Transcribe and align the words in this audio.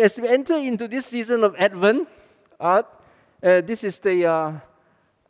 as 0.00 0.20
we 0.20 0.28
enter 0.28 0.56
into 0.56 0.88
this 0.88 1.06
season 1.06 1.44
of 1.44 1.54
Advent, 1.56 2.08
uh, 2.58 2.82
uh, 3.42 3.60
this 3.60 3.84
is 3.84 3.98
the 3.98 4.26
uh, 4.26 4.52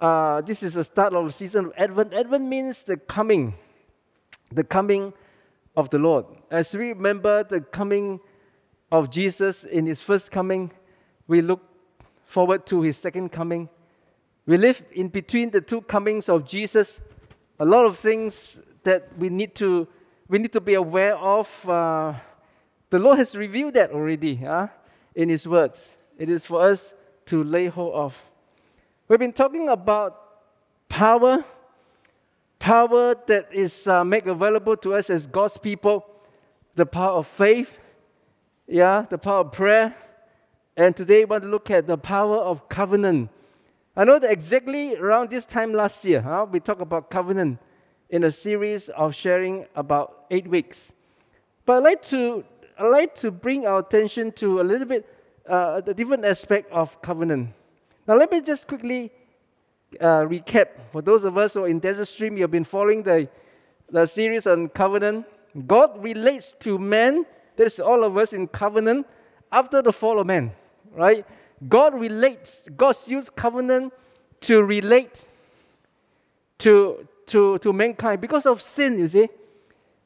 uh, 0.00 0.40
this 0.42 0.62
is 0.62 0.74
the 0.74 0.84
start 0.84 1.14
of 1.14 1.26
the 1.26 1.32
season 1.32 1.66
of 1.66 1.72
Advent. 1.76 2.12
Advent 2.12 2.46
means 2.46 2.82
the 2.82 2.96
coming, 2.96 3.54
the 4.50 4.64
coming 4.64 5.12
of 5.76 5.90
the 5.90 5.98
Lord. 5.98 6.26
As 6.50 6.74
we 6.74 6.88
remember 6.88 7.44
the 7.44 7.60
coming 7.60 8.20
of 8.90 9.10
Jesus 9.10 9.64
in 9.64 9.86
his 9.86 10.00
first 10.00 10.30
coming, 10.30 10.70
we 11.26 11.42
look 11.42 11.62
forward 12.24 12.66
to 12.66 12.82
his 12.82 12.96
second 12.96 13.30
coming. 13.30 13.68
We 14.46 14.56
live 14.58 14.84
in 14.92 15.08
between 15.08 15.50
the 15.50 15.60
two 15.60 15.82
comings 15.82 16.28
of 16.28 16.44
Jesus. 16.44 17.00
A 17.58 17.64
lot 17.64 17.84
of 17.84 17.96
things 17.96 18.60
that 18.82 19.16
we 19.18 19.30
need 19.30 19.54
to 19.56 19.88
we 20.28 20.38
need 20.38 20.52
to 20.52 20.60
be 20.60 20.74
aware 20.74 21.16
of. 21.16 21.68
The 22.94 23.00
Lord 23.00 23.18
has 23.18 23.34
revealed 23.34 23.74
that 23.74 23.90
already 23.90 24.36
huh, 24.36 24.68
in 25.16 25.28
His 25.28 25.48
words. 25.48 25.96
It 26.16 26.28
is 26.28 26.46
for 26.46 26.62
us 26.62 26.94
to 27.26 27.42
lay 27.42 27.66
hold 27.66 27.92
of. 27.92 28.24
We've 29.08 29.18
been 29.18 29.32
talking 29.32 29.68
about 29.68 30.16
power, 30.88 31.44
power 32.60 33.16
that 33.26 33.48
is 33.52 33.88
uh, 33.88 34.04
made 34.04 34.28
available 34.28 34.76
to 34.76 34.94
us 34.94 35.10
as 35.10 35.26
God's 35.26 35.58
people, 35.58 36.06
the 36.76 36.86
power 36.86 37.14
of 37.14 37.26
faith, 37.26 37.78
yeah, 38.68 39.02
the 39.10 39.18
power 39.18 39.40
of 39.40 39.50
prayer. 39.50 39.96
And 40.76 40.96
today 40.96 41.24
we 41.24 41.24
want 41.24 41.42
to 41.42 41.48
look 41.48 41.72
at 41.72 41.88
the 41.88 41.98
power 41.98 42.36
of 42.36 42.68
covenant. 42.68 43.28
I 43.96 44.04
know 44.04 44.20
that 44.20 44.30
exactly 44.30 44.94
around 44.94 45.30
this 45.30 45.44
time 45.44 45.72
last 45.72 46.04
year, 46.04 46.20
huh, 46.20 46.46
we 46.48 46.60
talked 46.60 46.80
about 46.80 47.10
covenant 47.10 47.58
in 48.08 48.22
a 48.22 48.30
series 48.30 48.88
of 48.90 49.16
sharing 49.16 49.66
about 49.74 50.26
eight 50.30 50.46
weeks. 50.46 50.94
But 51.66 51.78
I'd 51.78 51.82
like 51.82 52.02
to, 52.02 52.44
I'd 52.76 52.88
like 52.88 53.14
to 53.16 53.30
bring 53.30 53.66
our 53.66 53.78
attention 53.78 54.32
to 54.32 54.60
a 54.60 54.64
little 54.64 54.86
bit 54.86 55.06
uh, 55.48 55.80
the 55.80 55.94
different 55.94 56.24
aspect 56.24 56.72
of 56.72 57.00
covenant. 57.00 57.50
Now, 58.06 58.14
let 58.16 58.32
me 58.32 58.40
just 58.40 58.66
quickly 58.66 59.12
uh, 60.00 60.22
recap. 60.22 60.68
For 60.90 61.00
those 61.00 61.24
of 61.24 61.38
us 61.38 61.54
who 61.54 61.64
are 61.64 61.68
in 61.68 61.78
Desert 61.78 62.06
Stream, 62.06 62.36
you've 62.36 62.50
been 62.50 62.64
following 62.64 63.04
the, 63.04 63.28
the 63.88 64.06
series 64.06 64.48
on 64.48 64.68
covenant. 64.70 65.24
God 65.68 66.02
relates 66.02 66.52
to 66.60 66.76
man, 66.76 67.24
that 67.56 67.64
is 67.64 67.78
all 67.78 68.02
of 68.02 68.16
us 68.16 68.32
in 68.32 68.48
covenant, 68.48 69.06
after 69.52 69.80
the 69.80 69.92
fall 69.92 70.18
of 70.18 70.26
man, 70.26 70.50
right? 70.92 71.24
God 71.68 71.94
relates, 71.94 72.68
God 72.76 72.96
uses 73.06 73.30
covenant 73.30 73.92
to 74.40 74.64
relate 74.64 75.28
to, 76.58 77.06
to, 77.26 77.58
to 77.58 77.72
mankind 77.72 78.20
because 78.20 78.46
of 78.46 78.60
sin, 78.60 78.98
you 78.98 79.06
see. 79.06 79.28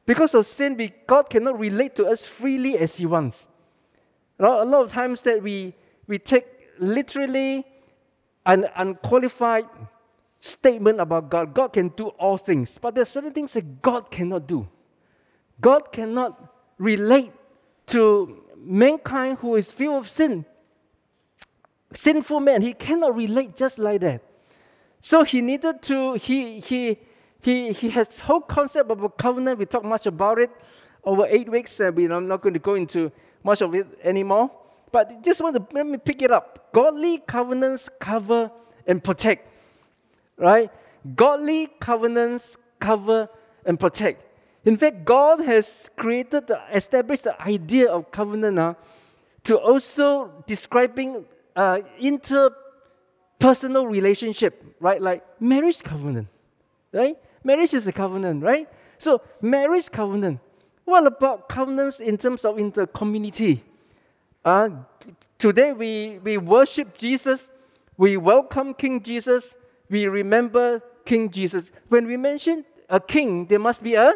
Because 0.09 0.35
of 0.35 0.47
sin, 0.47 0.91
God 1.07 1.29
cannot 1.29 1.59
relate 1.59 1.95
to 1.97 2.07
us 2.07 2.25
freely 2.25 2.79
as 2.79 2.97
He 2.97 3.05
wants. 3.05 3.47
a 4.39 4.65
lot 4.65 4.83
of 4.83 4.91
times 4.91 5.21
that 5.21 5.43
we, 5.43 5.75
we 6.07 6.19
take 6.19 6.47
literally 6.79 7.67
an 8.47 8.67
unqualified 8.75 9.67
statement 10.41 10.99
about 10.99 11.29
God. 11.29 11.53
God 11.53 11.75
can 11.75 11.89
do 11.91 12.09
all 12.19 12.39
things, 12.39 12.79
but 12.79 12.95
there 12.95 13.03
are 13.03 13.05
certain 13.05 13.35
things 13.35 13.53
that 13.53 13.83
God 13.83 14.11
cannot 14.11 14.47
do. 14.47 14.67
God 15.61 15.93
cannot 15.93 16.55
relate 16.79 17.31
to 17.89 18.45
mankind 18.57 19.37
who 19.41 19.57
is 19.57 19.71
filled 19.71 20.05
with 20.05 20.09
sin. 20.09 20.47
Sinful 21.93 22.41
man, 22.41 22.63
he 22.63 22.73
cannot 22.73 23.15
relate 23.15 23.55
just 23.55 23.79
like 23.79 24.01
that. 24.01 24.23
So 25.03 25.23
he 25.23 25.43
needed 25.43 25.83
to, 25.83 26.15
he, 26.15 26.61
he, 26.61 26.99
he, 27.41 27.73
he 27.73 27.91
has 27.91 28.21
whole 28.21 28.41
concept 28.41 28.91
of 28.91 29.03
a 29.03 29.09
covenant. 29.09 29.59
We 29.59 29.67
talk 29.67 29.85
much 29.85 30.07
about 30.07 30.39
it 30.39 30.51
over 31.05 31.27
eight 31.29 31.49
weeks. 31.49 31.79
and 31.81 31.95
we, 31.97 32.07
I'm 32.07 32.29
not 32.29 32.41
going 32.43 32.55
to 32.55 32.61
go 32.61 32.75
into 32.75 33.13
much 33.43 33.61
of 33.61 33.75
it 33.75 33.87
anymore. 34.03 34.51
But 34.91 35.23
just 35.23 35.41
want 35.41 35.57
to 35.57 35.67
let 35.75 35.87
me 35.87 35.99
pick 35.99 36.23
it 36.23 36.31
up. 36.31 36.73
Godly 36.73 37.19
covenants 37.19 37.89
cover 37.99 38.51
and 38.87 39.03
protect, 39.03 39.49
right? 40.37 40.71
Godly 41.15 41.69
covenants 41.79 42.57
cover 42.81 43.29
and 43.65 43.79
protect. 43.79 44.25
In 44.65 44.77
fact, 44.77 45.05
God 45.05 45.41
has 45.41 45.91
created, 45.97 46.51
established 46.73 47.25
the 47.25 47.41
idea 47.41 47.91
of 47.91 48.11
covenant 48.11 48.59
uh, 48.59 48.75
to 49.45 49.57
also 49.57 50.45
describing 50.47 51.25
uh, 51.55 51.81
interpersonal 52.01 53.89
relationship, 53.91 54.63
right? 54.81 55.01
Like 55.01 55.25
marriage 55.41 55.83
covenant, 55.83 56.29
right? 56.93 57.17
Marriage 57.45 57.75
is 57.75 57.87
a 57.87 57.93
covenant, 57.93 58.43
right? 58.43 58.69
So, 58.99 59.21
marriage 59.41 59.91
covenant. 59.91 60.41
What 60.85 61.07
about 61.07 61.49
covenants 61.49 62.01
in 62.01 62.17
terms 62.19 62.45
of 62.45 62.59
in 62.59 62.71
the 62.71 62.87
community? 62.87 63.63
Uh, 64.45 64.71
today 65.39 65.73
we, 65.73 66.19
we 66.23 66.39
worship 66.39 66.97
Jesus, 66.97 67.51
we 67.97 68.17
welcome 68.17 68.75
King 68.75 69.03
Jesus, 69.03 69.57
we 69.91 70.07
remember 70.07 70.83
King 71.05 71.31
Jesus. 71.31 71.71
When 71.89 72.07
we 72.07 72.17
mention 72.17 72.65
a 72.89 73.01
king, 73.01 73.47
there 73.47 73.59
must 73.59 73.83
be 73.83 73.95
a 73.95 74.15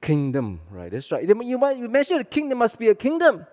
kingdom, 0.00 0.60
right? 0.70 0.90
That's 0.90 1.10
right. 1.10 1.26
You, 1.26 1.42
you 1.42 1.88
mention 1.88 2.20
a 2.20 2.24
king, 2.24 2.48
there 2.48 2.56
must 2.56 2.78
be 2.78 2.88
a 2.88 2.94
kingdom. 2.94 3.46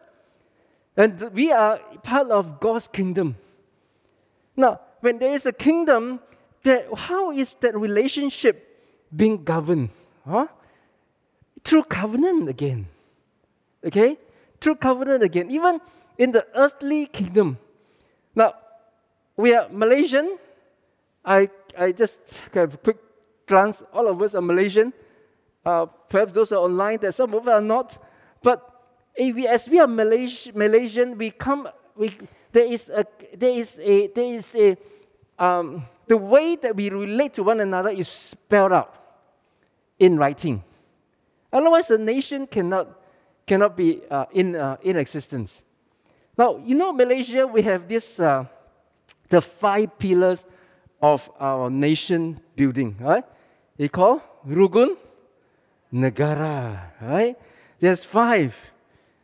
And 0.97 1.31
we 1.33 1.51
are 1.51 1.79
part 2.03 2.29
of 2.29 2.59
God's 2.59 2.87
kingdom. 2.87 3.37
Now, 4.57 4.81
when 4.99 5.19
there 5.19 5.33
is 5.33 5.45
a 5.45 5.53
kingdom, 5.53 6.19
that 6.63 6.87
how 6.95 7.31
is 7.31 7.55
that 7.55 7.75
relationship 7.75 8.65
being 9.15 9.43
governed? 9.43 9.89
Huh? 10.27 10.47
Through 11.63 11.83
covenant 11.83 12.49
again. 12.49 12.87
Okay? 13.85 14.17
Through 14.59 14.75
covenant 14.75 15.23
again. 15.23 15.51
Even 15.51 15.79
in 16.17 16.31
the 16.31 16.45
earthly 16.55 17.07
kingdom. 17.07 17.57
Now, 18.35 18.53
we 19.35 19.53
are 19.55 19.67
Malaysian. 19.71 20.37
I, 21.23 21.49
I 21.77 21.91
just 21.91 22.35
have 22.53 22.73
a 22.73 22.77
quick 22.77 22.97
glance. 23.47 23.83
All 23.93 24.07
of 24.07 24.21
us 24.21 24.35
are 24.35 24.41
Malaysian. 24.41 24.93
Uh, 25.65 25.85
perhaps 25.85 26.31
those 26.31 26.51
are 26.51 26.59
online, 26.59 26.99
that 26.99 27.13
some 27.13 27.33
of 27.33 27.47
us 27.47 27.53
are 27.53 27.61
not. 27.61 27.97
But 28.43 28.69
we, 29.17 29.47
as 29.47 29.67
we 29.69 29.79
are 29.79 29.87
Malaysian, 29.87 30.57
Malaysian 30.57 31.17
we 31.17 31.31
come, 31.31 31.67
we, 31.95 32.11
there 32.51 32.65
is 32.65 32.89
a, 32.89 33.05
there 33.35 33.53
is 33.53 33.79
a, 33.79 34.07
there 34.07 34.35
is 34.35 34.55
a, 34.55 34.77
um, 35.37 35.83
the 36.09 36.17
way 36.17 36.55
that 36.55 36.75
we 36.75 36.89
relate 36.89 37.35
to 37.35 37.43
one 37.43 37.59
another 37.61 37.91
is 37.91 38.07
spelled 38.07 38.73
out 38.73 38.93
in 39.99 40.17
writing. 40.17 40.63
Otherwise, 41.53 41.91
a 41.91 41.99
nation 41.99 42.47
cannot, 42.47 42.99
cannot 43.45 43.77
be 43.77 44.01
uh, 44.09 44.25
in, 44.33 44.55
uh, 44.55 44.77
in 44.81 44.97
existence. 44.97 45.61
Now, 46.35 46.57
you 46.65 46.73
know, 46.73 46.91
Malaysia, 46.91 47.45
we 47.45 47.61
have 47.61 47.87
this, 47.87 48.19
uh, 48.19 48.45
the 49.29 49.39
five 49.39 49.99
pillars 49.99 50.47
of 50.99 51.29
our 51.39 51.69
nation 51.69 52.41
building, 52.55 52.97
right? 52.99 53.23
They 53.77 53.87
call 53.87 54.23
Rukun 54.47 54.97
Negara, 55.93 56.91
right? 57.01 57.37
There's 57.79 58.03
five. 58.03 58.57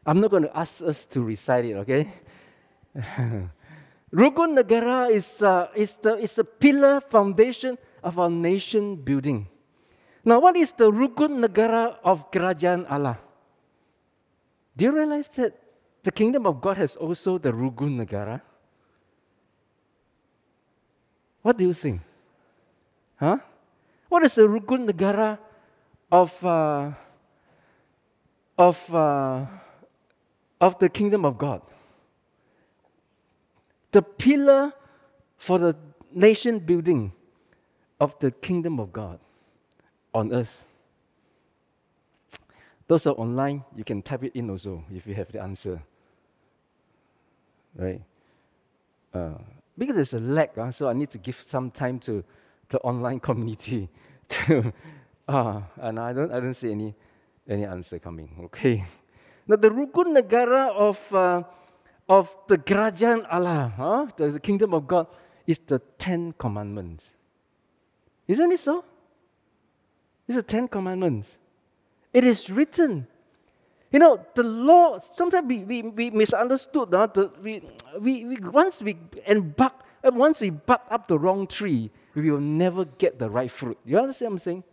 I'm 0.05 0.21
not 0.21 0.29
going 0.29 0.43
to 0.43 0.55
ask 0.55 0.83
us 0.83 1.07
to 1.07 1.21
recite 1.21 1.65
it, 1.65 1.73
okay? 1.77 2.13
Rukun 4.15 4.55
Negara 4.55 5.11
is, 5.11 5.43
uh, 5.43 5.67
is, 5.75 5.97
the, 5.97 6.15
is 6.15 6.39
a 6.39 6.45
pillar 6.45 7.01
foundation 7.01 7.77
of 8.01 8.17
our 8.17 8.29
nation 8.29 8.95
building. 8.95 9.45
Now, 10.23 10.39
what 10.39 10.55
is 10.55 10.71
the 10.71 10.89
Rukun 10.89 11.43
Negara 11.43 11.97
of 12.01 12.31
Kerajaan 12.31 12.89
Allah? 12.89 13.19
Do 14.77 14.85
you 14.85 14.95
realize 14.95 15.27
that 15.35 15.59
the 16.01 16.13
kingdom 16.13 16.47
of 16.47 16.61
God 16.61 16.77
has 16.77 16.95
also 16.95 17.37
the 17.37 17.51
Rukun 17.51 17.99
Negara? 17.99 18.39
What 21.41 21.57
do 21.57 21.65
you 21.65 21.73
think? 21.73 21.99
Huh? 23.17 23.37
What 24.07 24.23
is 24.23 24.35
the 24.35 24.47
Rukun 24.47 24.89
Negara 24.89 25.37
of, 26.09 26.45
uh, 26.45 26.91
of, 28.57 28.95
uh, 28.95 29.45
of 30.61 30.79
the 30.79 30.87
kingdom 30.87 31.25
of 31.25 31.37
God? 31.37 31.61
The 33.95 34.01
pillar 34.01 34.73
for 35.37 35.57
the 35.57 35.73
nation 36.11 36.59
building 36.59 37.13
of 37.97 38.19
the 38.19 38.29
kingdom 38.29 38.77
of 38.77 38.91
God 38.91 39.19
on 40.13 40.33
earth. 40.33 40.65
Those 42.87 43.07
are 43.07 43.13
online, 43.15 43.63
you 43.73 43.85
can 43.85 44.01
type 44.01 44.25
it 44.25 44.35
in 44.35 44.49
also 44.49 44.83
if 44.93 45.07
you 45.07 45.15
have 45.15 45.31
the 45.31 45.41
answer. 45.41 45.81
Right? 47.73 48.01
Uh, 49.13 49.39
because 49.77 49.95
there's 49.95 50.13
a 50.13 50.19
lack, 50.19 50.57
uh, 50.57 50.71
so 50.71 50.89
I 50.89 50.93
need 50.93 51.09
to 51.11 51.17
give 51.17 51.41
some 51.41 51.71
time 51.71 51.99
to 51.99 52.21
the 52.67 52.79
online 52.79 53.19
community 53.29 53.87
to 54.27 54.73
uh, 55.29 55.61
and 55.77 55.99
I 56.01 56.11
don't 56.11 56.33
I 56.33 56.41
don't 56.41 56.53
see 56.53 56.71
any 56.71 56.93
any 57.47 57.63
answer 57.63 57.97
coming. 57.99 58.27
Okay. 58.51 58.83
Now 59.47 59.55
the 59.55 59.69
Rukun 59.69 60.11
Negara 60.19 60.75
of 60.75 61.13
uh, 61.13 61.43
of 62.07 62.35
the 62.47 62.57
Kerajaan 62.57 63.25
Allah, 63.31 63.73
huh? 63.75 64.07
the, 64.15 64.31
the 64.31 64.39
kingdom 64.39 64.73
of 64.73 64.87
God, 64.87 65.07
is 65.47 65.59
the 65.59 65.79
Ten 65.97 66.33
Commandments. 66.37 67.13
Isn't 68.27 68.51
it 68.51 68.59
so? 68.59 68.83
It's 70.27 70.35
the 70.35 70.43
Ten 70.43 70.67
Commandments. 70.67 71.37
It 72.13 72.23
is 72.23 72.49
written. 72.49 73.07
You 73.91 73.99
know, 73.99 74.25
the 74.33 74.43
law, 74.43 74.99
sometimes 74.99 75.47
we, 75.47 75.63
we, 75.63 75.81
we 75.83 76.09
misunderstood. 76.09 76.93
Uh, 76.93 77.07
the, 77.07 77.31
we, 77.41 77.61
we, 77.99 78.25
we, 78.25 78.37
once 78.37 78.81
we 78.81 78.97
embark, 79.25 79.73
uh, 80.03 80.11
once 80.13 80.41
we 80.41 80.49
buck 80.49 80.85
up 80.89 81.07
the 81.07 81.17
wrong 81.17 81.47
tree, 81.47 81.91
we 82.13 82.31
will 82.31 82.39
never 82.39 82.85
get 82.85 83.19
the 83.19 83.29
right 83.29 83.49
fruit. 83.49 83.77
You 83.85 83.99
understand 83.99 84.31
what 84.31 84.33
I'm 84.33 84.39
saying? 84.39 84.63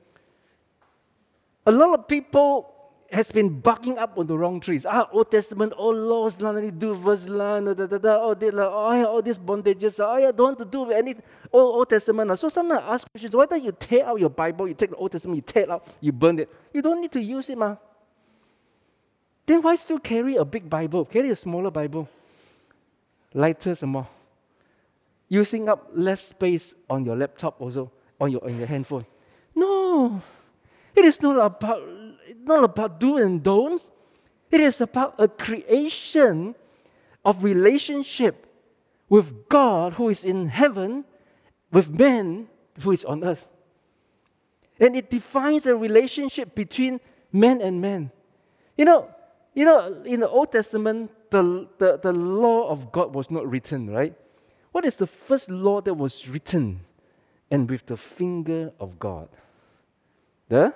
A 1.67 1.73
lot 1.73 1.99
of 1.99 2.08
people 2.08 2.72
has 3.12 3.31
been 3.31 3.61
bucking 3.61 3.99
up 3.99 4.17
on 4.17 4.26
the 4.26 4.37
wrong 4.37 4.59
trees. 4.59 4.87
Ah, 4.87 5.09
Old 5.12 5.31
Testament, 5.31 5.73
oh 5.76 5.91
laws, 5.91 6.41
la, 6.41 6.53
do 6.53 6.94
verse, 6.94 7.29
la, 7.29 7.61
da, 7.61 7.75
da, 7.75 7.99
da, 7.99 8.19
oh, 8.20 8.35
they, 8.35 8.50
la, 8.50 8.64
oh, 8.64 9.06
all 9.06 9.23
these 9.23 9.38
bondages, 9.38 10.03
ah, 10.03 10.12
oh, 10.12 10.29
I 10.29 10.32
don't 10.32 10.38
want 10.38 10.59
to 10.59 10.64
do 10.64 10.91
any 10.91 11.14
Old, 11.53 11.75
Old 11.76 11.91
Testament. 11.91 12.31
Ah. 12.31 12.35
So 12.35 12.49
sometimes 12.49 12.81
I 12.81 12.94
ask 12.94 13.06
questions, 13.12 13.37
why 13.37 13.47
don't 13.47 13.62
you 13.62 13.73
tear 13.73 14.06
out 14.06 14.19
your 14.19 14.31
Bible, 14.31 14.67
you 14.67 14.75
take 14.75 14.91
the 14.91 14.97
Old 14.97 15.12
Testament, 15.12 15.37
you 15.37 15.43
tear 15.43 15.64
it 15.64 15.70
out, 15.70 15.87
you 16.00 16.12
burn 16.12 16.38
it. 16.38 16.49
You 16.73 16.81
don't 16.81 17.00
need 17.00 17.12
to 17.12 17.20
use 17.20 17.50
it, 17.50 17.59
ma. 17.59 17.76
Then 19.44 19.61
why 19.61 19.75
still 19.75 19.99
carry 19.99 20.37
a 20.37 20.44
big 20.44 20.70
Bible? 20.70 21.05
Carry 21.05 21.31
a 21.31 21.37
smaller 21.37 21.70
Bible. 21.70 22.08
Lighter 23.35 23.75
some 23.75 23.91
more. 23.91 24.08
Using 25.29 25.69
up 25.69 25.91
less 25.93 26.29
space 26.29 26.75
on 26.88 27.05
your 27.05 27.17
laptop 27.17 27.61
also, 27.61 27.91
on 28.20 28.31
your, 28.31 28.44
on 28.44 28.56
your 28.56 28.67
handphone. 28.67 29.05
No. 29.55 30.23
It 30.94 31.05
is 31.05 31.20
not 31.23 31.38
about, 31.38 31.82
not 32.44 32.65
about 32.65 33.00
do 33.00 33.17
and 33.17 33.43
don'ts. 33.43 33.91
It 34.50 34.61
is 34.61 34.81
about 34.81 35.15
a 35.19 35.29
creation 35.29 36.55
of 37.25 37.43
relationship 37.43 38.47
with 39.09 39.49
God 39.49 39.94
who 39.94 40.09
is 40.09 40.25
in 40.25 40.49
heaven, 40.49 41.05
with 41.71 41.91
man 41.91 42.49
who 42.81 42.93
is 42.93 43.05
on 43.05 43.25
earth. 43.25 43.47
And 44.81 44.97
it 44.97 45.11
defines 45.11 45.67
a 45.67 45.77
relationship 45.77 46.55
between 46.55 47.00
man 47.33 47.61
and 47.61 47.81
man. 47.81 48.11
You 48.77 48.85
know, 48.85 49.09
you 49.55 49.65
know, 49.65 50.03
in 50.05 50.21
the 50.21 50.29
Old 50.29 50.53
Testament, 50.53 51.11
the, 51.31 51.69
the, 51.79 51.99
the 52.03 52.12
law 52.12 52.69
of 52.69 52.91
God 52.91 53.15
was 53.15 53.31
not 53.31 53.49
written, 53.49 53.91
right? 53.91 54.15
What 54.73 54.85
is 54.85 54.97
the 54.97 55.06
first 55.06 55.50
law 55.50 55.81
that 55.83 55.94
was 55.94 56.29
written 56.29 56.81
and 57.50 57.71
with 57.71 57.87
the 57.87 57.97
finger 57.97 58.73
of 58.81 58.99
God? 58.99 59.29
The 60.49 60.75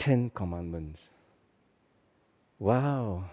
Ten 0.00 0.30
Commandments. 0.30 1.10
Wow. 2.58 3.24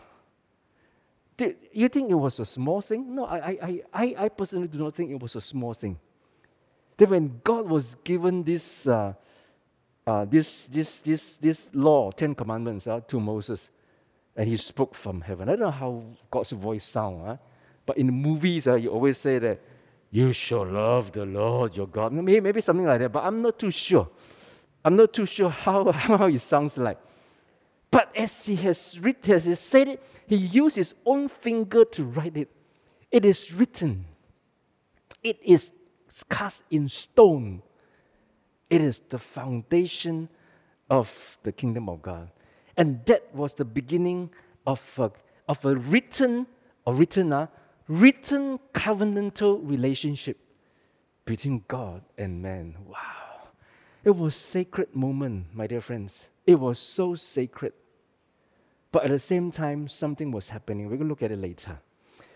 You 1.72 1.88
think 1.88 2.12
it 2.12 2.16
was 2.16 2.42
a 2.42 2.46
small 2.46 2.82
thing? 2.82 3.16
No, 3.16 3.24
I, 3.24 3.82
I, 3.94 4.16
I, 4.20 4.28
personally 4.28 4.68
do 4.68 4.80
not 4.80 4.94
think 4.94 5.10
it 5.12 5.22
was 5.22 5.38
a 5.38 5.42
small 5.42 5.74
thing. 5.74 5.98
That 6.98 7.10
when 7.10 7.40
God 7.42 7.70
was 7.70 7.96
given 8.04 8.44
this, 8.44 8.86
uh, 8.86 9.14
uh, 10.06 10.26
this, 10.26 10.66
this, 10.66 11.00
this, 11.00 11.38
this 11.38 11.70
law, 11.74 12.12
Ten 12.12 12.36
Commandments 12.36 12.86
uh, 12.86 13.00
to 13.00 13.18
Moses, 13.18 13.70
and 14.36 14.50
he 14.50 14.58
spoke 14.58 14.94
from 14.94 15.22
heaven. 15.22 15.48
I 15.48 15.54
don't 15.54 15.62
know 15.62 15.72
how 15.72 16.04
God's 16.30 16.52
voice 16.52 16.84
sound, 16.84 17.28
huh? 17.28 17.38
but 17.86 17.98
in 17.98 18.12
movies, 18.12 18.68
uh, 18.68 18.76
you 18.76 18.90
always 18.90 19.18
say 19.18 19.40
that 19.40 19.62
you 20.12 20.34
shall 20.34 20.66
love 20.66 21.14
the 21.14 21.26
Lord 21.26 21.78
your 21.78 21.88
God. 21.88 22.12
Maybe, 22.12 22.42
maybe 22.42 22.60
something 22.60 22.86
like 22.86 23.00
that, 23.00 23.14
but 23.14 23.24
I'm 23.24 23.42
not 23.42 23.58
too 23.58 23.72
sure. 23.72 24.10
I'm 24.88 24.96
not 24.96 25.12
too 25.12 25.26
sure 25.26 25.50
how, 25.50 25.92
how 25.92 26.28
it 26.28 26.40
sounds 26.40 26.78
like. 26.78 26.98
But 27.92 28.10
as 28.16 28.46
he 28.46 28.56
has 28.56 28.98
written, 29.02 29.34
as 29.34 29.44
he 29.44 29.56
said 29.56 29.90
it, 29.90 30.04
he 30.26 30.38
used 30.38 30.78
his 30.78 30.96
own 31.06 31.28
finger 31.28 31.84
to 31.84 32.06
write 32.06 32.38
it. 32.38 32.50
It 33.12 33.26
is 33.26 33.54
written. 33.54 34.06
It 35.22 35.40
is 35.44 35.74
cast 36.30 36.64
in 36.72 36.88
stone. 36.88 37.62
It 38.70 38.80
is 38.80 39.00
the 39.00 39.18
foundation 39.18 40.30
of 40.90 41.38
the 41.44 41.52
kingdom 41.52 41.90
of 41.90 42.02
God. 42.02 42.32
And 42.78 43.06
that 43.08 43.36
was 43.36 43.56
the 43.56 43.66
beginning 43.66 44.30
of 44.66 45.00
a, 45.00 45.12
of 45.50 45.66
a 45.66 45.76
written, 45.76 46.48
or 46.86 46.96
written, 46.96 47.34
uh, 47.34 47.48
written 47.90 48.58
covenantal 48.74 49.60
relationship 49.70 50.38
between 51.26 51.66
God 51.68 52.04
and 52.18 52.42
man. 52.42 52.78
Wow. 52.86 53.27
It 54.08 54.16
was 54.16 54.36
sacred 54.36 54.96
moment, 54.96 55.48
my 55.54 55.68
dear 55.68 55.82
friends. 55.82 56.30
It 56.46 56.56
was 56.56 56.80
so 56.80 57.16
sacred. 57.16 57.74
But 58.92 59.04
at 59.04 59.10
the 59.10 59.20
same 59.20 59.52
time, 59.52 59.90
something 59.90 60.32
was 60.32 60.48
happening. 60.48 60.86
We're 60.86 60.96
going 60.96 61.10
to 61.10 61.10
look 61.10 61.24
at 61.24 61.32
it 61.32 61.40
later. 61.40 61.80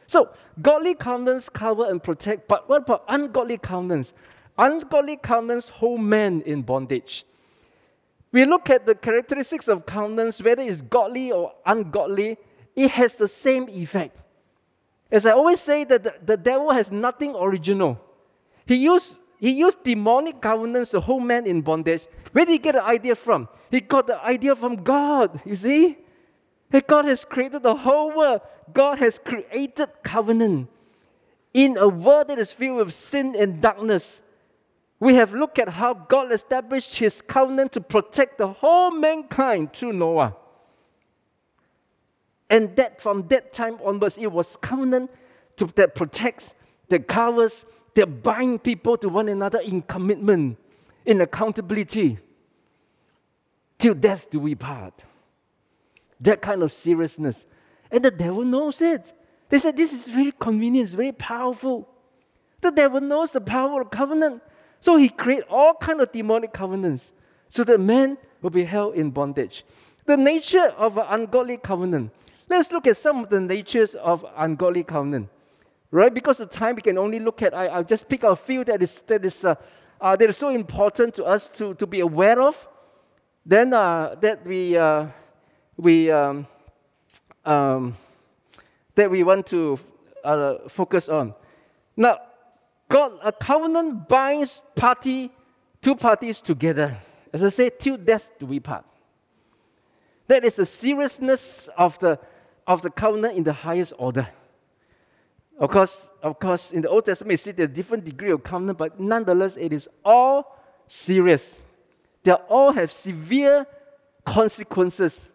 So, 0.06 0.29
godly 0.62 0.95
covenants 0.95 1.47
cover 1.47 1.85
and 1.89 2.03
protect, 2.03 2.50
but 2.50 2.68
what 2.68 2.81
about 2.81 3.06
ungodly 3.07 3.57
covenants? 3.57 4.13
Ungodly 4.57 5.15
covenants 5.15 5.69
hold 5.69 6.01
men 6.01 6.41
in 6.41 6.62
bondage 6.62 7.23
we 8.31 8.45
look 8.45 8.69
at 8.69 8.85
the 8.85 8.95
characteristics 8.95 9.67
of 9.67 9.85
covenants, 9.85 10.41
whether 10.41 10.62
it's 10.62 10.81
godly 10.81 11.31
or 11.31 11.53
ungodly, 11.65 12.38
it 12.75 12.91
has 12.91 13.17
the 13.17 13.27
same 13.27 13.67
effect. 13.69 14.21
As 15.12 15.25
I 15.25 15.31
always 15.31 15.59
say, 15.59 15.83
that 15.83 16.03
the, 16.03 16.15
the 16.24 16.38
devil 16.38 16.71
has 16.71 16.91
nothing 16.91 17.35
original. 17.35 18.00
He 18.65 18.75
used, 18.75 19.19
he 19.41 19.51
used 19.51 19.83
demonic 19.83 20.39
governance 20.39 20.89
to 20.91 21.01
hold 21.01 21.23
man 21.23 21.45
in 21.45 21.61
bondage. 21.61 22.05
Where 22.31 22.45
did 22.45 22.53
he 22.53 22.57
get 22.59 22.75
the 22.75 22.83
idea 22.83 23.15
from? 23.15 23.49
He 23.69 23.81
got 23.81 24.07
the 24.07 24.23
idea 24.23 24.55
from 24.55 24.77
God, 24.77 25.41
you 25.43 25.57
see? 25.57 25.97
That 26.69 26.88
God 26.88 27.03
has 27.03 27.25
created 27.25 27.63
the 27.63 27.75
whole 27.75 28.15
world. 28.15 28.39
God 28.71 28.99
has 28.99 29.19
created 29.19 29.89
covenant 30.01 30.69
in 31.53 31.75
a 31.75 31.89
world 31.89 32.29
that 32.29 32.39
is 32.39 32.53
filled 32.53 32.77
with 32.77 32.93
sin 32.93 33.35
and 33.35 33.61
darkness 33.61 34.21
we 35.01 35.15
have 35.15 35.33
looked 35.33 35.57
at 35.57 35.67
how 35.67 35.95
God 35.95 36.31
established 36.31 36.97
his 36.97 37.23
covenant 37.23 37.71
to 37.71 37.81
protect 37.81 38.38
the 38.38 38.47
whole 38.47 38.91
mankind 38.91 39.73
through 39.73 39.93
Noah. 39.93 40.38
And 42.51 42.75
that 42.75 43.01
from 43.01 43.27
that 43.29 43.51
time 43.51 43.79
onwards, 43.83 44.19
it 44.19 44.31
was 44.31 44.55
covenant 44.57 45.09
to, 45.57 45.65
that 45.75 45.95
protects, 45.95 46.53
that 46.89 47.07
covers, 47.07 47.65
that 47.95 48.23
bind 48.23 48.63
people 48.63 48.97
to 48.97 49.09
one 49.09 49.29
another 49.29 49.59
in 49.59 49.81
commitment, 49.81 50.57
in 51.05 51.21
accountability. 51.21 52.17
Till 53.77 53.93
death 53.93 54.29
do 54.29 54.39
we 54.39 54.55
part. 54.55 55.05
That 56.19 56.41
kind 56.41 56.63
of 56.63 56.71
seriousness. 56.71 57.45
And 57.91 58.05
the 58.05 58.11
devil 58.11 58.43
knows 58.43 58.81
it. 58.81 59.11
They 59.49 59.59
said 59.59 59.75
this 59.75 59.91
is 59.91 60.07
very 60.07 60.31
convenient, 60.31 60.85
it's 60.85 60.93
very 60.93 61.11
powerful. 61.11 61.89
The 62.61 62.71
devil 62.71 63.01
knows 63.01 63.31
the 63.31 63.41
power 63.41 63.81
of 63.81 63.89
covenant. 63.89 64.41
So 64.79 64.95
he 64.95 65.09
created 65.09 65.45
all 65.49 65.73
kind 65.73 65.99
of 65.99 66.11
demonic 66.11 66.53
covenants 66.53 67.13
so 67.49 67.63
that 67.65 67.79
men 67.79 68.17
will 68.41 68.49
be 68.49 68.63
held 68.63 68.95
in 68.95 69.11
bondage. 69.11 69.65
The 70.05 70.17
nature 70.17 70.73
of 70.77 70.97
an 70.97 71.05
ungodly 71.09 71.57
covenant. 71.57 72.11
Let's 72.47 72.71
look 72.71 72.88
at 72.88 72.97
some 72.97 73.23
of 73.23 73.29
the 73.29 73.39
natures 73.39 73.95
of 73.95 74.25
ungodly 74.35 74.83
covenant. 74.83 75.29
Right? 75.91 76.13
Because 76.13 76.38
the 76.38 76.45
time, 76.45 76.75
we 76.75 76.81
can 76.81 76.98
only 76.98 77.19
look 77.19 77.41
at, 77.41 77.53
I, 77.53 77.77
will 77.77 77.83
just 77.83 78.07
pick 78.07 78.24
a 78.24 78.33
few 78.36 78.63
that 78.63 78.81
is, 78.81 79.01
that 79.01 79.25
is, 79.25 79.43
uh, 79.43 79.55
uh, 80.00 80.15
that 80.15 80.29
is 80.29 80.38
so 80.38 80.50
important 80.50 81.13
to 81.15 81.25
us 81.25 81.50
to, 81.50 81.74
to 81.75 81.86
be 81.86 82.00
aware 82.00 82.41
of. 82.41 82.67
Then 83.45 83.74
uh, 83.74 84.15
that 84.21 84.45
we, 84.45 84.77
uh, 84.77 85.07
we, 85.75 86.10
um, 86.10 86.48
um, 87.43 87.98
that 88.95 89.12
we 89.12 89.24
want 89.24 89.48
to 89.48 89.77
uh, 90.24 90.55
focus 90.69 91.10
on. 91.10 91.33
Now, 91.98 92.19
God, 92.88 93.13
a 93.24 93.31
covenant 93.31 94.07
binds 94.07 94.63
party, 94.75 95.31
two 95.81 95.95
parties 95.95 96.39
together. 96.39 96.98
As 97.33 97.43
I 97.43 97.50
say, 97.50 97.69
till 97.69 97.98
death 97.98 98.31
do 98.39 98.45
we 98.45 98.60
part. 98.60 98.86
That 100.27 100.45
is 100.45 100.55
the 100.55 100.65
seriousness 100.65 101.69
of 101.77 102.00
the, 102.00 102.17
of 102.65 102.81
the 102.81 102.89
covenant 102.89 103.38
in 103.38 103.43
the 103.43 103.53
highest 103.53 103.93
order. 103.98 104.27
Of 105.62 105.70
course, 105.70 106.10
of 106.22 106.39
course, 106.39 106.74
in 106.74 106.82
the 106.82 106.89
Old 106.89 107.06
Testament, 107.06 107.32
you 107.32 107.38
see 107.38 107.51
the 107.51 107.68
different 107.68 108.03
degree 108.03 108.32
of 108.32 108.44
covenant, 108.44 108.77
but 108.77 109.00
nonetheless, 109.00 109.56
it 109.56 109.72
is 109.72 109.88
all 110.03 110.58
serious. 110.88 111.63
They 112.24 112.34
all 112.34 112.74
have 112.74 112.91
severe 112.91 113.65
consequences 114.25 115.32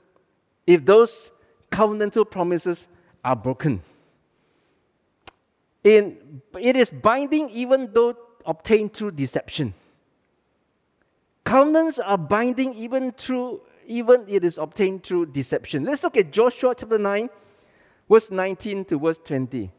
if 0.66 0.84
those 0.84 1.30
covenantal 1.70 2.30
promises 2.30 2.88
are 3.24 3.36
broken 3.36 3.80
in, 5.86 6.42
it 6.58 6.76
is 6.76 6.90
binding 6.90 7.48
even 7.50 7.90
though 7.92 8.16
obtained 8.44 8.92
through 8.92 9.12
deception. 9.12 9.72
Covenants 11.44 12.00
are 12.00 12.18
binding 12.18 12.74
even 12.74 13.12
through 13.12 13.60
even 13.86 14.24
it 14.26 14.42
is 14.42 14.58
obtained 14.58 15.04
through 15.04 15.26
deception. 15.26 15.84
Let's 15.84 16.02
look 16.02 16.16
at 16.16 16.32
Joshua 16.32 16.74
chapter 16.76 16.98
9, 16.98 17.30
verse 18.10 18.32
19 18.32 18.84
to 18.86 18.98
verse 18.98 19.18
20. 19.18 19.70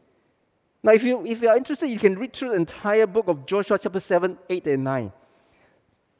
Now, 0.82 0.92
if 0.92 1.02
you, 1.02 1.26
if 1.26 1.42
you 1.42 1.48
are 1.48 1.56
interested, 1.56 1.88
you 1.88 1.98
can 1.98 2.18
read 2.18 2.32
through 2.32 2.50
the 2.50 2.56
entire 2.56 3.06
book 3.06 3.28
of 3.28 3.46
Joshua 3.46 3.78
chapter 3.78 3.98
7, 3.98 4.38
8, 4.48 4.66
and 4.68 4.84
9. 4.84 5.12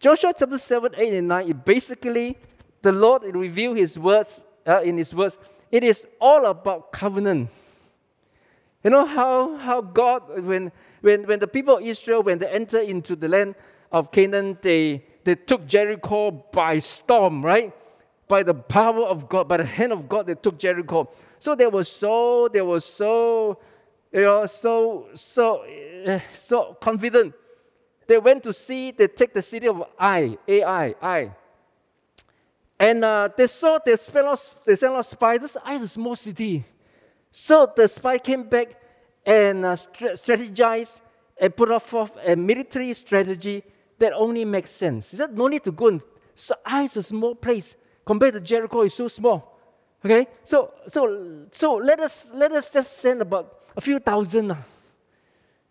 Joshua 0.01 0.33
chapter 0.37 0.59
7, 0.59 0.93
8, 0.97 1.15
and 1.15 1.29
9, 1.29 1.49
it 1.49 1.65
basically, 1.65 2.37
the 2.83 2.93
Lord 2.93 3.23
revealed 3.35 3.77
his 3.77 3.99
words, 3.99 4.47
uh, 4.67 4.81
in 4.83 4.99
his 4.99 5.15
words, 5.15 5.39
it 5.71 5.85
is 5.85 6.07
all 6.21 6.47
about 6.47 6.93
covenant. 6.93 7.51
You 8.83 8.91
know 8.91 9.05
how, 9.05 9.57
how 9.57 9.81
God, 9.81 10.43
when, 10.45 10.73
when, 11.03 11.25
when 11.25 11.39
the 11.39 11.49
people 11.49 11.77
of 11.77 11.83
Israel, 11.85 12.23
when 12.23 12.39
they 12.39 12.49
enter 12.49 12.81
into 12.81 13.15
the 13.15 13.29
land 13.29 13.55
of 13.93 14.11
Canaan, 14.11 14.59
they, 14.61 15.05
they 15.25 15.35
took 15.35 15.67
Jericho 15.67 16.31
by 16.53 16.79
storm, 16.79 17.45
right? 17.45 17.73
by 18.29 18.43
the 18.43 18.55
power 18.55 19.05
of 19.07 19.29
God, 19.29 19.49
by 19.49 19.57
the 19.57 19.65
hand 19.65 19.93
of 19.93 20.09
God, 20.09 20.27
they 20.27 20.35
took 20.35 20.59
Jericho. 20.59 21.11
So 21.39 21.55
they 21.55 21.67
were 21.67 21.85
so, 21.85 22.49
they 22.53 22.61
were 22.61 22.81
so, 22.81 23.59
you 24.13 24.23
know, 24.23 24.47
so, 24.47 25.09
so, 25.15 25.65
so 26.35 26.77
confident. 26.81 27.35
They 28.07 28.19
went 28.19 28.43
to 28.45 28.53
see, 28.53 28.91
they 28.91 29.07
take 29.09 29.35
the 29.35 29.43
city 29.43 29.69
of 29.69 29.85
Ai, 29.99 30.39
Ai, 30.49 30.95
Ai. 31.03 31.35
And 32.81 33.05
uh, 33.05 33.29
they 33.37 33.47
saw, 33.47 33.79
they 33.85 33.97
spent 33.97 34.27
out, 34.27 34.55
they 34.65 34.77
sent 34.77 34.95
out 34.95 35.05
spies. 35.05 35.41
This 35.41 35.57
Ai 35.65 35.75
is 35.75 35.83
a 35.83 35.89
small 35.89 36.17
city. 36.17 36.65
So 37.31 37.71
the 37.77 37.87
spy 37.89 38.19
came 38.19 38.45
back 38.45 38.81
and 39.27 39.65
uh, 39.65 39.73
strategized 39.75 41.03
and 41.37 41.55
put 41.55 41.83
forth 41.83 42.17
a 42.25 42.35
military 42.35 42.95
strategy 42.95 43.63
that 43.99 44.13
only 44.13 44.45
makes 44.45 44.71
sense. 44.71 45.11
He 45.11 45.17
said, 45.19 45.37
no 45.37 45.49
need 45.49 45.65
to 45.65 45.73
go 45.73 45.89
and, 45.89 46.01
so 46.35 46.55
Ai 46.65 46.85
is 46.85 46.97
a 46.97 47.03
small 47.03 47.35
place 47.35 47.77
compared 48.07 48.33
to 48.33 48.41
Jericho, 48.41 48.83
it's 48.83 48.95
so 48.95 49.09
small. 49.09 49.59
Okay, 50.03 50.29
so 50.45 50.73
so 50.87 51.47
so 51.51 51.75
let 51.75 51.99
us 52.01 52.31
let 52.33 52.53
us 52.53 52.71
just 52.71 52.99
send 52.99 53.21
about 53.21 53.58
a 53.79 53.81
few 53.81 54.01
thousand, 54.01 54.51
a 54.51 54.55
uh, 54.55 54.63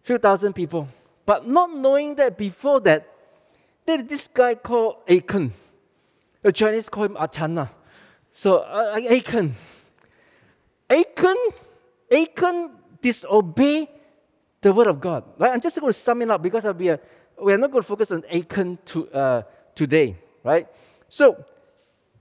few 0.02 0.18
thousand 0.18 0.54
people, 0.54 0.88
but 1.26 1.46
not 1.46 1.76
knowing 1.76 2.16
that 2.16 2.38
before 2.38 2.80
that, 2.80 3.06
there 3.86 4.02
this 4.02 4.30
guy 4.30 4.56
called 4.56 4.96
Achan. 5.10 5.52
The 6.42 6.54
Chinese 6.54 6.88
call 6.88 7.04
him 7.04 7.16
Achana. 7.16 7.70
So 8.32 8.60
uh, 8.60 8.98
Achan, 8.98 9.56
Achan, 10.90 11.38
Achan 12.10 12.72
disobey 13.02 13.90
the 14.62 14.72
word 14.72 14.88
of 14.88 15.02
God. 15.02 15.26
Right? 15.38 15.52
I'm 15.52 15.60
just 15.60 15.78
going 15.78 15.92
to 15.92 16.00
sum 16.00 16.22
it 16.22 16.32
up 16.32 16.42
because 16.42 16.64
be 16.76 16.88
a, 16.88 17.00
we're 17.38 17.58
not 17.58 17.72
going 17.72 17.82
to 17.82 17.88
focus 17.88 18.12
on 18.12 18.24
Achan 18.32 18.80
to, 18.86 19.10
uh, 19.12 19.42
today, 19.76 20.16
right? 20.46 20.66
So 21.10 21.44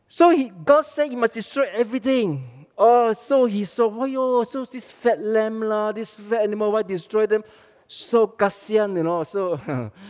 so 0.08 0.30
he, 0.30 0.48
God 0.48 0.84
said 0.84 1.10
he 1.10 1.16
must 1.16 1.32
destroy 1.32 1.68
everything. 1.72 2.65
Oh, 2.78 3.12
so 3.14 3.46
he 3.46 3.64
saw, 3.64 3.88
why 3.88 4.14
oh, 4.16 4.44
so 4.44 4.64
this 4.64 4.90
fat 4.90 5.22
lamb, 5.22 5.60
la, 5.60 5.92
this 5.92 6.18
fat 6.18 6.42
animal, 6.42 6.72
why 6.72 6.82
destroy 6.82 7.26
them? 7.26 7.42
So 7.88 8.26
kasian, 8.26 8.96
you 8.96 9.02
know, 9.02 9.22
so, 9.22 9.58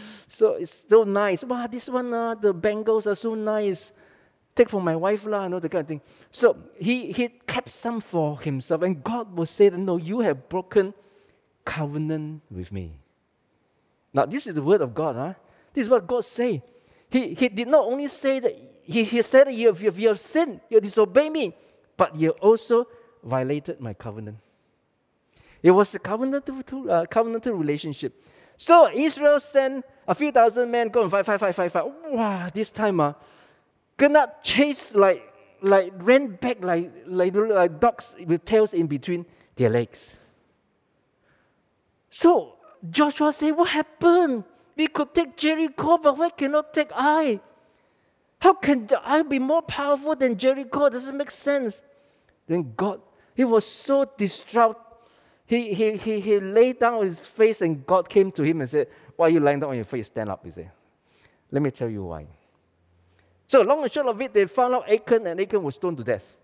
so 0.29 0.55
it's 0.55 0.85
so 0.89 1.05
nice. 1.05 1.45
Wow, 1.45 1.67
this 1.69 1.89
one, 1.89 2.13
uh, 2.13 2.35
the 2.35 2.53
Bengals 2.53 3.07
are 3.07 3.15
so 3.15 3.35
nice. 3.35 3.93
Take 4.55 4.71
for 4.71 4.81
my 4.81 4.97
wife, 4.97 5.27
la, 5.27 5.45
you 5.45 5.51
know, 5.51 5.61
the 5.61 5.69
kind 5.69 5.83
of 5.83 5.89
thing. 5.89 6.01
So 6.31 6.57
he, 6.77 7.13
he 7.13 7.29
kept 7.29 7.71
some 7.71 8.01
for 8.01 8.41
himself, 8.41 8.83
and 8.83 9.03
God 9.05 9.37
will 9.37 9.47
say 9.47 9.71
no, 9.71 9.97
you 9.97 10.21
have 10.21 10.49
broken 10.49 10.93
covenant 11.65 12.43
with 12.51 12.73
me. 12.73 12.99
Now, 14.13 14.27
this 14.27 14.47
is 14.47 14.55
the 14.55 14.63
word 14.63 14.81
of 14.81 14.95
God, 14.95 15.15
huh? 15.15 15.35
This 15.73 15.85
is 15.85 15.91
what 15.91 16.07
God 16.07 16.25
say. 16.25 16.63
He, 17.11 17.35
he 17.35 17.49
did 17.49 17.69
not 17.69 17.85
only 17.85 18.09
say 18.09 18.41
that 18.41 18.57
he, 18.83 19.05
he 19.05 19.23
said, 19.23 19.53
you 19.53 19.67
have, 19.69 19.99
you 19.99 20.09
have 20.09 20.19
sinned, 20.19 20.61
you 20.71 20.81
disobeyed 20.81 21.31
me, 21.31 21.55
but 21.97 22.15
you 22.17 22.31
also 22.43 22.87
violated 23.23 23.81
my 23.81 23.95
covenant. 23.95 24.39
It 25.63 25.71
was 25.71 25.95
a 25.95 25.99
covenantal, 25.99 26.61
uh, 26.89 27.07
covenantal 27.07 27.59
relationship. 27.59 28.23
So 28.57 28.91
Israel 28.93 29.41
sent 29.41 29.85
a 30.07 30.15
few 30.15 30.33
thousand 30.33 30.71
men 30.71 30.89
go 30.89 31.03
and 31.03 31.11
fight, 31.11 31.27
fight, 31.27 31.41
fight, 31.41 31.55
fight, 31.55 31.73
fight. 31.73 31.85
Wow, 32.09 32.49
this 32.53 32.71
time, 32.71 33.01
uh, 33.01 33.13
cannot 33.99 34.43
chase 34.43 34.95
like, 34.95 35.23
like 35.63 35.93
ran 35.97 36.37
back 36.37 36.63
like, 36.63 36.93
like, 37.07 37.35
like 37.35 37.81
dogs 37.81 38.15
with 38.25 38.45
tails 38.45 38.73
in 38.75 38.87
between 38.87 39.27
their 39.57 39.71
legs. 39.71 40.17
So 42.11 42.55
Joshua 42.89 43.33
said, 43.33 43.53
What 43.53 43.69
happened? 43.69 44.45
We 44.77 44.89
could 44.89 45.15
take 45.15 45.37
Jericho, 45.37 45.99
but 45.99 46.17
why 46.17 46.31
cannot 46.31 46.73
take 46.73 46.93
Ai? 46.93 47.41
How 48.47 48.55
can 48.55 48.89
Ai 49.03 49.23
be 49.23 49.41
more 49.41 49.61
powerful 49.61 50.15
than 50.15 50.39
Jericho? 50.39 50.89
Doesn't 50.89 51.17
make 51.17 51.33
sense. 51.33 51.83
Then 52.47 52.75
God, 52.77 53.01
he 53.35 53.43
was 53.43 53.67
so 53.67 54.09
distraught. 54.17 54.77
He, 55.47 55.75
he, 55.75 55.97
he, 55.97 56.21
he 56.21 56.39
laid 56.39 56.79
down 56.79 56.95
on 56.95 57.07
his 57.07 57.27
face 57.27 57.61
and 57.61 57.85
God 57.85 58.09
came 58.09 58.31
to 58.31 58.45
him 58.45 58.61
and 58.61 58.71
said, 58.71 58.87
Why 59.17 59.27
are 59.27 59.31
you 59.31 59.41
lying 59.41 59.59
down 59.59 59.71
on 59.71 59.75
your 59.75 59.85
face? 59.85 60.07
Stand 60.07 60.31
up, 60.31 60.45
he 60.45 60.53
said. 60.53 60.71
Let 61.51 61.61
me 61.61 61.73
tell 61.73 61.91
you 61.91 62.05
why. 62.05 62.29
So, 63.49 63.63
long 63.63 63.83
and 63.83 63.91
short 63.91 64.07
of 64.07 64.21
it, 64.21 64.33
they 64.33 64.47
found 64.47 64.77
out 64.77 64.93
Achan 64.93 65.27
and 65.27 65.41
Achan 65.41 65.61
was 65.61 65.75
stoned 65.75 65.97
to 65.97 66.05
death. 66.05 66.37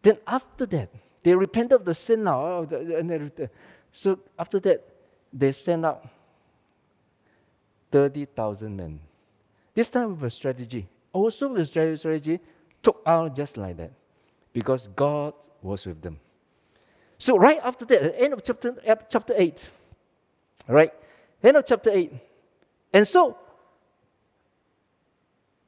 Then, 0.00 0.16
after 0.26 0.64
that, 0.64 0.94
they 1.22 1.34
repented 1.34 1.72
of 1.72 1.84
the 1.84 1.92
sin 1.92 2.24
now. 2.24 2.40
Oh, 2.42 3.30
so, 3.92 4.18
after 4.38 4.58
that, 4.60 4.82
they 5.30 5.52
sent 5.52 5.84
out 5.84 6.08
30,000 7.90 8.74
men. 8.74 8.98
This 9.74 9.90
time 9.90 10.12
with 10.12 10.22
a 10.22 10.30
strategy. 10.30 10.88
Also 11.12 11.48
with 11.48 11.68
strategy, 11.68 12.40
took 12.82 13.02
out 13.06 13.34
just 13.34 13.56
like 13.56 13.76
that. 13.76 13.92
Because 14.52 14.88
God 14.88 15.34
was 15.62 15.86
with 15.86 16.02
them. 16.02 16.18
So 17.18 17.36
right 17.36 17.60
after 17.62 17.84
that, 17.86 18.02
at 18.02 18.12
the 18.12 18.20
end 18.20 18.32
of 18.32 18.42
chapter, 18.42 18.74
chapter 19.08 19.34
8, 19.36 19.70
right? 20.68 20.90
End 21.42 21.56
of 21.56 21.64
chapter 21.64 21.90
8. 21.92 22.12
And 22.92 23.06
so 23.06 23.38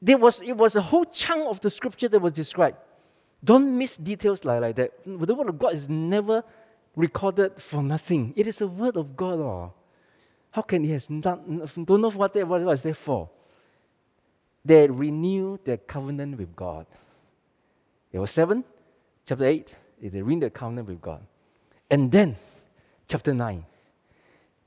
there 0.02 0.18
was 0.18 0.42
it 0.42 0.56
was 0.56 0.76
a 0.76 0.82
whole 0.82 1.04
chunk 1.06 1.42
of 1.46 1.60
the 1.60 1.70
scripture 1.70 2.08
that 2.08 2.20
was 2.20 2.32
described. 2.32 2.76
Don't 3.42 3.76
miss 3.76 3.96
details 3.96 4.44
like, 4.44 4.60
like 4.60 4.76
that. 4.76 4.92
The 5.06 5.34
word 5.34 5.48
of 5.48 5.58
God 5.58 5.74
is 5.74 5.88
never 5.88 6.44
recorded 6.96 7.62
for 7.62 7.82
nothing. 7.82 8.32
It 8.36 8.46
is 8.46 8.60
a 8.60 8.66
word 8.66 8.96
of 8.96 9.16
God. 9.16 9.38
Oh. 9.40 9.72
How 10.50 10.62
can 10.62 10.84
he 10.84 10.92
has 10.92 11.08
not 11.08 11.46
don't 11.86 12.00
know 12.00 12.10
what 12.10 12.32
that 12.34 12.46
was 12.46 12.82
there 12.82 12.94
for? 12.94 13.28
They 14.64 14.88
renew 14.88 15.58
their 15.64 15.76
covenant 15.76 16.38
with 16.38 16.54
God. 16.56 16.86
It 18.12 18.18
was 18.18 18.30
7, 18.30 18.64
chapter 19.26 19.44
8, 19.44 19.76
they 20.00 20.22
renew 20.22 20.40
their 20.40 20.50
covenant 20.50 20.88
with 20.88 21.00
God. 21.00 21.20
And 21.90 22.10
then, 22.10 22.36
chapter 23.06 23.34
9. 23.34 23.64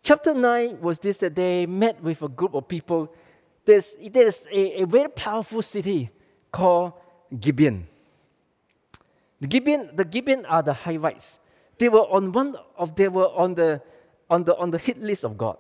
Chapter 0.04 0.34
9 0.34 0.80
was 0.82 1.00
this 1.00 1.18
that 1.18 1.36
they 1.36 1.66
met 1.66 2.02
with 2.02 2.22
a 2.22 2.30
group 2.30 2.54
of 2.54 2.68
people. 2.68 3.14
There's, 3.66 3.98
there's 4.12 4.48
a, 4.52 4.84
a 4.84 4.86
very 4.86 5.10
powerful 5.10 5.62
city 5.62 6.10
called 6.52 6.94
Gibeon. 7.40 7.88
The 9.40 9.48
Gibeon, 9.48 9.90
the 9.96 10.06
Gibeon 10.06 10.46
are 10.46 10.64
the 10.64 10.74
Hivites. 10.74 11.40
They 11.78 11.90
were 11.90 12.02
on 12.02 12.32
one 12.32 12.56
of 12.76 12.96
they 12.96 13.08
were 13.08 13.28
on 13.30 13.54
the 13.54 13.82
on 14.30 14.44
the 14.44 14.58
on 14.58 14.72
the 14.72 14.78
hit 14.80 14.98
list 14.98 15.24
of 15.24 15.38
God. 15.38 15.58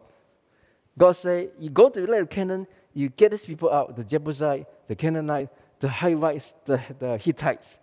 God 0.98 1.12
said, 1.12 1.52
You 1.60 1.70
go 1.70 1.90
to 1.90 2.02
the 2.02 2.08
land 2.08 2.24
of 2.24 2.30
Canaan, 2.30 2.66
you 2.98 3.10
get 3.10 3.30
these 3.30 3.46
people 3.46 3.72
out 3.72 3.96
the 3.96 4.04
Jebusite, 4.04 4.66
the 4.88 4.96
Canaanite, 4.96 5.50
the 5.80 5.88
Hivites, 5.88 6.56
the, 6.66 6.82
the 6.98 7.18
Hittites. 7.20 7.80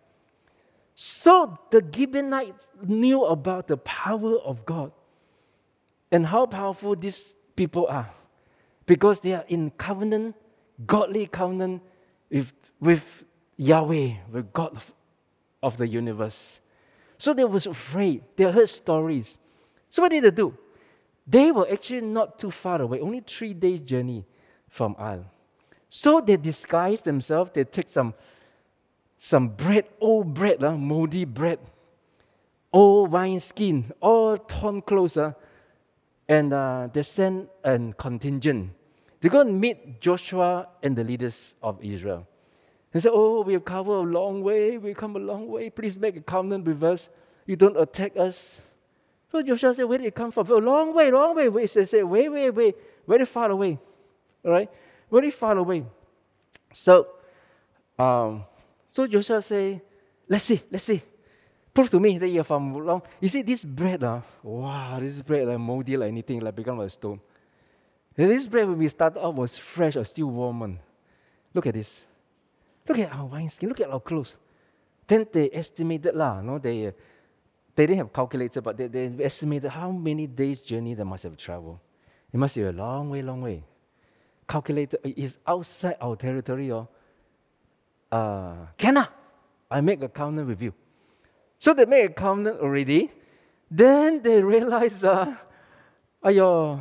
So 0.97 1.57
the 1.71 1.85
Gibeonites 1.95 2.73
knew 2.83 3.25
about 3.25 3.69
the 3.69 3.77
power 3.77 4.39
of 4.39 4.67
God 4.67 4.91
and 6.11 6.27
how 6.27 6.47
powerful 6.47 6.97
these 6.97 7.37
people 7.55 7.87
are 7.89 8.11
because 8.87 9.21
they 9.21 9.35
are 9.35 9.45
in 9.47 9.71
covenant, 9.71 10.35
godly 10.85 11.27
covenant 11.27 11.83
with, 12.29 12.53
with 12.81 13.25
Yahweh, 13.57 14.15
with 14.33 14.53
God 14.53 14.75
of, 14.75 14.93
of 15.63 15.77
the 15.77 15.87
universe. 15.87 16.59
So 17.19 17.33
they 17.33 17.45
were 17.45 17.59
afraid. 17.59 18.25
They 18.35 18.51
heard 18.51 18.69
stories. 18.69 19.39
So 19.91 20.03
what 20.03 20.11
did 20.11 20.25
they 20.25 20.33
do? 20.33 20.59
They 21.25 21.53
were 21.53 21.71
actually 21.71 22.01
not 22.01 22.37
too 22.37 22.51
far 22.51 22.83
away, 22.83 22.99
only 22.99 23.21
three 23.21 23.55
days 23.55 23.79
journey 23.79 24.25
from 24.75 24.97
Ai. 24.99 25.21
So 25.89 26.21
they 26.21 26.37
disguise 26.37 27.01
themselves, 27.03 27.53
they 27.55 27.63
take 27.63 27.89
some, 27.89 28.13
some 29.21 29.47
bread, 29.47 29.85
old 30.01 30.35
bread, 30.35 30.65
uh, 30.65 30.77
moldy 30.77 31.25
bread, 31.25 31.61
old 32.73 33.13
wine 33.13 33.39
skin, 33.39 33.93
all 34.01 34.37
torn 34.37 34.83
clothes, 34.83 35.17
uh, 35.17 35.33
and 36.29 36.53
uh, 36.53 36.89
they 36.93 37.03
send 37.03 37.47
a 37.63 37.79
contingent. 37.97 38.73
They 39.21 39.29
go 39.29 39.43
and 39.43 39.61
meet 39.61 40.01
Joshua 40.01 40.67
and 40.83 40.97
the 40.97 41.05
leaders 41.05 41.55
of 41.63 41.79
Israel. 41.81 42.27
They 42.91 42.99
say, 42.99 43.11
Oh, 43.13 43.43
we 43.43 43.53
have 43.53 43.65
come 43.65 43.87
a 43.87 44.01
long 44.01 44.43
way, 44.43 44.77
we've 44.77 44.97
come 44.97 45.15
a 45.15 45.21
long 45.21 45.47
way, 45.47 45.71
please 45.71 45.97
make 45.97 46.17
a 46.17 46.21
covenant 46.21 46.65
with 46.65 46.83
us. 46.83 47.09
You 47.47 47.55
don't 47.55 47.77
attack 47.77 48.17
us. 48.17 48.59
So 49.31 49.41
Joshua 49.41 49.73
said, 49.73 49.85
Where 49.85 49.99
did 49.99 50.07
you 50.07 50.11
come 50.11 50.33
from? 50.33 50.51
A 50.51 50.57
long 50.57 50.93
way, 50.93 51.13
long 51.13 51.37
way. 51.37 51.49
They 51.49 51.85
say, 51.87 52.03
Wait, 52.03 52.29
wait, 52.29 52.51
wait, 52.51 52.75
very 53.07 53.25
far 53.25 53.53
away 53.53 53.79
all 54.45 54.53
right? 54.53 54.71
Very 55.11 55.31
far 55.31 55.57
away. 55.57 55.85
So, 56.73 57.07
um, 57.99 58.45
so 58.93 59.07
Joshua 59.07 59.41
say, 59.41 59.81
let's 60.29 60.45
see, 60.45 60.61
let's 60.71 60.85
see. 60.85 61.03
Prove 61.73 61.91
to 61.91 61.99
me 61.99 62.19
that 62.19 62.29
you're 62.29 62.45
from 62.45 62.75
long. 62.85 63.03
You 63.21 63.29
see 63.29 63.43
this 63.43 63.65
bread, 63.65 64.05
uh, 64.05 64.21
wow, 64.43 64.99
this 65.01 65.23
bread 65.23 65.49
like 65.49 65.59
moldy 65.59 65.97
like 65.97 66.09
anything, 66.09 66.41
like 66.41 66.55
become 66.55 66.79
like 66.79 66.91
stone. 66.91 67.21
And 68.17 68.31
this 68.31 68.47
bread 68.47 68.69
when 68.69 68.79
we 68.79 68.89
started 68.89 69.21
off 69.21 69.35
was 69.35 69.59
fresh 69.59 69.97
or 69.97 70.05
still 70.05 70.31
warm. 70.31 70.61
One. 70.61 70.79
Look 71.53 71.67
at 71.67 71.75
this. 71.75 72.07
Look 72.89 72.99
at 72.99 73.13
our 73.13 73.25
wine 73.25 73.49
skin. 73.49 73.69
Look 73.69 73.81
at 73.81 73.91
our 73.91 74.01
clothes. 74.01 74.37
Then 75.07 75.27
they 75.33 75.51
estimated 75.53 76.15
lah, 76.15 76.41
no, 76.41 76.59
they, 76.59 76.87
uh, 76.87 76.93
they 77.77 77.87
didn't 77.87 77.99
have 77.99 78.13
calculator, 78.13 78.63
but 78.63 78.77
they, 78.77 78.87
they 78.87 79.13
estimated 79.23 79.71
how 79.71 79.91
many 79.91 80.27
days 80.27 80.61
journey 80.61 80.95
they 80.95 81.03
must 81.03 81.25
have 81.25 81.37
traveled. 81.37 81.79
It 82.33 82.39
must 82.39 82.55
be 82.55 82.63
a 82.63 82.73
long 82.73 83.11
way, 83.11 83.21
long 83.21 83.43
way 83.43 83.65
calculated 84.47 85.01
is 85.05 85.39
outside 85.47 85.97
our 86.01 86.17
territory. 86.17 86.71
Oh. 86.73 86.89
uh, 88.13 88.67
can 88.77 88.99
I? 88.99 89.07
I 89.71 89.81
make 89.81 90.03
a 90.03 90.09
covenant 90.09 90.49
with 90.49 90.63
you. 90.63 90.73
So 91.59 91.75
they 91.75 91.85
make 91.85 92.11
a 92.11 92.13
covenant 92.13 92.61
already. 92.61 93.11
Then 93.71 94.23
they 94.23 94.43
realize, 94.43 95.03
uh, 95.03 95.35
ayo, 96.23 96.81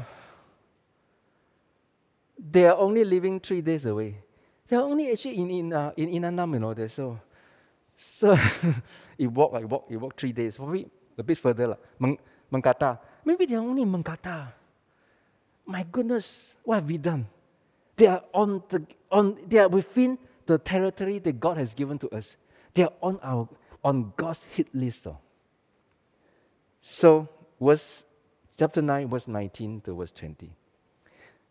they 2.38 2.68
are 2.68 2.78
only 2.78 3.04
living 3.04 3.40
three 3.40 3.62
days 3.62 3.86
away. 3.86 4.18
They 4.68 4.76
are 4.76 4.84
only 4.84 5.12
actually 5.12 5.38
in 5.40 5.50
in 5.50 5.74
uh, 5.74 5.92
in 5.96 6.10
Inanam, 6.10 6.54
you 6.54 6.60
know. 6.60 6.74
There, 6.74 6.88
so 6.88 7.20
so 7.98 8.38
you 9.18 9.30
walk, 9.30 9.54
I 9.54 9.64
walk, 9.64 9.86
you 9.90 10.00
walk 10.00 10.18
three 10.18 10.32
days, 10.34 10.58
probably 10.58 10.90
a 11.18 11.24
bit 11.24 11.38
further, 11.38 11.68
like 11.68 12.20
Menggatal. 12.52 13.00
Maybe 13.26 13.46
they 13.46 13.56
are 13.56 13.64
only 13.64 13.82
in 13.82 13.92
Menggatal. 13.92 14.48
My 15.66 15.86
goodness, 15.90 16.56
what 16.64 16.76
have 16.76 16.88
we 16.88 16.98
done? 16.98 17.26
They 17.96 18.08
are 18.08 18.24
on 18.34 18.64
the 18.70 18.86
on 19.12 19.38
they 19.48 19.60
are 19.60 19.68
within 19.68 20.18
the 20.46 20.58
territory 20.58 21.20
that 21.20 21.40
God 21.40 21.58
has 21.58 21.74
given 21.74 22.00
to 22.00 22.10
us. 22.10 22.36
They 22.74 22.84
are 22.84 22.94
on 23.02 23.20
our 23.22 23.48
on 23.84 24.14
God's 24.18 24.44
hit 24.44 24.74
list. 24.74 25.04
Though. 25.04 25.20
So 26.82 27.30
verse 27.60 28.04
chapter 28.58 28.82
9, 28.82 29.08
verse 29.08 29.28
19 29.28 29.82
to 29.82 29.96
verse 29.96 30.12
20. 30.12 30.52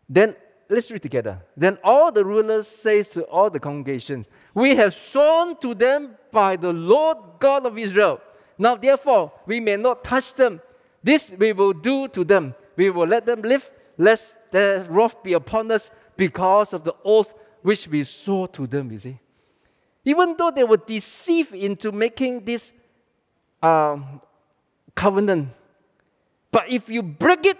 Then 0.07 0.35
let's 0.69 0.91
read 0.91 1.01
together. 1.01 1.41
Then 1.55 1.77
all 1.83 2.11
the 2.11 2.25
rulers 2.25 2.67
says 2.67 3.09
to 3.09 3.23
all 3.23 3.49
the 3.49 3.59
congregations, 3.59 4.27
We 4.53 4.75
have 4.75 4.93
sworn 4.93 5.57
to 5.57 5.73
them 5.73 6.15
by 6.31 6.55
the 6.55 6.73
Lord 6.73 7.17
God 7.39 7.65
of 7.65 7.77
Israel. 7.77 8.21
Now 8.57 8.75
therefore 8.75 9.31
we 9.45 9.59
may 9.59 9.75
not 9.75 10.03
touch 10.03 10.33
them. 10.33 10.61
This 11.03 11.33
we 11.37 11.53
will 11.53 11.73
do 11.73 12.07
to 12.09 12.23
them. 12.23 12.55
We 12.75 12.89
will 12.89 13.07
let 13.07 13.25
them 13.25 13.41
live, 13.41 13.71
lest 13.97 14.35
their 14.51 14.83
wrath 14.85 15.21
be 15.23 15.33
upon 15.33 15.71
us 15.71 15.91
because 16.15 16.73
of 16.73 16.83
the 16.83 16.95
oath 17.03 17.33
which 17.61 17.87
we 17.87 18.03
swore 18.03 18.47
to 18.49 18.67
them, 18.67 18.91
you 18.91 18.97
see. 18.97 19.19
Even 20.05 20.35
though 20.37 20.51
they 20.51 20.63
were 20.63 20.77
deceived 20.77 21.53
into 21.53 21.91
making 21.91 22.43
this 22.43 22.73
um, 23.61 24.21
covenant, 24.93 25.49
but 26.51 26.69
if 26.69 26.89
you 26.89 27.01
break 27.01 27.45
it, 27.45 27.57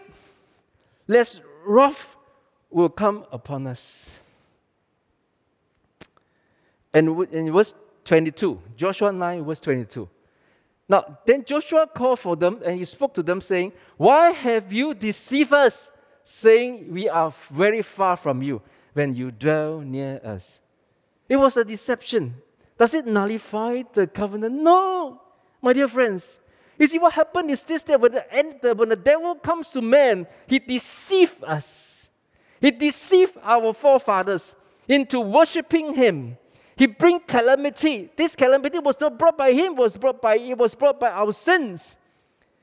less 1.08 1.42
wrath 1.66 2.16
will 2.70 2.90
come 2.90 3.26
upon 3.32 3.68
us. 3.68 4.10
And 6.94 7.26
in 7.32 7.52
verse 7.52 7.74
22, 8.06 8.62
Joshua 8.76 9.12
9, 9.12 9.44
verse 9.44 9.60
22. 9.62 10.10
Now, 10.88 11.18
then 11.26 11.44
Joshua 11.44 11.88
called 11.88 12.20
for 12.20 12.36
them 12.36 12.62
and 12.64 12.78
he 12.78 12.86
spoke 12.86 13.14
to 13.16 13.24
them, 13.24 13.42
saying, 13.42 13.72
Why 13.98 14.32
have 14.32 14.72
you 14.72 14.94
deceived 14.94 15.54
us, 15.54 15.92
saying, 16.24 16.92
We 16.92 17.10
are 17.10 17.32
very 17.52 17.82
far 17.82 18.16
from 18.16 18.42
you 18.42 18.62
when 18.94 19.14
you 19.14 19.32
dwell 19.32 19.80
near 19.80 20.20
us? 20.24 20.60
It 21.28 21.38
was 21.38 21.58
a 21.58 21.66
deception. 21.66 22.36
Does 22.78 22.94
it 22.94 23.06
nullify 23.06 23.84
the 23.94 24.08
covenant? 24.08 24.56
No, 24.56 25.22
my 25.62 25.74
dear 25.74 25.88
friends. 25.88 26.40
You 26.78 26.88
see, 26.88 27.00
what 27.00 27.14
happened 27.14 27.52
is 27.52 27.64
this 27.64 27.84
that 27.84 28.02
when 28.02 28.12
the, 28.12 28.34
end, 28.34 28.56
when 28.78 28.90
the 28.90 28.96
devil 28.96 29.36
comes 29.36 29.70
to 29.70 29.82
man, 29.82 30.28
he 30.48 30.60
deceives 30.60 31.42
us. 31.44 32.10
He 32.60 32.72
deceived 32.72 33.38
our 33.44 33.74
forefathers 33.74 34.56
into 34.88 35.20
worshiping 35.20 35.94
him. 35.94 36.38
He 36.76 36.88
bring 36.88 37.20
calamity. 37.20 38.10
This 38.16 38.36
calamity 38.36 38.80
was 38.80 39.00
not 39.00 39.20
brought 39.20 39.38
by 39.38 39.54
him, 39.54 39.76
was 39.76 39.96
brought 39.98 40.22
by 40.22 40.38
it 40.38 40.58
was 40.58 40.74
brought 40.74 41.00
by 41.00 41.12
our 41.12 41.32
sins. 41.32 41.96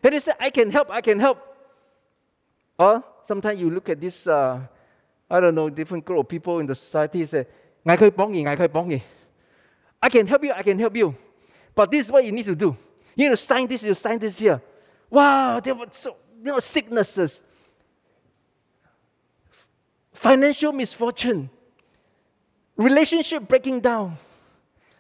And 0.02 0.14
he 0.14 0.21
said, 0.21 0.35
I 0.40 0.50
can 0.50 0.71
help, 0.71 0.90
I 0.90 1.00
can 1.00 1.21
help. 1.21 1.38
Or 2.79 3.05
sometimes 3.30 3.60
you 3.60 3.70
look 3.70 3.88
at 3.88 4.00
this 4.00 4.26
uh, 4.26 4.60
I 5.30 5.38
don't 5.38 5.54
know, 5.54 5.70
different 5.70 6.04
group 6.04 6.18
of 6.18 6.28
people 6.28 6.58
in 6.58 6.66
the 6.66 6.75
society 6.75 7.25
say, 7.25 7.46
I 7.87 7.96
can 7.96 8.10
help 10.26 10.42
you, 10.42 10.52
I 10.52 10.62
can 10.62 10.78
help 10.78 10.96
you. 10.96 11.14
But 11.72 11.92
this 11.92 12.06
is 12.06 12.12
what 12.12 12.25
you 12.25 12.32
need 12.32 12.46
to 12.46 12.56
do. 12.56 12.76
You 13.14 13.30
to 13.30 13.37
sign 13.37 13.68
this, 13.68 13.84
you 13.84 13.94
sign 13.94 14.18
this 14.18 14.38
here. 14.38 14.60
Wow, 15.08 15.60
there 15.60 15.75
were 15.75 15.87
so 15.90 16.16
there 16.42 16.54
were 16.54 16.60
sicknesses, 16.60 17.44
financial 20.12 20.72
misfortune, 20.72 21.48
relationship 22.76 23.46
breaking 23.46 23.81
down, 23.81 24.18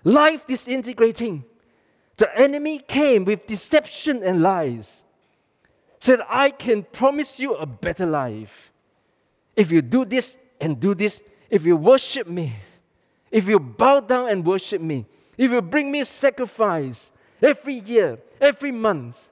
life 0.04 0.46
disintegrating. 0.46 1.44
The 2.18 2.38
enemy 2.38 2.78
came 2.78 3.24
with 3.24 3.46
deception 3.46 4.22
and 4.22 4.42
lies. 4.42 5.04
Said, 6.00 6.20
I 6.28 6.50
can 6.50 6.82
promise 6.82 7.38
you 7.38 7.54
a 7.54 7.66
better 7.66 8.06
life. 8.06 8.72
If 9.54 9.70
you 9.70 9.82
do 9.82 10.04
this 10.04 10.36
and 10.60 10.80
do 10.80 10.94
this, 10.94 11.22
if 11.50 11.66
you 11.66 11.76
worship 11.76 12.26
me, 12.26 12.54
if 13.30 13.48
you 13.48 13.60
bow 13.60 14.00
down 14.00 14.30
and 14.30 14.44
worship 14.44 14.80
me, 14.80 15.06
if 15.36 15.50
you 15.50 15.60
bring 15.60 15.90
me 15.92 16.04
sacrifice 16.04 17.12
every 17.42 17.74
year, 17.74 18.18
every 18.40 18.70
month, 18.70 19.28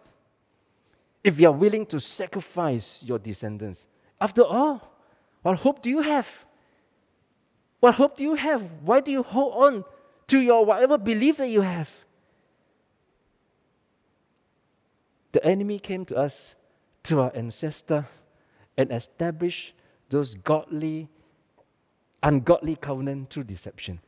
if 1.24 1.40
you 1.40 1.48
are 1.48 1.52
willing 1.52 1.87
to 1.87 2.00
sacrifice 2.00 3.02
your 3.04 3.18
descendants, 3.18 3.87
after 4.20 4.42
all, 4.42 4.92
what 5.42 5.59
hope 5.59 5.83
do 5.83 5.90
you 5.90 6.02
have? 6.02 6.44
What 7.81 7.94
hope 7.94 8.16
do 8.16 8.24
you 8.24 8.35
have? 8.35 8.62
Why 8.83 9.00
do 9.00 9.11
you 9.12 9.22
hold 9.22 9.64
on 9.64 9.85
to 10.28 10.38
your 10.38 10.64
whatever 10.64 10.98
belief 10.98 11.38
that 11.38 11.48
you 11.48 11.62
have? 11.62 12.04
The 15.33 15.44
enemy 15.44 15.78
came 15.78 16.04
to 16.07 16.16
us, 16.16 16.54
to 17.09 17.21
our 17.21 17.33
ancestor, 17.35 18.07
and 18.77 18.92
establish 18.92 19.75
those 20.09 20.35
godly, 20.37 21.09
ungodly 22.23 22.77
covenant 22.77 23.31
through 23.31 23.44
deception. 23.44 24.01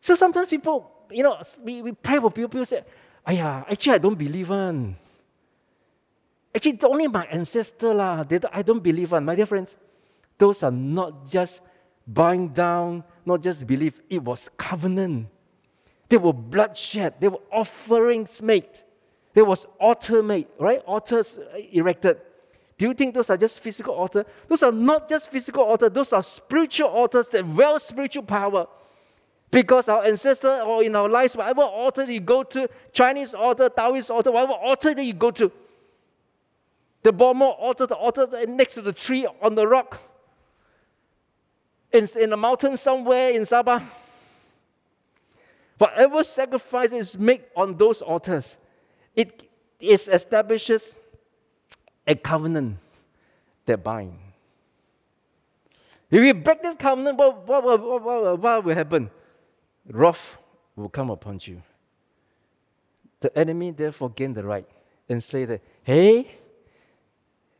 So 0.00 0.14
sometimes 0.14 0.48
people, 0.48 0.90
you 1.10 1.22
know, 1.22 1.38
we, 1.62 1.82
we 1.82 1.92
pray 1.92 2.18
for 2.18 2.30
people, 2.30 2.48
people 2.48 2.66
say, 2.66 2.82
Aya, 3.26 3.64
actually 3.70 3.94
I 3.94 3.98
don't 3.98 4.16
believe 4.16 4.50
on. 4.50 4.96
Actually, 6.54 6.78
only 6.82 7.06
my 7.06 7.26
ancestor 7.26 7.94
lah. 7.94 8.24
I 8.52 8.62
don't 8.62 8.82
believe 8.82 9.14
on. 9.14 9.24
My 9.24 9.36
dear 9.36 9.46
friends, 9.46 9.76
those 10.36 10.62
are 10.62 10.72
not 10.72 11.28
just 11.28 11.60
bowing 12.06 12.48
down, 12.48 13.04
not 13.24 13.42
just 13.42 13.66
belief. 13.66 14.00
It 14.10 14.24
was 14.24 14.50
covenant. 14.56 15.28
There 16.08 16.18
were 16.18 16.32
bloodshed. 16.32 17.20
There 17.20 17.30
were 17.30 17.42
offerings 17.52 18.42
made. 18.42 18.80
There 19.32 19.44
was 19.44 19.66
altar 19.78 20.24
made, 20.24 20.48
right? 20.58 20.82
Altars 20.86 21.38
uh, 21.38 21.56
erected. 21.70 22.20
Do 22.80 22.86
you 22.86 22.94
think 22.94 23.12
those 23.12 23.28
are 23.28 23.36
just 23.36 23.60
physical 23.60 23.92
altars? 23.92 24.24
Those 24.48 24.62
are 24.62 24.72
not 24.72 25.06
just 25.06 25.30
physical 25.30 25.62
altars, 25.62 25.92
those 25.92 26.14
are 26.14 26.22
spiritual 26.22 26.88
altars 26.88 27.28
that 27.28 27.46
well 27.46 27.78
spiritual 27.78 28.22
power. 28.22 28.66
Because 29.50 29.90
our 29.90 30.02
ancestors 30.02 30.62
or 30.64 30.82
in 30.82 30.96
our 30.96 31.06
lives, 31.06 31.36
whatever 31.36 31.60
altar 31.60 32.10
you 32.10 32.20
go 32.20 32.42
to, 32.42 32.70
Chinese 32.90 33.34
altar, 33.34 33.68
Taoist 33.68 34.10
altar, 34.10 34.30
whatever 34.32 34.54
altar 34.54 34.94
that 34.94 35.04
you 35.04 35.12
go 35.12 35.30
to, 35.30 35.52
the 37.02 37.12
Burma 37.12 37.48
altar, 37.48 37.86
the 37.86 37.96
altar 37.96 38.26
next 38.46 38.72
to 38.76 38.80
the 38.80 38.94
tree 38.94 39.28
on 39.42 39.56
the 39.56 39.66
rock, 39.66 40.00
in, 41.92 42.08
in 42.18 42.32
a 42.32 42.36
mountain 42.38 42.78
somewhere 42.78 43.28
in 43.28 43.42
Sabah, 43.42 43.84
whatever 45.76 46.24
sacrifice 46.24 46.92
is 46.92 47.18
made 47.18 47.42
on 47.54 47.76
those 47.76 48.00
altars, 48.00 48.56
it 49.14 49.50
is 49.80 50.08
establishes 50.08 50.96
a 52.06 52.14
covenant 52.14 52.78
that 53.66 53.82
bind. 53.82 54.18
If 56.10 56.22
you 56.22 56.34
break 56.34 56.62
this 56.62 56.74
covenant, 56.74 57.16
what, 57.16 57.46
what, 57.46 57.64
what, 57.64 58.02
what, 58.02 58.40
what 58.40 58.64
will 58.64 58.74
happen? 58.74 59.10
Wrath 59.86 60.36
will 60.74 60.88
come 60.88 61.10
upon 61.10 61.38
you. 61.42 61.62
The 63.20 63.36
enemy 63.38 63.70
therefore 63.70 64.10
gain 64.10 64.34
the 64.34 64.42
right 64.42 64.66
and 65.08 65.22
say 65.22 65.44
that, 65.44 65.60
hey, 65.84 66.38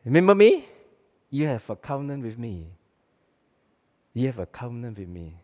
remember 0.03 0.35
me? 0.35 0.65
You 1.29 1.47
have 1.47 1.69
a 1.69 1.75
covenant 1.75 2.23
with 2.23 2.37
me. 2.37 2.67
You 4.13 4.27
have 4.27 4.39
a 4.39 4.45
covenant 4.45 4.97
with 4.97 5.07
me. 5.07 5.35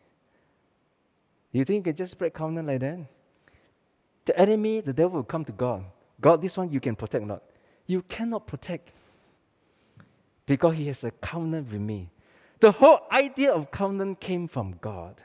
You 1.54 1.64
think 1.64 1.78
you 1.78 1.92
can 1.92 1.96
just 1.96 2.18
break 2.18 2.34
covenant 2.34 2.68
like 2.68 2.82
that? 2.82 3.00
The 4.26 4.38
enemy, 4.38 4.82
the 4.82 4.92
devil 4.92 5.12
will 5.12 5.24
come 5.24 5.46
to 5.46 5.54
God. 5.54 5.86
God, 6.20 6.42
this 6.42 6.58
one 6.58 6.70
you 6.70 6.82
can 6.82 6.96
protect 6.96 7.26
not 7.26 7.42
you 7.88 8.04
cannot 8.04 8.46
protect 8.46 8.92
because 10.46 10.76
he 10.76 10.88
has 10.88 11.04
a 11.04 11.12
covenant 11.12 11.72
with 11.72 11.82
me. 11.82 12.10
The 12.60 12.72
whole 12.72 13.02
idea 13.12 13.52
of 13.52 13.72
covenant 13.72 14.20
came 14.20 14.48
from 14.48 14.76
God. 14.82 15.16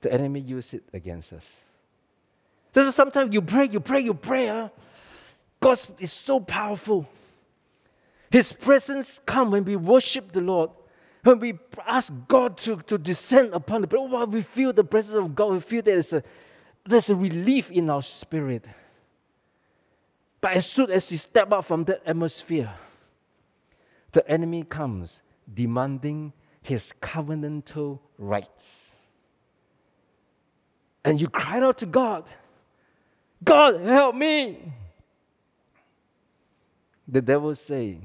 The 0.00 0.12
enemy 0.12 0.40
used 0.40 0.74
it 0.74 0.84
against 0.92 1.32
us. 1.32 1.64
So 2.74 2.90
sometimes 2.90 3.34
you 3.34 3.42
pray, 3.42 3.66
you 3.66 3.80
pray, 3.80 4.00
you 4.00 4.14
pray. 4.14 4.46
Huh? 4.46 4.68
God 5.60 5.78
is 5.98 6.12
so 6.12 6.40
powerful. 6.40 7.08
His 8.30 8.52
presence 8.52 9.20
come 9.26 9.50
when 9.50 9.64
we 9.64 9.76
worship 9.76 10.32
the 10.32 10.40
Lord. 10.40 10.70
When 11.22 11.38
we 11.38 11.58
ask 11.86 12.12
God 12.28 12.56
to, 12.58 12.76
to 12.86 12.96
descend 12.96 13.52
upon 13.52 13.82
the 13.82 13.96
oh, 13.96 14.24
we 14.24 14.40
feel 14.40 14.72
the 14.72 14.84
presence 14.84 15.16
of 15.16 15.34
God. 15.34 15.52
We 15.52 15.60
feel 15.60 15.82
there's 15.82 16.12
a, 16.12 16.22
there's 16.86 17.10
a 17.10 17.16
relief 17.16 17.70
in 17.70 17.90
our 17.90 18.02
spirit. 18.02 18.64
But 20.40 20.52
as 20.52 20.66
soon 20.66 20.90
as 20.90 21.10
we 21.10 21.16
step 21.16 21.52
out 21.52 21.64
from 21.64 21.84
that 21.84 22.02
atmosphere, 22.06 22.72
the 24.12 24.28
enemy 24.28 24.64
comes 24.64 25.20
demanding 25.52 26.32
his 26.62 26.92
covenantal 27.00 28.00
rights. 28.18 28.96
and 31.04 31.20
you 31.20 31.28
cried 31.28 31.62
out 31.62 31.78
to 31.78 31.86
God, 31.86 32.24
God, 33.42 33.80
help 33.80 34.14
me. 34.14 34.58
The 37.08 37.22
devil 37.22 37.54
say, 37.54 37.98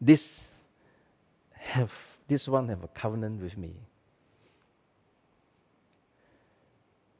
this 0.00 0.48
have 1.52 1.92
this 2.28 2.46
one 2.46 2.68
have 2.68 2.84
a 2.84 2.88
covenant 2.88 3.42
with 3.42 3.56
me. 3.56 3.72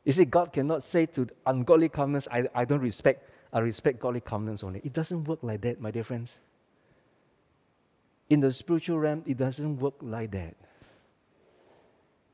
You 0.04 0.12
see, 0.12 0.24
God 0.24 0.52
cannot 0.52 0.82
say 0.82 1.06
to 1.06 1.28
ungodly 1.44 1.88
covenants, 1.88 2.28
I, 2.30 2.44
I 2.54 2.64
don't 2.64 2.80
respect, 2.80 3.28
I 3.52 3.58
respect 3.60 3.98
godly 3.98 4.20
covenants 4.20 4.62
only. 4.62 4.80
It 4.84 4.92
doesn't 4.92 5.24
work 5.24 5.40
like 5.42 5.60
that, 5.62 5.80
my 5.80 5.90
dear 5.90 6.04
friends. 6.04 6.40
In 8.28 8.40
the 8.40 8.52
spiritual 8.52 8.98
realm, 8.98 9.24
it 9.26 9.36
doesn't 9.36 9.78
work 9.78 9.94
like 10.00 10.30
that. 10.30 10.54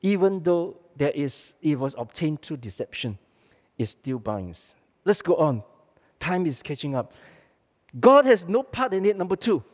Even 0.03 0.43
though 0.43 0.77
there 0.95 1.11
is, 1.11 1.55
it 1.63 1.79
was 1.79 1.95
obtained 1.97 2.43
through 2.43 2.59
deception, 2.59 3.19
it 3.79 3.87
still 3.87 4.19
binds. 4.19 4.75
Let's 5.05 5.23
go 5.23 5.37
on. 5.37 5.63
Time 6.21 6.47
is 6.47 6.63
catching 6.63 6.95
up. 6.95 7.13
God 7.99 8.27
has 8.27 8.47
no 8.47 8.63
part 8.63 8.93
in 8.93 9.07
it, 9.07 9.17
number 9.17 9.37
two. 9.37 9.65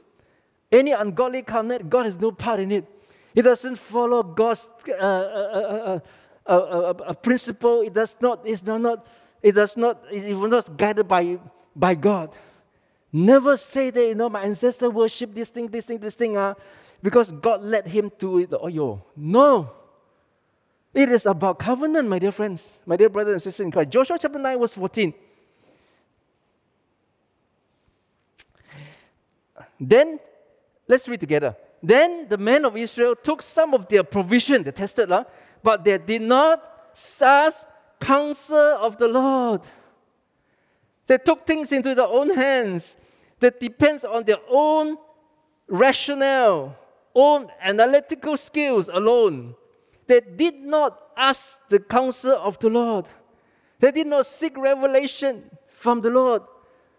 Any 0.70 0.92
ungodly 0.92 1.42
covenant, 1.42 1.90
God 1.90 2.06
has 2.06 2.18
no 2.18 2.30
part 2.30 2.60
in 2.60 2.70
it. 2.70 2.86
It 3.34 3.42
doesn't 3.42 3.76
follow 3.76 4.22
God's 4.22 4.68
uh, 4.88 4.92
uh, 4.92 6.00
uh, 6.46 7.12
principle. 7.14 7.80
It 7.80 7.94
does 7.94 8.16
not. 8.20 8.42
It's 8.44 8.64
not. 8.64 8.80
not 8.80 9.06
it 9.42 9.52
does 9.52 9.76
not. 9.76 10.02
It 10.10 10.34
was 10.34 10.50
not 10.50 10.76
guided 10.76 11.08
by 11.08 11.38
by 11.74 11.94
God. 11.94 12.36
Never 13.12 13.56
say 13.56 13.90
that 13.90 14.06
you 14.06 14.14
know 14.14 14.28
my 14.28 14.42
ancestor 14.42 14.88
worship 14.88 15.34
this 15.34 15.50
thing, 15.50 15.68
this 15.68 15.86
thing, 15.86 15.98
this 15.98 16.14
thing. 16.14 16.36
Uh, 16.36 16.54
because 17.02 17.32
God 17.32 17.62
led 17.62 17.86
him 17.86 18.10
to 18.18 18.38
it. 18.38 18.50
Oh, 18.52 18.68
yo, 18.68 19.02
no. 19.16 19.70
It 20.94 21.08
is 21.08 21.26
about 21.26 21.58
covenant, 21.58 22.08
my 22.08 22.18
dear 22.18 22.30
friends, 22.30 22.78
my 22.86 22.96
dear 22.96 23.08
brothers 23.08 23.32
and 23.32 23.42
sisters 23.42 23.64
in 23.64 23.72
Christ. 23.72 23.90
Joshua 23.90 24.18
chapter 24.20 24.38
9, 24.38 24.58
verse 24.60 24.74
14. 24.74 25.12
Then 29.80 30.20
Let's 30.92 31.08
read 31.08 31.20
together. 31.20 31.56
Then 31.82 32.28
the 32.28 32.36
men 32.36 32.64
of 32.64 32.76
Israel 32.76 33.14
took 33.16 33.42
some 33.42 33.74
of 33.74 33.88
their 33.88 34.04
provision, 34.04 34.62
they 34.62 34.72
tested, 34.72 35.10
uh, 35.10 35.24
but 35.62 35.84
they 35.84 35.96
did 35.96 36.22
not 36.22 36.62
ask 37.22 37.66
counsel 38.02 38.76
of 38.80 38.98
the 38.98 39.08
Lord. 39.08 39.62
They 41.06 41.18
took 41.18 41.46
things 41.46 41.72
into 41.72 41.94
their 41.94 42.06
own 42.06 42.30
hands 42.30 42.96
that 43.40 43.60
depends 43.60 44.04
on 44.04 44.24
their 44.24 44.42
own 44.50 44.96
rationale, 45.68 46.76
own 47.14 47.48
analytical 47.60 48.36
skills 48.36 48.88
alone. 48.92 49.54
They 50.06 50.20
did 50.20 50.60
not 50.60 50.98
ask 51.16 51.58
the 51.68 51.78
counsel 51.78 52.32
of 52.32 52.58
the 52.58 52.68
Lord. 52.68 53.06
They 53.78 53.90
did 53.90 54.06
not 54.06 54.26
seek 54.26 54.56
revelation 54.56 55.50
from 55.72 56.00
the 56.00 56.10
Lord. 56.10 56.42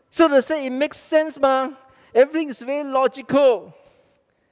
So 0.09 0.27
they 0.27 0.41
say 0.41 0.65
it 0.65 0.71
makes 0.71 0.97
sense, 0.97 1.39
man. 1.39 1.75
Everything 2.13 2.49
is 2.49 2.61
very 2.61 2.87
logical. 2.87 3.73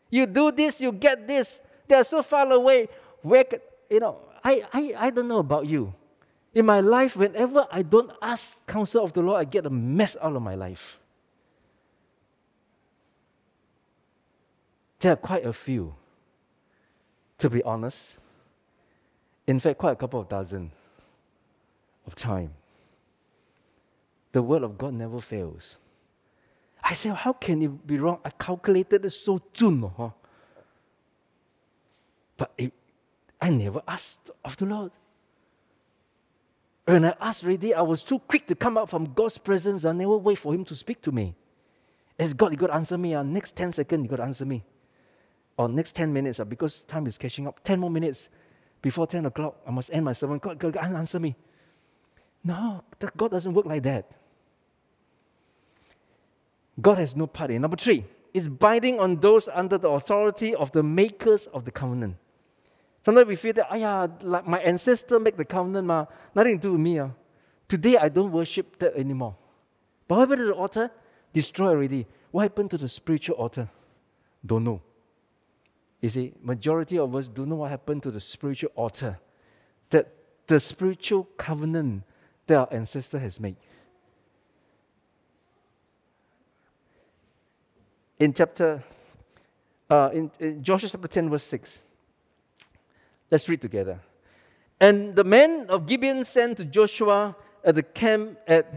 You 0.10 0.26
do 0.26 0.52
this, 0.52 0.82
you 0.82 0.92
get 0.92 1.28
this. 1.28 1.62
They 1.88 1.96
are 1.96 2.04
so 2.04 2.22
far 2.22 2.52
away. 2.52 2.90
Where, 3.22 3.46
you 3.90 4.00
know, 4.00 4.18
I, 4.44 4.64
I, 4.74 4.94
I 4.98 5.10
don't 5.12 5.28
know 5.28 5.40
about 5.40 5.66
you. 5.68 5.94
In 6.54 6.66
my 6.66 6.82
life, 6.82 7.16
whenever 7.16 7.66
I 7.72 7.82
don't 7.82 8.12
ask 8.22 8.66
counsel 8.68 9.04
of 9.04 9.14
the 9.14 9.22
Lord, 9.22 9.40
I 9.40 9.46
get 9.46 9.66
a 9.66 9.70
mess 9.70 10.18
out 10.22 10.36
of 10.36 10.42
my 10.42 10.56
life. 10.56 10.98
There 15.00 15.14
are 15.14 15.18
quite 15.18 15.46
a 15.46 15.54
few, 15.54 15.96
to 17.38 17.50
be 17.50 17.64
honest. 17.64 18.18
In 19.48 19.60
fact, 19.60 19.80
quite 19.80 19.94
a 19.94 19.96
couple 19.96 20.20
of 20.20 20.30
dozen 20.30 20.72
of 22.06 22.16
time. 22.16 22.54
The 24.32 24.42
word 24.42 24.64
of 24.64 24.78
God 24.78 24.94
never 24.94 25.20
fails. 25.22 25.78
I 26.84 26.94
said, 26.94 27.16
how 27.16 27.34
can 27.34 27.62
it 27.62 27.88
be 27.88 27.98
wrong? 27.98 28.20
I 28.24 28.30
calculated 28.32 29.06
it 29.06 29.12
so 29.12 29.40
soon. 29.54 29.90
Huh? 29.98 30.10
But 32.38 32.52
it, 32.58 32.74
I 33.40 33.50
never 33.50 33.82
asked 33.88 34.32
of 34.44 34.58
the 34.58 34.66
Lord. 34.66 34.92
When 36.86 37.06
I 37.06 37.14
asked 37.22 37.44
already, 37.44 37.74
I 37.74 37.82
was 37.82 38.04
too 38.04 38.20
quick 38.20 38.48
to 38.48 38.56
come 38.56 38.78
out 38.78 38.90
from 38.90 39.14
God's 39.14 39.38
presence. 39.38 39.86
I 39.86 39.92
never 39.92 40.18
wait 40.18 40.38
for 40.38 40.54
Him 40.54 40.66
to 40.66 40.76
speak 40.76 41.02
to 41.04 41.12
me. 41.12 41.36
As 42.18 42.34
God, 42.34 42.52
He 42.52 42.58
got 42.58 42.68
to 42.68 42.74
answer 42.74 42.98
me. 42.98 43.14
Uh, 43.14 43.24
next 43.24 43.56
10 43.56 43.74
seconds, 43.74 44.04
He 44.04 44.08
got 44.08 44.18
to 44.18 44.24
answer 44.24 44.46
me. 44.46 44.64
Or 45.58 45.70
next 45.70 45.96
10 45.96 46.12
minutes, 46.12 46.40
uh, 46.40 46.46
because 46.46 46.84
time 46.84 47.06
is 47.08 47.18
catching 47.18 47.48
up. 47.48 47.64
10 47.64 47.80
more 47.80 47.90
minutes 47.90 48.30
before 48.82 49.06
10 49.06 49.28
o'clock, 49.28 49.58
I 49.68 49.72
must 49.72 49.94
end 49.94 50.06
my 50.06 50.14
sermon. 50.14 50.40
God, 50.40 50.58
God, 50.58 50.74
God 50.74 50.84
answer 50.96 51.20
me. 51.20 51.36
No, 52.44 52.84
God 53.16 53.32
doesn't 53.32 53.54
work 53.54 53.66
like 53.66 53.84
that. 53.84 54.10
God 56.82 56.98
has 56.98 57.16
no 57.16 57.28
part 57.28 57.52
in. 57.52 57.62
Number 57.62 57.78
three, 57.78 58.06
is 58.34 58.50
binding 58.50 59.00
on 59.00 59.18
those 59.18 59.50
under 59.50 59.78
the 59.78 59.90
authority 59.90 60.56
of 60.56 60.72
the 60.72 60.82
makers 60.82 61.48
of 61.48 61.66
the 61.66 61.72
covenant. 61.72 62.16
Sometimes 63.04 63.28
we 63.28 63.36
feel 63.36 63.54
that, 63.54 63.68
oh 63.72 63.76
yeah, 63.76 64.08
like 64.22 64.48
my 64.48 64.60
ancestor 64.60 65.20
make 65.20 65.38
the 65.38 65.46
covenant, 65.46 65.88
ma, 65.88 66.06
nothing 66.36 66.60
to 66.60 66.62
do 66.62 66.72
with 66.74 66.82
me. 66.82 67.00
Uh. 67.00 67.10
Today 67.68 67.98
I 67.98 68.10
don't 68.10 68.32
worship 68.32 68.78
that 68.80 68.96
anymore. 68.96 69.36
But 70.08 70.16
what 70.16 70.22
happened 70.30 70.40
to 70.40 70.46
the 70.48 70.54
altar? 70.54 70.92
Destroyed 71.34 71.72
already. 71.72 72.06
What 72.32 72.44
happened 72.44 72.72
to 72.72 72.78
the 72.78 72.88
spiritual 72.88 73.36
altar? 73.36 73.70
Don't 74.46 74.64
know. 74.64 74.82
You 76.02 76.10
see, 76.10 76.34
majority 76.42 76.98
of 76.98 77.16
us 77.16 77.28
don't 77.28 77.50
know 77.50 77.56
what 77.56 77.70
happened 77.70 78.04
to 78.04 78.12
the 78.12 78.20
spiritual 78.20 78.72
altar. 78.76 79.20
That 79.90 80.14
the 80.48 80.60
spiritual 80.60 81.26
covenant 81.38 82.04
that 82.48 82.58
our 82.58 82.68
ancestor 82.72 83.20
has 83.20 83.40
made. 83.40 83.58
in 88.22 88.32
chapter, 88.32 88.84
uh, 89.90 90.12
in, 90.14 90.32
in 90.40 90.64
Joshua 90.64 90.88
chapter 90.88 91.08
10, 91.08 91.32
verse 91.32 91.44
6. 91.46 91.84
Let's 93.32 93.48
read 93.48 93.62
together. 93.62 94.02
And 94.80 95.16
the 95.16 95.24
men 95.24 95.68
of 95.70 95.88
Gibeon 95.88 96.24
sent 96.26 96.58
to 96.58 96.66
Joshua 96.66 97.36
at 97.64 97.76
the 97.76 97.84
camp 97.84 98.38
at 98.46 98.68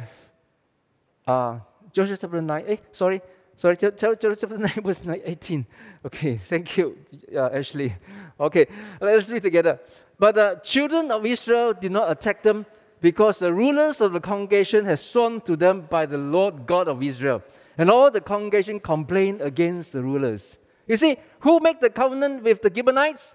uh, 1.26 1.58
Joshua 1.92 2.16
chapter 2.16 2.40
9. 2.40 2.64
Eh, 2.68 2.76
sorry, 2.92 3.20
sorry, 3.56 3.76
Joshua 3.76 4.16
chapter 4.16 4.58
9, 4.58 4.70
verse 4.84 5.02
18. 5.06 5.66
Okay, 6.06 6.36
thank 6.36 6.76
you, 6.76 6.96
uh, 7.34 7.50
Ashley. 7.52 7.94
Okay, 8.38 8.66
let's 9.00 9.28
read 9.30 9.42
together. 9.42 9.80
But 10.18 10.36
the 10.36 10.60
children 10.62 11.10
of 11.10 11.26
Israel 11.26 11.72
did 11.72 11.90
not 11.90 12.10
attack 12.10 12.42
them 12.42 12.66
because 13.00 13.40
the 13.40 13.52
rulers 13.52 14.00
of 14.00 14.12
the 14.12 14.20
congregation 14.20 14.84
had 14.84 14.98
sworn 14.98 15.40
to 15.42 15.56
them 15.56 15.82
by 15.90 16.06
the 16.06 16.18
Lord 16.18 16.66
God 16.66 16.86
of 16.86 17.02
Israel. 17.02 17.42
And 17.76 17.90
all 17.90 18.10
the 18.10 18.20
congregation 18.20 18.78
complained 18.78 19.40
against 19.40 19.92
the 19.92 20.02
rulers. 20.02 20.58
You 20.86 20.96
see, 20.96 21.16
who 21.40 21.58
made 21.60 21.80
the 21.80 21.90
covenant 21.90 22.44
with 22.44 22.62
the 22.62 22.72
Gibeonites? 22.72 23.34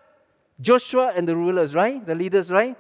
Joshua 0.62 1.13
and 1.15 1.28
the 1.28 1.36
rulers, 1.36 1.74
right? 1.74 2.06
The 2.06 2.15
leaders, 2.15 2.52
right? 2.52 2.76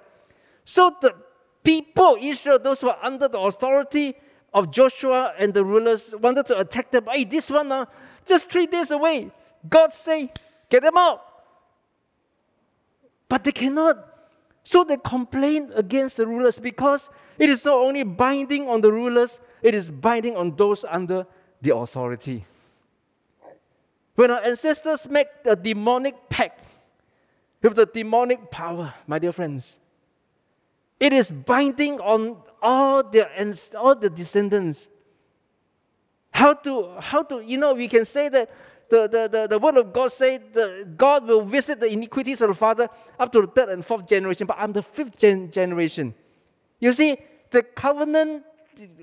So 0.65 0.95
the 1.01 1.15
people, 1.63 2.17
Israel, 2.19 2.59
those 2.59 2.81
who 2.81 2.89
are 2.89 2.99
under 3.01 3.27
the 3.27 3.39
authority 3.39 4.15
of 4.53 4.71
Joshua 4.71 5.33
and 5.37 5.53
the 5.53 5.63
rulers, 5.63 6.13
wanted 6.19 6.47
to 6.47 6.59
attack 6.59 6.91
them. 6.91 7.05
Hey, 7.11 7.23
this 7.23 7.49
one, 7.49 7.71
uh, 7.71 7.85
just 8.25 8.49
three 8.49 8.67
days 8.67 8.91
away. 8.91 9.31
God 9.67 9.93
say, 9.93 10.31
get 10.69 10.83
them 10.83 10.97
out. 10.97 11.21
But 13.27 13.43
they 13.43 13.51
cannot. 13.51 14.05
So 14.63 14.83
they 14.83 14.97
complain 14.97 15.71
against 15.75 16.17
the 16.17 16.27
rulers 16.27 16.59
because 16.59 17.09
it 17.37 17.49
is 17.49 17.63
not 17.63 17.75
only 17.75 18.03
binding 18.03 18.67
on 18.67 18.81
the 18.81 18.91
rulers, 18.91 19.39
it 19.61 19.73
is 19.73 19.89
binding 19.89 20.35
on 20.35 20.55
those 20.55 20.83
under 20.83 21.25
the 21.61 21.75
authority. 21.75 22.45
When 24.15 24.31
our 24.31 24.41
ancestors 24.43 25.07
make 25.07 25.27
a 25.45 25.55
demonic 25.55 26.29
pact 26.29 26.63
with 27.61 27.75
the 27.75 27.85
demonic 27.85 28.49
power, 28.51 28.93
my 29.07 29.19
dear 29.19 29.31
friends, 29.31 29.79
it 30.99 31.13
is 31.13 31.31
binding 31.31 31.99
on 31.99 32.37
all 32.61 33.03
their 33.03 33.29
all 33.77 33.95
the 33.95 34.09
descendants. 34.09 34.89
How 36.31 36.53
to 36.53 36.95
how 36.99 37.23
to 37.23 37.41
you 37.41 37.57
know 37.57 37.73
we 37.73 37.87
can 37.87 38.05
say 38.05 38.29
that 38.29 38.49
the, 38.89 39.07
the, 39.07 39.27
the, 39.27 39.47
the 39.47 39.59
word 39.59 39.77
of 39.77 39.93
God 39.93 40.11
say 40.11 40.37
that 40.37 40.97
God 40.97 41.27
will 41.27 41.41
visit 41.41 41.79
the 41.79 41.85
iniquities 41.85 42.41
of 42.41 42.49
the 42.49 42.55
father 42.55 42.89
up 43.19 43.31
to 43.33 43.41
the 43.41 43.47
third 43.47 43.69
and 43.69 43.85
fourth 43.85 44.07
generation, 44.07 44.47
but 44.47 44.57
I'm 44.59 44.73
the 44.73 44.81
fifth 44.81 45.15
gen- 45.17 45.51
generation. 45.51 46.15
You 46.79 46.91
see, 46.91 47.17
the 47.51 47.61
covenant 47.61 48.45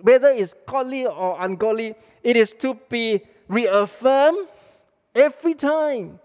whether 0.02 0.28
it's 0.28 0.54
godly 0.66 1.06
or 1.06 1.36
ungodly, 1.40 1.94
it 2.22 2.36
is 2.36 2.52
to 2.54 2.74
be 2.88 3.22
reaffirmed 3.48 4.48
every 5.14 5.54
time. 5.54 6.18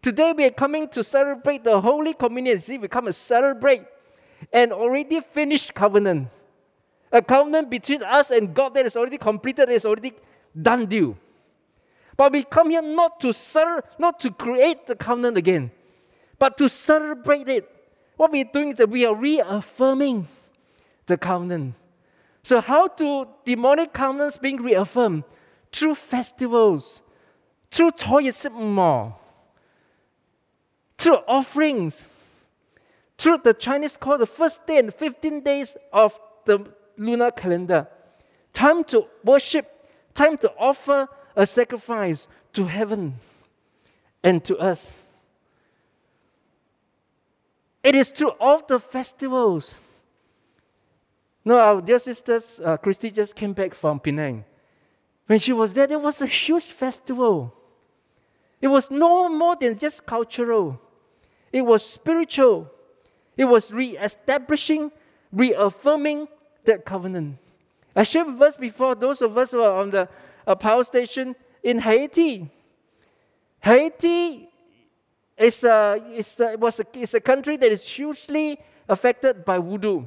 Today 0.00 0.32
we 0.36 0.44
are 0.44 0.50
coming 0.50 0.88
to 0.88 1.02
celebrate 1.02 1.64
the 1.64 1.80
Holy 1.80 2.14
Communion. 2.14 2.58
See, 2.58 2.78
we 2.78 2.88
come 2.88 3.06
to 3.06 3.12
celebrate 3.12 3.82
an 4.52 4.72
already 4.72 5.20
finished 5.20 5.74
covenant. 5.74 6.28
A 7.10 7.22
covenant 7.22 7.70
between 7.70 8.02
us 8.02 8.30
and 8.30 8.54
God 8.54 8.74
that 8.74 8.86
is 8.86 8.96
already 8.96 9.18
completed, 9.18 9.70
is 9.70 9.84
already 9.84 10.12
done 10.60 10.86
deal. 10.86 11.16
But 12.16 12.32
we 12.32 12.42
come 12.44 12.70
here 12.70 12.82
not 12.82 13.20
to 13.20 13.32
serve, 13.32 13.82
not 13.98 14.20
to 14.20 14.30
create 14.30 14.86
the 14.86 14.94
covenant 14.94 15.36
again, 15.36 15.70
but 16.38 16.56
to 16.58 16.68
celebrate 16.68 17.48
it 17.48 17.74
what 18.18 18.32
we're 18.32 18.44
doing 18.44 18.72
is 18.72 18.78
that 18.78 18.90
we 18.90 19.06
are 19.06 19.14
reaffirming 19.14 20.26
the 21.06 21.16
covenant. 21.16 21.74
So, 22.42 22.60
how 22.60 22.88
do 22.88 23.28
demonic 23.44 23.92
covenants 23.92 24.36
being 24.36 24.60
reaffirmed? 24.60 25.22
Through 25.70 25.94
festivals, 25.94 27.00
through 27.70 27.92
Toyasipmo, 27.92 29.14
through 30.98 31.18
offerings, 31.28 32.04
through 33.16 33.38
the 33.38 33.54
Chinese 33.54 33.96
call 33.96 34.18
the 34.18 34.26
first 34.26 34.66
day 34.66 34.78
and 34.78 34.92
15 34.92 35.40
days 35.42 35.76
of 35.92 36.20
the 36.44 36.66
lunar 36.96 37.30
calendar. 37.30 37.86
Time 38.52 38.84
to 38.84 39.06
worship, 39.24 39.88
time 40.12 40.36
to 40.38 40.52
offer 40.58 41.08
a 41.36 41.46
sacrifice 41.46 42.26
to 42.52 42.64
heaven 42.64 43.14
and 44.22 44.44
to 44.44 44.62
earth. 44.62 45.02
It 47.82 47.94
is 47.94 48.10
through 48.10 48.30
all 48.40 48.60
the 48.66 48.78
festivals. 48.78 49.76
No, 51.44 51.58
our 51.58 51.80
dear 51.80 51.98
sisters, 51.98 52.60
uh, 52.62 52.76
Christy 52.76 53.10
just 53.10 53.36
came 53.36 53.52
back 53.52 53.74
from 53.74 54.00
Penang. 54.00 54.44
When 55.26 55.38
she 55.38 55.52
was 55.52 55.72
there, 55.72 55.86
there 55.86 55.98
was 55.98 56.20
a 56.20 56.26
huge 56.26 56.64
festival. 56.64 57.54
It 58.60 58.68
was 58.68 58.90
no 58.90 59.28
more 59.28 59.56
than 59.56 59.78
just 59.78 60.04
cultural, 60.04 60.80
it 61.52 61.62
was 61.62 61.84
spiritual. 61.84 62.70
It 63.36 63.44
was 63.44 63.72
re 63.72 63.96
establishing, 63.96 64.90
reaffirming 65.32 66.28
that 66.64 66.84
covenant. 66.84 67.38
I 67.94 68.02
shared 68.02 68.26
with 68.28 68.42
us 68.42 68.56
before, 68.56 68.94
those 68.94 69.22
of 69.22 69.36
us 69.36 69.52
who 69.52 69.62
are 69.62 69.80
on 69.80 69.90
the 69.90 70.08
uh, 70.46 70.54
power 70.54 70.84
station 70.84 71.34
in 71.62 71.78
Haiti. 71.78 72.50
Haiti 73.60 74.48
is 75.36 75.64
a, 75.64 76.02
is 76.14 76.38
a, 76.40 76.56
was 76.56 76.80
a, 76.80 76.86
is 76.98 77.14
a 77.14 77.20
country 77.20 77.56
that 77.56 77.70
is 77.70 77.86
hugely 77.86 78.58
affected 78.88 79.44
by 79.44 79.58
voodoo. 79.58 80.04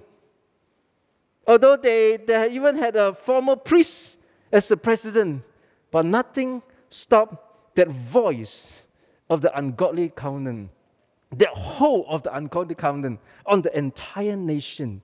Although 1.48 1.78
they, 1.78 2.18
they 2.18 2.52
even 2.52 2.78
had 2.78 2.96
a 2.96 3.14
former 3.14 3.56
priest 3.56 4.18
as 4.52 4.68
the 4.68 4.78
president, 4.78 5.44
but 5.90 6.06
nothing 6.06 6.62
stopped 6.90 7.76
that 7.76 7.90
voice 7.90 8.84
of 9.30 9.42
the 9.42 9.58
ungodly 9.58 10.10
covenant, 10.10 10.70
the 11.32 11.48
whole 11.48 12.06
of 12.10 12.24
the 12.24 12.36
ungodly 12.36 12.76
covenant 12.76 13.20
on 13.46 13.62
the 13.62 13.76
entire 13.78 14.36
nation. 14.36 15.02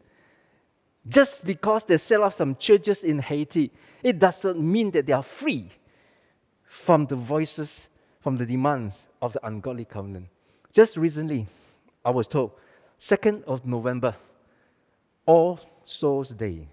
Just 1.07 1.45
because 1.45 1.85
they 1.85 1.97
set 1.97 2.19
up 2.21 2.33
some 2.33 2.55
churches 2.55 3.03
in 3.03 3.19
Haiti, 3.19 3.71
it 4.03 4.19
doesn't 4.19 4.59
mean 4.59 4.91
that 4.91 5.05
they 5.05 5.13
are 5.13 5.23
free 5.23 5.69
from 6.65 7.05
the 7.05 7.15
voices, 7.15 7.87
from 8.19 8.35
the 8.35 8.45
demands 8.45 9.07
of 9.21 9.33
the 9.33 9.45
ungodly 9.45 9.85
covenant. 9.85 10.27
Just 10.73 10.97
recently, 10.97 11.47
I 12.03 12.09
was 12.09 12.27
told, 12.27 12.51
2nd 12.99 13.43
of 13.45 13.65
November, 13.65 14.15
All 15.25 15.59
Souls 15.85 16.29
Day. 16.29 16.67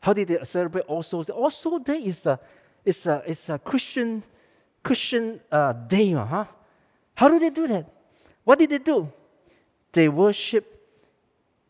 How 0.00 0.12
did 0.12 0.28
they 0.28 0.38
celebrate 0.44 0.82
All 0.82 1.02
Souls 1.02 1.26
Day? 1.26 1.32
All 1.32 1.50
Souls 1.50 1.82
Day 1.82 1.98
is 1.98 2.26
a, 2.26 2.38
is 2.84 3.06
a, 3.06 3.22
is 3.26 3.48
a 3.48 3.58
Christian, 3.58 4.22
Christian 4.82 5.40
uh, 5.50 5.72
day. 5.72 6.12
Huh? 6.12 6.44
How 7.14 7.28
do 7.28 7.38
they 7.38 7.50
do 7.50 7.66
that? 7.68 7.93
What 8.44 8.58
did 8.58 8.70
they 8.70 8.78
do? 8.78 9.10
They 9.92 10.08
worship 10.08 10.70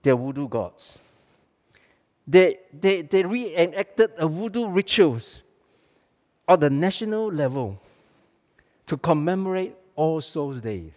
their 0.03 0.17
voodoo 0.17 0.49
gods. 0.49 0.99
They, 2.27 2.59
they, 2.73 3.03
they 3.03 3.23
reenacted 3.23 4.13
a 4.19 4.27
voodoo 4.27 4.69
rituals 4.69 5.43
on 6.49 6.61
the 6.61 6.71
national 6.71 7.33
level 7.33 7.81
to 8.87 8.97
commemorate 8.97 9.75
All 9.95 10.21
Souls 10.21 10.61
Day. 10.61 10.93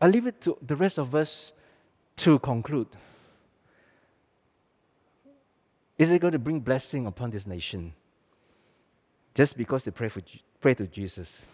I 0.00 0.08
leave 0.08 0.26
it 0.26 0.40
to 0.42 0.56
the 0.62 0.76
rest 0.76 0.98
of 0.98 1.14
us 1.14 1.52
to 2.16 2.38
conclude. 2.38 2.88
Is 5.98 6.10
it 6.10 6.20
going 6.20 6.32
to 6.32 6.38
bring 6.38 6.60
blessing 6.60 7.06
upon 7.06 7.30
this 7.30 7.46
nation? 7.46 7.92
Just 9.34 9.56
because 9.56 9.84
they 9.84 9.90
pray, 9.90 10.08
for, 10.08 10.22
pray 10.60 10.74
to 10.74 10.86
Jesus. 10.86 11.44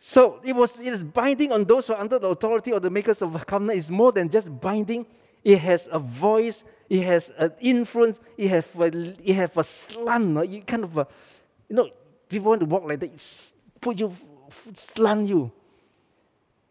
So 0.00 0.40
it 0.42 0.54
was 0.54 0.78
it 0.80 0.92
is 0.92 1.04
binding 1.04 1.52
on 1.52 1.64
those 1.64 1.86
who 1.86 1.94
are 1.94 2.00
under 2.00 2.18
the 2.18 2.28
authority 2.28 2.72
of 2.72 2.82
the 2.82 2.90
makers 2.90 3.22
of 3.22 3.32
the 3.32 3.38
covenant. 3.38 3.78
It's 3.78 3.90
more 3.90 4.10
than 4.10 4.28
just 4.28 4.60
binding. 4.60 5.06
It 5.44 5.58
has 5.58 5.88
a 5.90 5.98
voice, 5.98 6.64
it 6.88 7.02
has 7.02 7.32
an 7.38 7.52
influence, 7.60 8.20
it 8.36 8.48
has 8.48 8.68
a, 8.76 8.86
it 8.86 9.34
has 9.34 9.56
a 9.56 9.64
slant, 9.64 10.50
you 10.50 10.62
kind 10.62 10.84
of 10.84 10.98
a, 10.98 11.06
you 11.68 11.76
know, 11.76 11.90
people 12.28 12.50
want 12.50 12.60
to 12.60 12.66
walk 12.66 12.84
like 12.84 13.00
that, 13.00 13.52
put 13.80 13.98
you, 13.98 14.14
slant 14.50 15.28
you. 15.28 15.50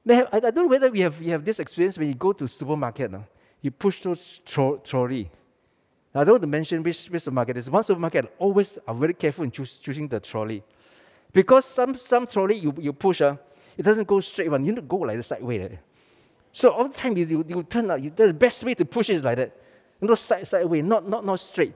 Have, 0.08 0.28
I, 0.32 0.38
I, 0.38 0.39
don't 0.39 0.56
know 0.56 0.67
whether 0.67 0.89
we 0.89 1.00
have, 1.02 1.19
we 1.19 1.28
have 1.28 1.43
this 1.43 1.60
experience 1.60 1.98
when 1.98 2.08
you 2.08 2.13
go 2.13 2.32
to 2.34 2.48
supermarket. 2.48 3.12
No? 3.12 3.26
You 3.62 3.72
push 3.72 4.02
those 4.02 4.39
tro- 4.45 4.78
trolley. 4.78 5.30
I 6.13 6.24
don't 6.24 6.34
want 6.34 6.41
to 6.41 6.48
mention 6.48 6.82
which, 6.82 7.08
which 7.08 7.22
supermarket. 7.22 7.56
There's 7.56 7.69
one 7.69 7.84
supermarket 7.84 8.34
always 8.39 8.80
are 8.88 8.95
very 8.95 9.13
careful 9.13 9.43
in 9.43 9.52
choosing 9.52 10.08
the 10.08 10.19
trolley. 10.19 10.63
Because 11.32 11.65
some, 11.65 11.93
some 11.93 12.26
trolley 12.26 12.58
you, 12.58 12.74
you 12.80 12.93
push, 12.93 13.22
uh, 13.22 13.36
it 13.78 13.84
doesn't 13.84 14.08
go 14.08 14.19
straight 14.19 14.50
one. 14.50 14.65
You 14.65 14.72
need 14.72 14.78
to 14.78 14.82
go 14.82 14.98
like 14.98 15.17
the 15.17 15.24
sideway. 15.24 15.60
Like 15.60 15.80
so 16.52 16.72
all 16.72 16.88
the 16.88 16.93
time 16.93 17.15
you, 17.15 17.26
you, 17.26 17.45
you 17.48 17.63
turn 17.63 17.91
out, 17.91 18.02
you, 18.02 18.10
the 18.10 18.34
best 18.34 18.63
way 18.63 18.74
to 18.74 18.86
push 18.86 19.10
is 19.10 19.24
like 19.24 19.38
that. 19.38 19.56
You 20.02 20.08
know, 20.08 20.15
side, 20.15 20.48
sideway, 20.48 20.82
not, 20.82 21.08
not, 21.08 21.24
not 21.24 21.39
straight. 21.39 21.76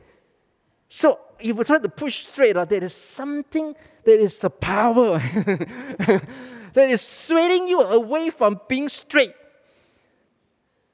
So 0.89 1.19
if 1.39 1.55
you 1.55 1.63
try 1.63 1.77
to 1.77 1.89
push 1.89 2.25
straight, 2.25 2.57
uh, 2.57 2.65
there 2.65 2.83
is 2.83 2.93
something, 2.95 3.75
there 4.03 4.19
is 4.19 4.43
a 4.43 4.49
power 4.49 5.19
that 6.73 6.89
is 6.89 7.01
swaying 7.01 7.67
you 7.67 7.81
away 7.81 8.29
from 8.31 8.59
being 8.67 8.89
straight. 8.89 9.35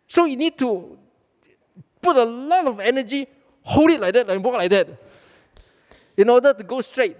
So 0.07 0.25
you 0.25 0.35
need 0.35 0.57
to 0.57 0.97
put 2.01 2.17
a 2.17 2.23
lot 2.23 2.67
of 2.67 2.79
energy, 2.79 3.27
hold 3.61 3.91
it 3.91 3.99
like 3.99 4.13
that, 4.13 4.29
and 4.29 4.43
walk 4.43 4.55
like 4.55 4.69
that 4.71 4.87
in 6.17 6.29
order 6.29 6.53
to 6.53 6.63
go 6.63 6.81
straight. 6.81 7.15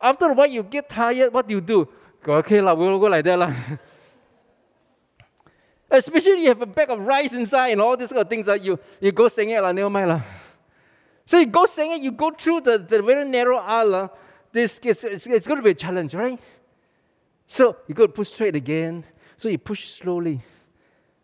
After 0.00 0.30
a 0.30 0.32
while, 0.32 0.46
you 0.46 0.62
get 0.62 0.88
tired, 0.88 1.32
what 1.32 1.46
do 1.46 1.54
you 1.54 1.60
do? 1.60 1.88
Go, 2.22 2.34
okay, 2.34 2.60
la, 2.60 2.72
we'll 2.72 2.98
go 2.98 3.06
like 3.06 3.24
that. 3.24 3.38
La. 3.38 3.52
Especially 5.90 6.42
you 6.42 6.48
have 6.48 6.62
a 6.62 6.66
bag 6.66 6.90
of 6.90 7.00
rice 7.00 7.34
inside 7.34 7.68
and 7.68 7.80
all 7.80 7.96
these 7.96 8.10
kind 8.10 8.22
of 8.22 8.28
things, 8.28 8.48
uh, 8.48 8.54
you, 8.54 8.78
you 9.00 9.12
go 9.12 9.28
sing 9.28 9.50
it, 9.50 9.60
la, 9.60 9.72
never 9.72 9.90
mind. 9.90 10.08
La. 10.08 10.22
So 11.26 11.38
you 11.38 11.46
go 11.46 11.66
sing 11.66 11.92
it, 11.92 12.00
you 12.00 12.12
go 12.12 12.30
through 12.30 12.62
the, 12.62 12.78
the 12.78 13.02
very 13.02 13.28
narrow 13.28 13.58
aisle. 13.58 13.94
Uh, 13.94 14.08
this, 14.50 14.80
it's, 14.82 15.04
it's, 15.04 15.26
it's 15.26 15.46
going 15.46 15.58
to 15.58 15.62
be 15.62 15.70
a 15.70 15.74
challenge, 15.74 16.14
right? 16.14 16.40
So 17.46 17.76
you 17.86 17.94
go 17.94 18.06
to 18.06 18.12
push 18.12 18.30
straight 18.30 18.56
again. 18.56 19.04
So 19.36 19.48
you 19.48 19.58
push 19.58 19.88
slowly. 19.88 20.40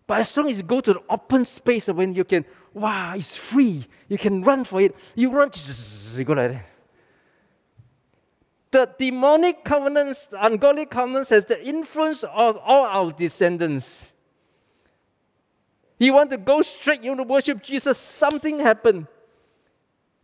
But 0.07 0.21
as 0.21 0.37
long 0.37 0.51
as 0.51 0.59
you 0.59 0.63
go 0.63 0.81
to 0.81 0.95
the 0.95 1.03
open 1.09 1.45
space 1.45 1.89
when 1.89 2.15
you 2.15 2.25
can, 2.25 2.45
wow, 2.73 3.15
it's 3.17 3.37
free. 3.37 3.87
You 4.09 4.19
can 4.19 4.43
run 4.43 4.65
for 4.65 4.81
it. 4.81 4.95
You 5.15 5.31
run, 5.31 5.51
you 6.15 6.25
go 6.25 6.35
like 6.35 6.53
that. 6.53 6.67
The 8.71 8.91
demonic 8.99 9.65
covenants, 9.65 10.27
the 10.27 10.45
ungodly 10.45 10.87
covenants 10.87 11.31
has 11.31 11.45
the 11.45 11.65
influence 11.65 12.25
of 12.25 12.57
all 12.57 12.85
our 12.85 13.13
descendants. 13.13 14.13
You 15.99 16.13
want 16.13 16.31
to 16.31 16.37
go 16.37 16.61
straight, 16.61 17.05
you 17.05 17.11
want 17.11 17.21
to 17.21 17.33
worship 17.33 17.63
Jesus, 17.63 17.99
something 17.99 18.59
happened. 18.59 19.07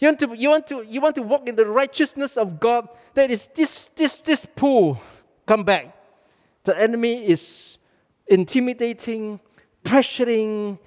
You 0.01 0.09
want 0.09 0.21
to, 0.21 0.35
you 0.35 0.49
want 0.49 0.67
to, 0.67 0.83
you 0.83 1.01
want 1.01 1.15
to 1.15 1.23
walk 1.23 1.49
in 1.49 1.55
the 1.55 1.67
righteousness 1.67 2.37
of 2.37 2.59
God. 2.59 2.89
There 3.15 3.31
is 3.31 3.47
this, 3.49 3.89
this, 3.95 4.17
this 4.17 4.47
pull. 4.57 5.01
Come 5.47 5.63
back. 5.63 5.95
The 6.65 6.79
enemy 6.81 7.29
is 7.29 7.79
intimidating, 8.27 9.41
pressuring, 9.85 10.79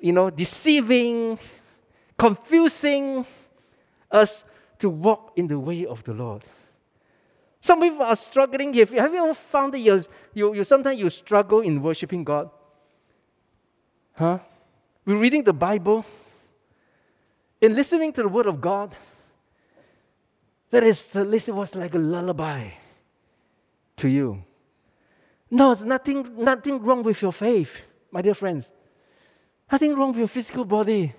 you 0.00 0.12
know, 0.12 0.30
deceiving, 0.30 1.38
confusing 2.18 3.26
us 4.10 4.44
to 4.78 4.88
walk 4.88 5.32
in 5.36 5.46
the 5.46 5.58
way 5.58 5.86
of 5.86 6.04
the 6.04 6.12
Lord. 6.12 6.42
Some 7.60 7.80
people 7.80 8.02
are 8.02 8.16
struggling. 8.16 8.74
Have 8.74 8.92
you 8.92 8.98
ever 8.98 9.32
found 9.32 9.72
that 9.72 9.78
you, 9.78 10.02
you, 10.34 10.54
you 10.54 10.64
sometimes 10.64 10.98
you 10.98 11.08
struggle 11.08 11.60
in 11.60 11.82
worshiping 11.82 12.22
God? 12.22 12.50
Huh? 14.12 14.38
We're 15.06 15.16
reading 15.16 15.44
the 15.44 15.52
Bible, 15.52 16.04
in 17.60 17.74
listening 17.74 18.12
to 18.12 18.22
the 18.22 18.28
Word 18.28 18.46
of 18.46 18.60
God. 18.60 18.94
That 20.70 20.82
is, 20.82 21.14
at 21.16 21.28
least 21.28 21.48
it 21.48 21.54
was 21.54 21.74
like 21.74 21.94
a 21.94 21.98
lullaby 21.98 22.70
to 23.96 24.08
you. 24.08 24.42
No, 25.50 25.72
it's 25.72 25.82
nothing, 25.82 26.36
nothing 26.36 26.82
wrong 26.82 27.02
with 27.02 27.22
your 27.22 27.32
faith, 27.32 27.80
my 28.14 28.22
dear 28.22 28.32
friends. 28.32 28.72
Nothing 29.70 29.96
wrong 29.96 30.10
with 30.10 30.18
your 30.18 30.28
physical 30.28 30.64
body. 30.64 31.12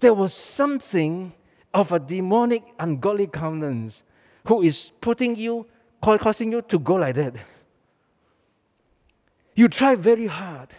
There 0.00 0.14
was 0.14 0.32
something 0.32 1.34
of 1.74 1.92
a 1.92 2.00
demonic, 2.00 2.64
ungodly 2.78 3.26
covenants 3.26 4.02
who 4.46 4.62
is 4.62 4.90
putting 5.02 5.36
you, 5.36 5.66
causing 6.00 6.50
you 6.50 6.62
to 6.62 6.78
go 6.78 6.94
like 6.94 7.16
that. 7.16 7.34
You 9.54 9.68
try 9.68 9.94
very 9.94 10.26
hard. 10.26 10.70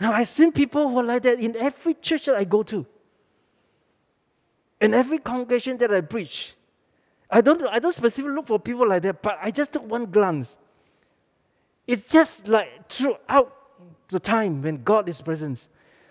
Now, 0.00 0.14
I've 0.14 0.28
seen 0.28 0.50
people 0.50 0.88
who 0.88 0.98
are 0.98 1.04
like 1.04 1.22
that 1.24 1.38
in 1.38 1.54
every 1.54 1.92
church 1.94 2.24
that 2.24 2.34
I 2.36 2.44
go 2.44 2.62
to. 2.62 2.86
In 4.80 4.94
every 4.94 5.18
congregation 5.18 5.76
that 5.78 5.92
I 5.92 6.00
preach, 6.00 6.54
I 7.30 7.42
don't, 7.42 7.62
I 7.66 7.78
don't 7.78 7.92
specifically 7.92 8.34
look 8.34 8.46
for 8.46 8.58
people 8.58 8.88
like 8.88 9.02
that, 9.02 9.20
but 9.20 9.38
I 9.42 9.50
just 9.50 9.72
took 9.74 9.82
one 9.82 10.06
glance. 10.06 10.58
It's 11.86 12.10
just 12.12 12.48
like 12.48 12.88
throughout 12.88 13.52
the 14.08 14.18
time 14.18 14.62
when 14.62 14.82
God 14.82 15.08
is 15.08 15.20
present, 15.20 15.68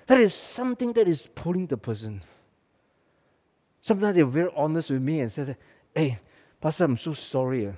there 0.08 0.22
is 0.22 0.34
something 0.34 0.94
that 0.94 1.08
is 1.08 1.28
pulling 1.28 1.68
the 1.68 1.78
person. 1.78 2.22
Sometimes 3.82 4.16
they're 4.16 4.26
very 4.26 4.50
honest 4.56 4.90
with 4.90 5.02
me 5.02 5.20
and 5.20 5.32
say, 5.32 5.56
Hey, 5.94 6.20
Pastor, 6.62 6.86
I'm 6.86 6.98
so 6.98 7.14
sorry. 7.14 7.68
Eh. 7.68 7.72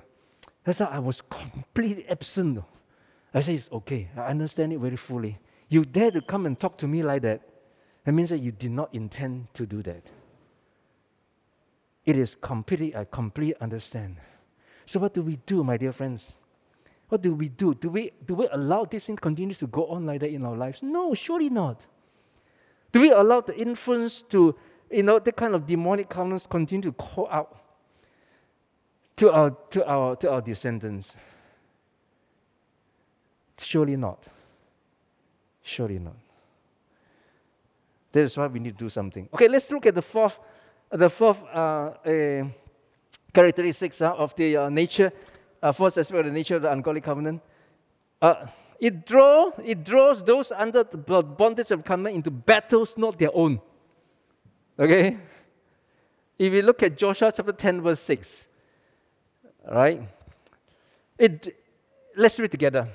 That's 0.64 0.80
I 0.80 0.98
was 0.98 1.20
completely 1.22 2.08
absent. 2.08 2.62
I 3.34 3.40
say, 3.40 3.54
It's 3.54 3.70
okay. 3.72 4.08
I 4.16 4.28
understand 4.28 4.72
it 4.72 4.78
very 4.78 4.96
fully. 4.96 5.38
You 5.68 5.84
dare 5.84 6.10
to 6.12 6.20
come 6.22 6.46
and 6.46 6.58
talk 6.58 6.78
to 6.78 6.88
me 6.88 7.02
like 7.02 7.22
that. 7.22 7.42
That 8.04 8.12
means 8.12 8.30
that 8.30 8.38
you 8.38 8.52
did 8.52 8.70
not 8.70 8.94
intend 8.94 9.52
to 9.54 9.66
do 9.66 9.82
that. 9.82 10.02
It 12.06 12.16
is 12.16 12.34
completely, 12.34 12.96
I 12.96 13.04
completely 13.04 13.54
understand. 13.60 14.16
So, 14.86 14.98
what 14.98 15.12
do 15.12 15.20
we 15.20 15.36
do, 15.44 15.62
my 15.62 15.76
dear 15.76 15.92
friends? 15.92 16.38
What 17.08 17.22
do 17.22 17.34
we 17.34 17.48
do? 17.48 17.74
Do 17.74 17.88
we, 17.88 18.12
do 18.24 18.34
we 18.34 18.48
allow 18.52 18.84
this 18.84 19.06
thing 19.06 19.16
continue 19.16 19.54
to 19.54 19.66
go 19.66 19.86
on 19.86 20.04
like 20.06 20.20
that 20.20 20.30
in 20.30 20.44
our 20.44 20.56
lives? 20.56 20.82
No, 20.82 21.14
surely 21.14 21.48
not. 21.48 21.86
Do 22.92 23.00
we 23.00 23.10
allow 23.10 23.40
the 23.40 23.58
influence 23.58 24.22
to, 24.22 24.54
you 24.90 25.02
know, 25.02 25.18
the 25.18 25.32
kind 25.32 25.54
of 25.54 25.66
demonic 25.66 26.08
covenants 26.08 26.46
continue 26.46 26.90
to 26.90 26.92
call 26.92 27.28
out 27.30 27.56
to 29.16 29.32
our, 29.32 29.50
to 29.70 29.86
our, 29.86 30.16
to 30.16 30.30
our 30.30 30.40
descendants? 30.40 31.16
Surely 33.58 33.96
not. 33.96 34.26
Surely 35.62 35.98
not. 35.98 36.16
That 38.12 38.20
is 38.20 38.36
why 38.36 38.46
we 38.46 38.60
need 38.60 38.78
to 38.78 38.84
do 38.84 38.88
something. 38.88 39.28
Okay, 39.34 39.48
let's 39.48 39.70
look 39.70 39.86
at 39.86 39.94
the 39.94 40.02
fourth, 40.02 40.38
the 40.90 41.10
fourth 41.10 41.42
uh, 41.44 41.92
uh, 42.04 42.44
characteristics 43.32 44.00
uh, 44.00 44.12
of 44.14 44.34
the 44.36 44.56
uh, 44.56 44.68
nature, 44.70 45.12
uh, 45.62 45.72
fourth 45.72 45.98
aspect 45.98 46.20
of 46.20 46.26
the 46.26 46.32
nature 46.32 46.56
of 46.56 46.62
the 46.62 46.70
ungodly 46.70 47.00
covenant. 47.00 47.42
Uh, 48.20 48.46
it, 48.80 49.06
draw, 49.06 49.50
it 49.64 49.84
draws 49.84 50.22
those 50.22 50.52
under 50.52 50.84
the 50.84 50.96
bondage 50.96 51.70
of 51.70 51.84
covenant 51.84 52.16
into 52.16 52.30
battles 52.30 52.96
not 52.96 53.18
their 53.18 53.34
own. 53.34 53.60
Okay? 54.78 55.18
If 56.38 56.52
we 56.52 56.62
look 56.62 56.82
at 56.82 56.96
Joshua 56.96 57.32
chapter 57.34 57.52
10, 57.52 57.82
verse 57.82 58.00
6, 58.00 58.46
right? 59.70 60.02
It, 61.18 61.56
let's 62.16 62.38
read 62.38 62.52
together. 62.52 62.88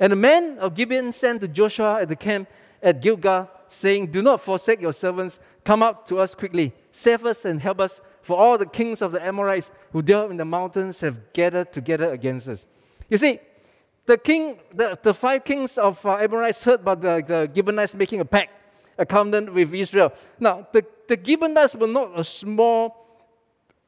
And 0.00 0.12
the 0.12 0.16
men 0.16 0.58
of 0.58 0.74
Gibeon 0.74 1.12
sent 1.12 1.40
to 1.42 1.48
Joshua 1.48 2.00
at 2.02 2.08
the 2.08 2.16
camp 2.16 2.48
at 2.82 3.00
Gilgal, 3.00 3.48
saying, 3.68 4.08
Do 4.08 4.22
not 4.22 4.40
forsake 4.40 4.80
your 4.80 4.92
servants. 4.92 5.38
Come 5.64 5.82
out 5.82 6.06
to 6.06 6.18
us 6.18 6.34
quickly. 6.34 6.72
Save 6.90 7.26
us 7.26 7.44
and 7.44 7.60
help 7.60 7.80
us, 7.80 8.00
for 8.22 8.38
all 8.38 8.58
the 8.58 8.66
kings 8.66 9.02
of 9.02 9.12
the 9.12 9.24
Amorites 9.24 9.70
who 9.92 10.02
dwell 10.02 10.30
in 10.30 10.36
the 10.36 10.44
mountains 10.44 11.00
have 11.00 11.32
gathered 11.32 11.72
together 11.72 12.12
against 12.12 12.48
us. 12.48 12.66
You 13.08 13.16
see, 13.16 13.40
the 14.06 14.18
king, 14.18 14.58
the, 14.74 14.98
the 15.02 15.14
five 15.14 15.44
kings 15.44 15.78
of 15.78 16.04
uh, 16.04 16.16
Amorites 16.16 16.64
heard 16.64 16.80
about 16.80 17.00
the, 17.00 17.22
the 17.26 17.50
Gibeonites 17.54 17.94
making 17.94 18.20
a 18.20 18.24
pact, 18.24 18.50
a 18.98 19.06
covenant 19.06 19.52
with 19.52 19.72
Israel. 19.74 20.12
Now, 20.38 20.66
the, 20.72 20.84
the 21.08 21.18
Gibeonites 21.22 21.74
were 21.74 21.86
not 21.86 22.18
a 22.18 22.24
small, 22.24 23.06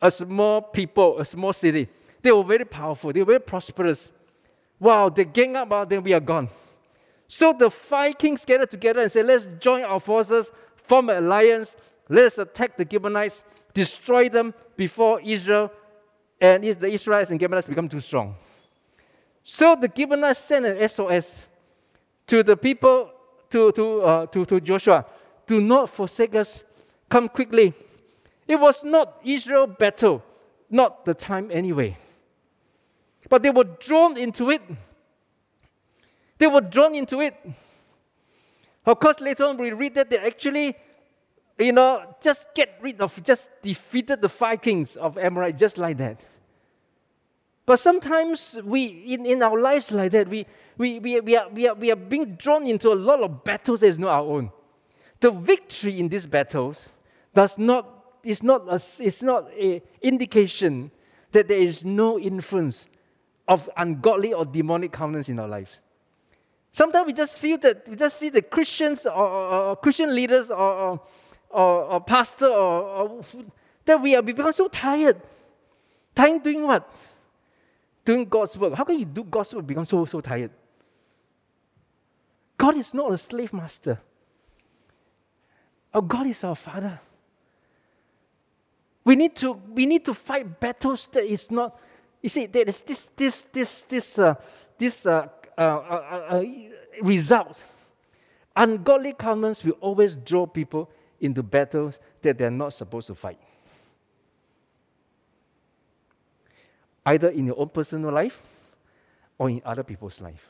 a 0.01 0.11
small 0.11 0.63
people, 0.63 1.19
a 1.19 1.25
small 1.25 1.53
city. 1.53 1.89
They 2.23 2.33
were 2.33 2.45
very 2.45 2.65
powerful. 2.65 3.13
They 3.13 3.21
were 3.21 3.27
very 3.27 3.41
prosperous. 3.41 4.13
Wow, 4.79 5.09
they 5.09 5.25
gang 5.25 5.57
up, 5.57 5.73
uh, 5.73 5.85
then 5.85 6.03
we 6.03 6.13
are 6.13 6.21
gone. 6.21 6.49
So 7.29 7.53
the 7.53 7.71
five 7.71 8.19
kings 8.19 8.45
gathered 8.45 8.71
together 8.71 9.01
and 9.01 9.11
said, 9.11 9.27
Let's 9.27 9.47
join 9.59 9.83
our 9.85 10.01
forces, 10.01 10.53
form 10.77 11.09
an 11.09 11.25
alliance, 11.25 11.77
let 12.09 12.27
us 12.27 12.39
attack 12.39 12.77
the 12.77 12.87
Gibeonites, 12.89 13.45
destroy 13.75 14.29
them 14.29 14.55
before 14.77 15.21
Israel 15.21 15.71
and 16.41 16.65
the 16.65 16.89
Israelites 16.89 17.31
and 17.31 17.41
Gibeonites 17.41 17.69
become 17.69 17.89
too 17.89 18.01
strong. 18.01 18.35
So 19.45 19.77
the 19.77 19.91
Gibeonites 19.95 20.41
sent 20.41 20.67
an 20.67 20.89
SOS 20.89 21.47
to 22.27 22.43
the 22.43 22.57
people, 22.57 23.11
to, 23.51 23.73
to, 23.73 24.03
uh, 24.03 24.27
to, 24.27 24.45
to 24.45 24.61
Joshua, 24.61 25.07
do 25.47 25.61
not 25.61 25.91
forsake 25.91 26.35
us, 26.35 26.65
come 27.09 27.29
quickly. 27.29 27.75
It 28.47 28.57
was 28.57 28.85
not 28.85 29.21
Israel 29.25 29.67
battle, 29.67 30.23
not 30.71 31.05
the 31.05 31.15
time 31.15 31.51
anyway. 31.53 31.97
But 33.29 33.43
they 33.43 33.51
were 33.51 33.65
drawn 33.65 34.17
into 34.17 34.51
it. 34.51 34.63
They 36.39 36.47
were 36.47 36.61
drawn 36.61 36.95
into 36.95 37.21
it. 37.21 37.35
Of 38.85 38.99
course, 38.99 39.21
later 39.21 39.45
on 39.45 39.57
we 39.57 39.71
read 39.71 39.95
that 39.95 40.11
they 40.11 40.19
actually, 40.19 40.77
you 41.65 41.73
know, 41.73 42.15
just 42.21 42.49
get 42.55 42.79
rid 42.81 43.01
of, 43.01 43.23
just 43.23 43.51
defeated 43.63 44.21
the 44.21 44.29
five 44.29 44.61
kings 44.61 44.97
of 44.97 45.19
Amorite 45.19 45.57
just 45.57 45.79
like 45.79 45.99
that. 45.99 46.21
But 47.65 47.79
sometimes 47.79 48.59
we, 48.65 48.85
in, 48.85 49.25
in 49.25 49.43
our 49.43 49.59
lives 49.59 49.93
like 49.93 50.13
that, 50.13 50.29
we, 50.29 50.47
we, 50.77 50.99
we, 50.99 51.21
we, 51.21 51.37
are, 51.37 51.49
we, 51.49 51.69
are, 51.69 51.75
we 51.75 51.93
are 51.93 51.97
being 51.97 52.35
drawn 52.35 52.67
into 52.67 52.93
a 52.93 52.95
lot 52.95 53.21
of 53.21 53.45
battles 53.45 53.81
that 53.81 53.89
is 53.89 53.99
not 53.99 54.11
our 54.11 54.23
own. 54.23 54.51
The 55.21 55.31
victory 55.31 56.01
in 56.01 56.09
these 56.09 56.27
battles 56.27 56.89
does 57.35 57.57
not, 57.59 58.19
is 58.25 58.43
not, 58.43 58.67
a, 58.69 58.75
is 58.75 59.23
not 59.23 59.53
an 59.55 59.81
indication 60.01 60.91
that 61.31 61.49
there 61.49 61.59
is 61.59 61.85
no 61.85 62.19
influence 62.19 62.87
of 63.47 63.69
ungodly 63.77 64.33
or 64.33 64.45
demonic 64.45 64.93
covenants 64.93 65.29
in 65.29 65.39
our 65.39 65.49
lives. 65.49 65.79
Sometimes 66.73 67.07
we 67.07 67.13
just 67.13 67.39
feel 67.39 67.59
that 67.59 67.87
we 67.89 67.97
just 67.97 68.19
see 68.19 68.31
the 68.31 68.43
Christians 68.43 69.07
or, 69.07 69.13
or, 69.13 69.53
or 69.53 69.77
Christian 69.77 70.15
leaders 70.15 70.51
or, 70.51 70.59
or, 70.59 71.01
or 71.53 71.85
or 71.85 72.01
pastor 72.01 72.47
or, 72.47 73.23
that 73.85 74.01
we 74.01 74.15
are 74.15 74.23
become 74.23 74.53
so 74.53 74.69
tired. 74.69 75.21
Tired 76.15 76.43
doing 76.43 76.63
what? 76.63 76.91
Doing 78.05 78.25
God's 78.25 78.57
work. 78.57 78.75
How 78.75 78.85
can 78.85 78.99
you 78.99 79.05
do 79.05 79.25
God's 79.25 79.55
work 79.55 79.67
become 79.67 79.87
so 79.87 80.05
so 80.05 80.21
tired? 80.21 80.51
God 82.57 82.77
is 82.77 82.95
not 82.95 83.13
a 83.13 83.19
slave 83.19 83.53
master. 83.53 84.01
Our 85.93 86.03
God 86.03 86.27
is 86.27 86.43
our 86.45 86.57
Father. 86.57 87.01
We 89.05 89.17
need 89.17 89.35
to 89.37 89.53
we 89.53 89.87
need 89.87 90.05
to 90.05 90.15
fight 90.15 90.61
battles 90.61 91.07
that 91.13 91.25
is 91.25 91.51
not 91.51 91.79
you 92.23 92.29
see, 92.29 92.47
there 92.47 92.69
is 92.69 92.83
this, 92.83 93.11
this, 93.17 93.43
this, 93.53 93.83
this, 93.83 94.19
uh, 94.19 94.35
this 94.79 95.07
uh, 95.07 95.27
uh, 95.59 95.61
uh, 95.61 96.25
uh 96.31 96.45
result. 97.03 97.65
Ungodly 98.55 99.13
covenants 99.15 99.65
will 99.65 99.77
always 99.81 100.15
draw 100.15 100.47
people 100.47 100.89
into 101.23 101.43
battles 101.43 102.01
that 102.21 102.37
they're 102.37 102.51
not 102.51 102.75
supposed 102.75 103.07
to 103.07 103.15
fight. 103.15 103.39
Either 107.07 107.29
in 107.29 107.47
your 107.47 107.59
own 107.59 107.69
personal 107.69 108.13
life 108.13 108.43
or 109.39 109.49
in 109.49 109.63
other 109.65 109.83
people's 109.83 110.21
life. 110.21 110.49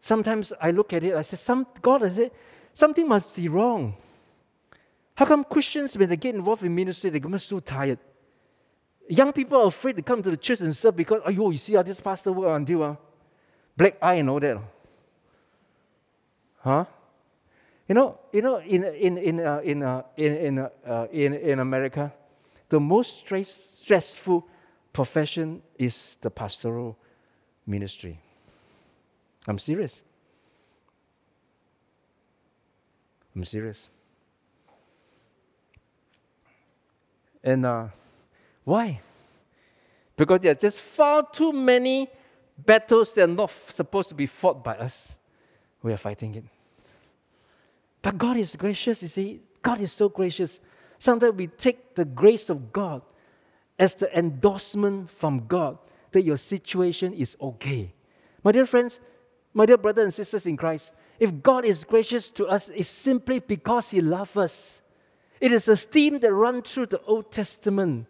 Sometimes 0.00 0.52
I 0.60 0.70
look 0.70 0.92
at 0.92 1.02
it, 1.02 1.14
I 1.14 1.22
say, 1.22 1.36
Some, 1.36 1.66
God, 1.82 2.04
I 2.04 2.08
say, 2.08 2.30
something 2.72 3.06
must 3.08 3.34
be 3.36 3.48
wrong. 3.48 3.96
How 5.16 5.26
come 5.26 5.44
Christians, 5.44 5.96
when 5.96 6.08
they 6.08 6.16
get 6.16 6.34
involved 6.34 6.62
in 6.62 6.74
ministry, 6.74 7.10
they 7.10 7.18
become 7.18 7.38
so 7.38 7.58
tired? 7.58 7.98
Young 9.08 9.32
people 9.32 9.60
are 9.60 9.66
afraid 9.66 9.96
to 9.96 10.02
come 10.02 10.22
to 10.22 10.30
the 10.30 10.36
church 10.36 10.60
and 10.60 10.76
serve 10.76 10.96
because, 10.96 11.20
oh, 11.24 11.50
you 11.50 11.56
see 11.56 11.74
how 11.74 11.82
this 11.82 12.00
pastor 12.00 12.32
work 12.32 12.54
until 12.54 12.82
uh, 12.82 12.96
black 13.76 13.96
eye 14.02 14.14
and 14.14 14.30
all 14.30 14.40
that. 14.40 14.58
Huh? 16.58 16.84
You 17.88 17.94
know, 17.94 18.18
you 18.32 18.42
know, 18.42 18.58
in 18.58 18.84
in 18.84 19.18
in 19.18 19.40
uh, 19.40 19.60
in 19.62 19.82
uh, 19.82 20.02
in 20.16 20.36
in, 20.36 20.58
uh, 20.58 21.06
in 21.12 21.34
in 21.34 21.58
America, 21.60 22.12
the 22.68 22.80
most 22.80 23.18
stress, 23.18 23.48
stressful 23.48 24.46
profession 24.92 25.62
is 25.78 26.18
the 26.20 26.30
pastoral 26.30 26.98
ministry. 27.64 28.18
I'm 29.46 29.58
serious. 29.58 30.02
I'm 33.36 33.44
serious. 33.44 33.88
And 37.44 37.64
uh, 37.64 37.88
why? 38.64 39.00
Because 40.16 40.40
there 40.40 40.50
are 40.50 40.54
just 40.54 40.80
far 40.80 41.22
too 41.30 41.52
many 41.52 42.08
battles 42.58 43.12
that 43.12 43.24
are 43.24 43.32
not 43.32 43.50
supposed 43.50 44.08
to 44.08 44.14
be 44.16 44.26
fought 44.26 44.64
by 44.64 44.76
us. 44.76 45.18
We 45.82 45.92
are 45.92 45.98
fighting 45.98 46.34
it. 46.34 46.44
But 48.06 48.18
God 48.18 48.36
is 48.36 48.54
gracious, 48.54 49.02
you 49.02 49.08
see. 49.08 49.40
God 49.62 49.80
is 49.80 49.90
so 49.90 50.08
gracious. 50.08 50.60
Sometimes 50.96 51.34
we 51.34 51.48
take 51.48 51.96
the 51.96 52.04
grace 52.04 52.48
of 52.48 52.72
God 52.72 53.02
as 53.80 53.96
the 53.96 54.16
endorsement 54.16 55.10
from 55.10 55.48
God 55.48 55.76
that 56.12 56.22
your 56.22 56.36
situation 56.36 57.12
is 57.12 57.36
okay. 57.40 57.92
My 58.44 58.52
dear 58.52 58.64
friends, 58.64 59.00
my 59.52 59.66
dear 59.66 59.76
brothers 59.76 60.04
and 60.04 60.14
sisters 60.14 60.46
in 60.46 60.56
Christ, 60.56 60.92
if 61.18 61.42
God 61.42 61.64
is 61.64 61.82
gracious 61.82 62.30
to 62.30 62.46
us, 62.46 62.68
it's 62.68 62.88
simply 62.88 63.40
because 63.40 63.90
He 63.90 64.00
loves 64.00 64.36
us. 64.36 64.82
It 65.40 65.50
is 65.50 65.66
a 65.66 65.76
theme 65.76 66.20
that 66.20 66.32
runs 66.32 66.72
through 66.72 66.86
the 66.86 67.02
Old 67.06 67.32
Testament. 67.32 68.06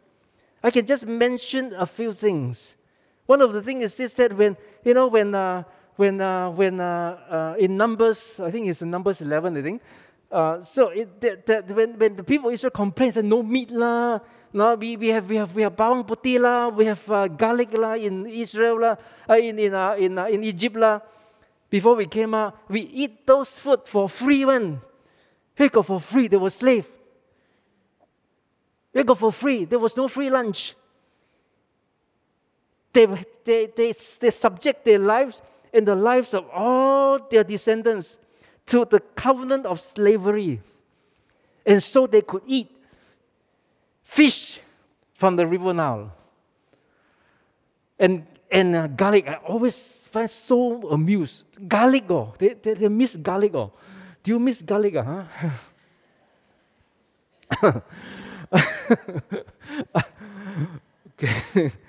I 0.63 0.71
can 0.71 0.85
just 0.85 1.07
mention 1.07 1.73
a 1.73 1.87
few 1.87 2.13
things. 2.13 2.77
One 3.25 3.41
of 3.41 3.55
the 3.55 3.63
things 3.63 3.83
is 3.83 3.97
this 3.97 4.13
that 4.13 4.37
when, 4.37 4.59
you 4.85 4.93
know, 4.93 5.07
when, 5.07 5.35
uh, 5.35 5.63
when, 5.97 6.21
uh, 6.21 6.51
when 6.51 6.81
uh, 6.81 7.19
uh, 7.29 7.55
in 7.59 7.77
Numbers, 7.77 8.41
I 8.41 8.51
think 8.51 8.69
it's 8.69 8.83
in 8.83 8.91
Numbers 8.91 9.21
11, 9.21 9.57
I 9.57 9.63
think, 9.63 9.83
Uh, 10.31 10.61
so 10.61 10.89
it, 10.89 11.21
that, 11.21 11.47
that 11.47 11.71
when, 11.71 11.97
when 11.99 12.17
the 12.17 12.25
people 12.25 12.49
of 12.49 12.55
Israel 12.55 12.73
complain, 12.73 13.13
say 13.13 13.23
no 13.23 13.43
meat 13.43 13.71
lah, 13.71 14.19
no, 14.53 14.75
we, 14.75 14.97
we 14.97 15.09
have 15.09 15.29
we 15.29 15.37
have 15.37 15.55
we 15.55 15.63
have 15.63 15.77
bawang 15.77 16.07
putih 16.07 16.41
lah, 16.41 16.69
we 16.69 16.85
have 16.85 17.11
uh, 17.11 17.29
garlic 17.29 17.73
lah 17.73 17.95
in 17.95 18.27
Israel 18.27 18.81
lah, 18.81 18.97
uh, 19.31 19.39
in 19.39 19.59
in 19.59 19.73
in, 19.99 20.19
in 20.19 20.45
Egypt 20.45 20.77
lah. 20.77 21.01
Before 21.71 21.95
we 21.95 22.07
came 22.07 22.35
out, 22.35 22.59
we 22.69 22.81
eat 22.81 23.27
those 23.27 23.59
food 23.59 23.87
for 23.87 24.09
free 24.09 24.45
one. 24.45 24.81
We 25.59 25.69
got 25.69 25.87
for 25.87 26.01
free. 26.01 26.29
They 26.29 26.37
were 26.37 26.51
slave. 26.51 26.91
We 28.93 29.03
got 29.05 29.19
for 29.19 29.33
free. 29.33 29.65
There 29.65 29.79
was 29.79 29.97
no 29.97 30.09
free 30.09 30.31
lunch. 30.31 30.75
They, 32.93 33.07
they, 33.45 33.67
they, 33.75 33.93
they 33.93 34.31
subject 34.31 34.85
their 34.85 34.99
lives 34.99 35.43
and 35.77 35.87
the 35.87 35.95
lives 35.95 36.35
of 36.35 36.49
all 36.51 37.19
their 37.31 37.45
descendants 37.45 38.19
to 38.67 38.85
the 38.85 39.01
covenant 39.15 39.65
of 39.67 39.81
slavery. 39.81 40.61
And 41.65 41.83
so 41.83 42.07
they 42.07 42.23
could 42.23 42.43
eat 42.47 42.71
fish 44.03 44.61
from 45.15 45.37
the 45.37 45.47
river 45.47 45.75
Nile. 45.75 46.13
And, 47.99 48.27
and 48.51 48.77
uh, 48.77 48.87
garlic, 48.89 49.29
I 49.29 49.35
always 49.47 50.05
find 50.11 50.31
so 50.31 50.89
amused. 50.91 51.45
Garlic, 51.69 52.05
oh, 52.11 52.35
they, 52.39 52.55
they, 52.55 52.75
they 52.75 52.89
miss 52.89 53.17
garlic. 53.17 53.55
Oh. 53.55 53.73
Do 54.23 54.33
you 54.33 54.39
miss 54.39 54.63
garlic? 54.63 54.97
Uh, 54.97 55.25
huh? 57.63 57.63
okay. 61.23 61.73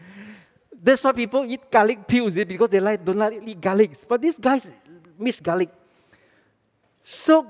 That's 0.82 1.04
why 1.04 1.12
people 1.12 1.46
eat 1.46 1.72
garlic 1.72 2.08
pills, 2.08 2.38
eh, 2.38 2.44
because 2.44 2.70
they 2.70 2.80
like, 2.80 3.04
don't 3.04 3.18
like 3.18 3.42
eat 3.46 3.60
garlics. 3.60 4.06
But 4.08 4.22
these 4.22 4.38
guys 4.38 4.72
miss 5.18 5.40
garlic. 5.40 5.70
So 7.04 7.48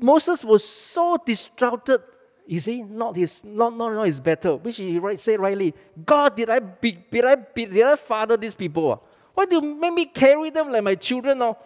Moses 0.00 0.44
was 0.44 0.64
so 0.64 1.16
distracted. 1.24 2.00
You 2.46 2.60
see, 2.60 2.82
not 2.82 3.16
his, 3.16 3.42
not, 3.42 3.76
not, 3.76 3.94
not 3.94 4.04
his 4.04 4.20
battle, 4.20 4.58
which 4.58 4.76
he 4.76 4.98
right, 4.98 5.18
said 5.18 5.40
rightly. 5.40 5.74
God, 6.04 6.36
did 6.36 6.50
I, 6.50 6.60
be, 6.60 6.92
did 6.92 7.24
I, 7.24 7.34
be, 7.34 7.66
did 7.66 7.86
I 7.86 7.96
father 7.96 8.36
these 8.36 8.54
people? 8.54 9.02
Why 9.32 9.46
do 9.46 9.56
you 9.56 9.62
make 9.62 9.94
me 9.94 10.06
carry 10.06 10.50
them 10.50 10.70
like 10.70 10.82
my 10.82 10.94
children? 10.94 11.38
No? 11.38 11.56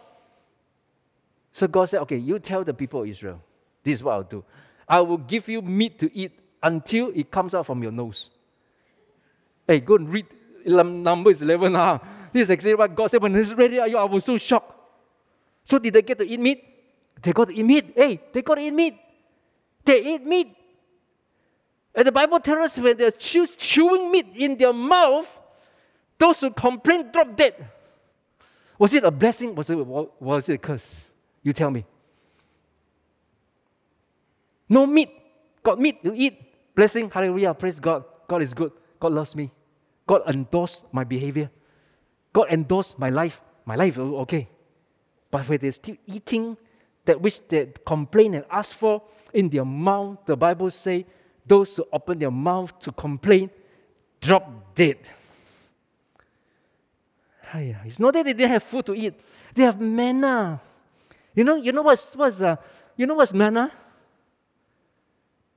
So 1.53 1.67
God 1.67 1.87
said, 1.87 2.01
okay, 2.03 2.17
you 2.17 2.39
tell 2.39 2.63
the 2.65 2.73
people 2.73 3.03
of 3.03 3.09
Israel, 3.09 3.43
this 3.83 3.95
is 3.95 4.03
what 4.03 4.13
I'll 4.13 4.23
do. 4.23 4.45
I 4.89 5.01
will 5.01 5.19
give 5.19 5.49
you 5.49 5.61
meat 5.61 5.99
to 5.99 6.17
eat 6.17 6.39
until 6.63 7.11
it 7.15 7.31
comes 7.31 7.55
out 7.55 7.67
from 7.67 7.83
your 7.83 7.93
nose. 7.93 8.31
Hey, 9.67 9.81
go 9.81 9.97
and 9.97 10.09
read 10.09 10.27
Numbers 10.69 11.43
11. 11.43 11.77
Ah. 11.77 12.01
This 12.33 12.45
is 12.45 12.51
exactly 12.51 12.75
what 12.75 12.95
God 12.95 13.11
said 13.11 13.23
when 13.23 13.35
it's 13.37 13.53
ready. 13.53 13.81
I 13.81 14.05
was 14.05 14.25
so 14.25 14.37
shocked. 14.37 14.75
So 15.65 15.79
did 15.79 15.95
they 15.95 16.03
get 16.03 16.19
to 16.19 16.25
eat 16.27 16.41
meat? 16.41 16.65
They 17.21 17.33
got 17.33 17.49
to 17.49 17.55
eat 17.55 17.65
meat. 17.65 17.93
Hey, 17.95 18.21
they 18.33 18.43
got 18.43 18.57
to 18.57 18.61
eat 18.61 18.73
meat. 18.73 18.99
They 19.85 20.15
eat 20.15 20.25
meat. 20.25 20.55
And 21.95 22.07
the 22.07 22.13
Bible 22.13 22.39
tells 22.41 22.59
us 22.59 22.79
when 22.79 22.97
they're 22.97 23.11
chew, 23.11 23.47
chewing 23.47 24.11
meat 24.13 24.27
in 24.37 24.57
their 24.57 24.73
mouth, 24.73 25.41
those 26.17 26.41
who 26.41 26.51
complain 26.51 27.11
drop 27.11 27.35
dead. 27.35 27.55
Was 28.79 28.95
it 28.95 29.05
a 29.05 29.11
blessing? 29.11 29.55
Was 29.55 29.71
it, 29.71 29.75
was 29.75 30.49
it 30.49 30.55
a 30.55 30.59
curse? 30.59 31.07
You 31.43 31.53
tell 31.53 31.71
me. 31.71 31.85
No 34.69 34.87
meat. 34.87 35.11
Got 35.63 35.81
meat, 35.81 35.99
you 36.03 36.13
eat. 36.15 36.75
Blessing, 36.75 37.11
hallelujah, 37.11 37.55
praise 37.55 37.81
God. 37.81 38.05
God 38.29 38.43
is 38.43 38.55
good. 38.55 38.71
God 39.01 39.13
loves 39.13 39.35
me. 39.35 39.51
God 40.09 40.23
endorsed 40.27 40.87
my 40.91 41.05
behavior. 41.05 41.51
God 42.33 42.49
endorsed 42.51 42.99
my 42.99 43.11
life. 43.11 43.41
My 43.67 43.77
life, 43.77 43.99
okay. 43.99 44.49
But 45.31 45.47
when 45.47 45.59
they're 45.59 45.71
still 45.71 45.97
eating 46.07 46.57
that 47.05 47.21
which 47.21 47.47
they 47.47 47.71
complain 47.87 48.35
and 48.35 48.45
ask 48.51 48.77
for 48.77 49.03
in 49.35 49.51
their 49.51 49.67
mouth, 49.67 50.17
the 50.25 50.37
Bible 50.37 50.71
say, 50.71 51.05
those 51.47 51.77
who 51.77 51.87
open 51.93 52.19
their 52.19 52.31
mouth 52.31 52.79
to 52.81 52.93
complain 52.93 53.51
drop 54.21 54.75
dead. 54.75 54.99
It's 57.55 57.99
not 57.99 58.15
that 58.15 58.25
they 58.25 58.33
didn't 58.33 58.51
have 58.51 58.63
food 58.63 58.87
to 58.87 58.95
eat; 58.95 59.15
they 59.55 59.63
have 59.63 59.81
manna. 59.81 60.61
You 61.35 61.45
know, 61.45 61.57
you 61.57 61.73
know 61.73 61.83
what's 61.83 62.15
what's 62.15 62.41
uh, 62.43 62.57
you 62.97 63.07
know 63.07 63.15
what's 63.15 63.33
manna? 63.33 63.73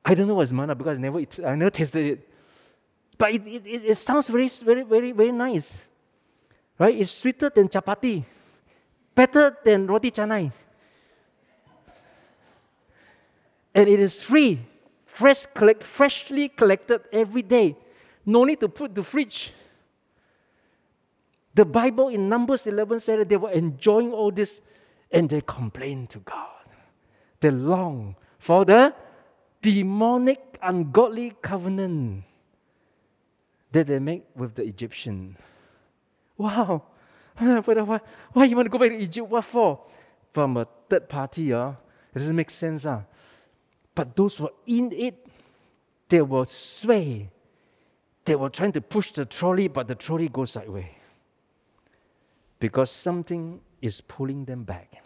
I 0.06 0.14
don't 0.14 0.28
know 0.28 0.36
what's 0.36 0.54
manna 0.54 0.74
because 0.74 0.98
I 0.98 1.02
never 1.02 1.20
I 1.46 1.56
never 1.56 1.70
tasted 1.70 2.06
it. 2.06 2.31
But 3.22 3.36
it, 3.36 3.46
it, 3.46 3.86
it 3.86 3.96
sounds 3.98 4.28
very, 4.28 4.50
very, 4.50 4.82
very, 4.82 5.12
very 5.12 5.32
nice. 5.32 5.78
Right? 6.80 6.98
It's 6.98 7.12
sweeter 7.12 7.52
than 7.54 7.70
chapati, 7.70 8.24
better 9.14 9.56
than 9.64 9.86
roti 9.86 10.10
canai. 10.10 10.52
And 13.76 13.88
it 13.88 14.00
is 14.00 14.24
free, 14.24 14.60
fresh 15.06 15.46
collect, 15.54 15.84
freshly 15.84 16.50
collected 16.50 17.02
every 17.14 17.44
day. 17.44 17.78
No 18.26 18.44
need 18.44 18.60
to 18.62 18.68
put 18.68 18.96
the 18.96 19.04
fridge. 19.04 19.54
The 21.54 21.64
Bible 21.64 22.10
in 22.10 22.28
Numbers 22.28 22.66
11 22.66 23.02
said 23.02 23.30
they 23.30 23.38
were 23.38 23.52
enjoying 23.52 24.14
all 24.14 24.32
this 24.32 24.62
and 25.12 25.30
they 25.30 25.42
complained 25.42 26.10
to 26.10 26.20
God. 26.22 26.66
They 27.40 27.52
long 27.52 28.16
for 28.40 28.66
the 28.66 28.96
demonic, 29.62 30.58
ungodly 30.64 31.34
covenant 31.40 32.24
that 33.72 33.88
they 33.88 34.00
make 34.00 34.24
with 34.36 34.56
the 34.56 34.64
Egyptian. 34.64 35.38
Wow. 36.38 36.84
why, 37.38 38.00
why 38.34 38.46
you 38.46 38.56
want 38.56 38.66
to 38.66 38.70
go 38.70 38.78
back 38.78 38.90
to 38.90 38.98
Egypt? 38.98 39.30
What 39.30 39.44
for? 39.44 39.82
From 40.32 40.58
a 40.58 40.68
third 40.90 41.10
party, 41.10 41.54
uh, 41.54 41.72
it 42.14 42.20
doesn't 42.20 42.36
make 42.36 42.50
sense. 42.50 42.86
Uh. 42.86 43.04
But 43.96 44.16
those 44.16 44.38
who 44.38 44.46
are 44.46 44.54
in 44.66 44.92
it, 44.92 45.28
they 46.10 46.22
will 46.22 46.46
sway. 46.46 47.30
They 48.26 48.36
were 48.36 48.50
trying 48.50 48.72
to 48.74 48.82
push 48.82 49.12
the 49.12 49.26
trolley, 49.26 49.68
but 49.68 49.88
the 49.88 49.96
trolley 49.96 50.30
goes 50.30 50.52
sideways. 50.52 50.86
Because 52.60 52.92
something 52.92 53.62
is 53.82 54.02
pulling 54.02 54.46
them 54.46 54.64
back. 54.64 55.04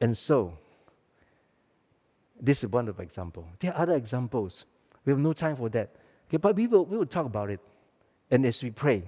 And 0.00 0.16
so, 0.16 0.56
this 2.40 2.64
is 2.64 2.70
one 2.70 2.88
of 2.88 2.96
the 2.96 3.02
examples. 3.02 3.46
There 3.58 3.72
are 3.72 3.82
other 3.82 3.94
examples. 3.94 4.64
We 5.04 5.12
have 5.12 5.20
no 5.20 5.32
time 5.32 5.56
for 5.56 5.68
that. 5.70 5.90
Okay, 6.28 6.36
but 6.36 6.56
we 6.56 6.66
will, 6.66 6.84
we 6.84 6.96
will 6.96 7.06
talk 7.06 7.26
about 7.26 7.50
it. 7.50 7.60
And 8.30 8.46
as 8.46 8.62
we 8.62 8.70
pray, 8.70 9.02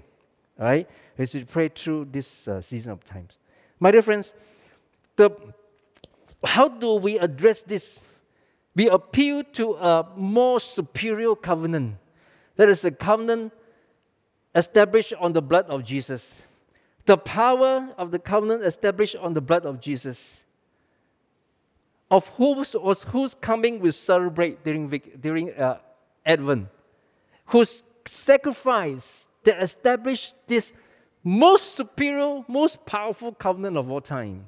right? 0.59 0.89
As 1.17 1.35
we 1.35 1.45
pray 1.45 1.69
through 1.69 2.09
this 2.11 2.49
uh, 2.49 2.61
season 2.61 2.93
of 2.93 3.05
times. 3.05 3.39
My 3.79 3.91
dear 3.91 4.03
friends, 4.03 4.35
the, 5.17 5.31
how 6.45 6.69
do 6.69 6.95
we 6.95 7.19
address 7.19 7.63
this? 7.63 8.01
We 8.75 8.89
appeal 8.89 9.45
to 9.53 9.75
a 9.75 10.09
more 10.17 10.61
superior 10.61 11.35
covenant. 11.35 11.97
That 12.57 12.69
is 12.69 12.85
a 12.85 12.91
covenant 12.91 13.53
established 14.55 15.15
on 15.19 15.33
the 15.33 15.43
blood 15.43 15.67
of 15.67 15.85
Jesus. 15.85 16.43
The 17.05 17.17
power 17.17 17.93
of 17.99 18.11
the 18.11 18.19
covenant 18.19 18.63
established 18.63 19.17
on 19.17 19.35
the 19.35 19.41
blood 19.41 19.67
of 19.67 19.81
Jesus 19.81 20.45
of 22.13 22.29
whose, 22.37 22.77
was 22.77 23.05
whose 23.05 23.35
coming 23.35 23.81
we 23.81 23.91
celebrate 23.91 24.63
during, 24.63 24.87
during 25.19 25.51
uh, 25.55 25.79
Advent, 26.27 26.69
whose 27.47 27.83
sacrifice 28.05 29.31
that 29.45 29.63
established 29.63 30.35
this 30.47 30.75
most 31.25 31.75
superior, 31.75 32.45
most 32.47 32.85
powerful 32.85 33.33
covenant 33.33 33.79
of 33.79 33.91
all 33.91 34.03
time, 34.03 34.47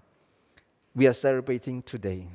we 0.95 1.07
are 1.07 1.15
celebrating 1.15 1.81
today. 1.81 2.27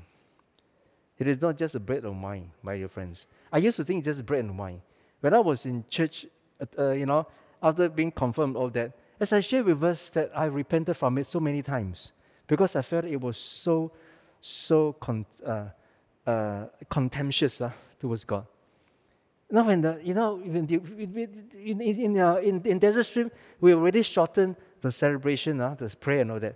It 1.20 1.28
is 1.28 1.40
not 1.40 1.58
just 1.58 1.76
a 1.76 1.80
bread 1.80 2.06
and 2.06 2.24
wine, 2.24 2.50
my 2.64 2.78
dear 2.78 2.88
friends. 2.88 3.28
I 3.54 3.60
used 3.60 3.78
to 3.78 3.84
think 3.84 4.00
it's 4.00 4.08
just 4.08 4.26
bread 4.26 4.44
and 4.44 4.58
wine. 4.58 4.82
When 5.20 5.36
I 5.36 5.40
was 5.40 5.64
in 5.68 5.86
church, 5.92 6.26
uh, 6.76 6.90
you 6.90 7.06
know, 7.06 7.28
after 7.62 7.88
being 7.88 8.12
confirmed 8.12 8.56
all 8.56 8.72
that, 8.72 8.94
as 9.20 9.32
I 9.32 9.42
shared 9.42 9.68
with 9.68 9.84
us 9.84 10.10
that 10.10 10.32
I 10.34 10.46
repented 10.46 10.98
from 10.98 11.20
it 11.20 11.28
so 11.28 11.40
many 11.40 11.62
times 11.62 12.14
because 12.48 12.76
I 12.76 12.82
felt 12.82 13.06
it 13.06 13.22
was 13.22 13.38
so 13.38 13.92
so 14.42 14.94
con- 14.94 15.26
uh, 15.46 15.66
uh, 16.26 16.66
contemptuous 16.90 17.62
uh, 17.62 17.72
towards 18.00 18.24
God. 18.24 18.46
Now, 19.52 19.64
when 19.64 19.82
the, 19.82 20.00
you 20.04 20.14
know, 20.14 20.36
when 20.36 20.68
the, 20.68 20.76
in, 21.58 21.82
in, 21.82 22.20
uh, 22.20 22.36
in, 22.36 22.62
in 22.64 22.78
Desert 22.78 23.06
Stream, 23.06 23.32
we 23.60 23.74
already 23.74 24.04
shortened 24.04 24.56
the 24.80 24.92
celebration, 24.92 25.60
uh, 25.60 25.74
the 25.74 25.94
prayer 26.00 26.22
and 26.22 26.32
all 26.32 26.40
that. 26.40 26.56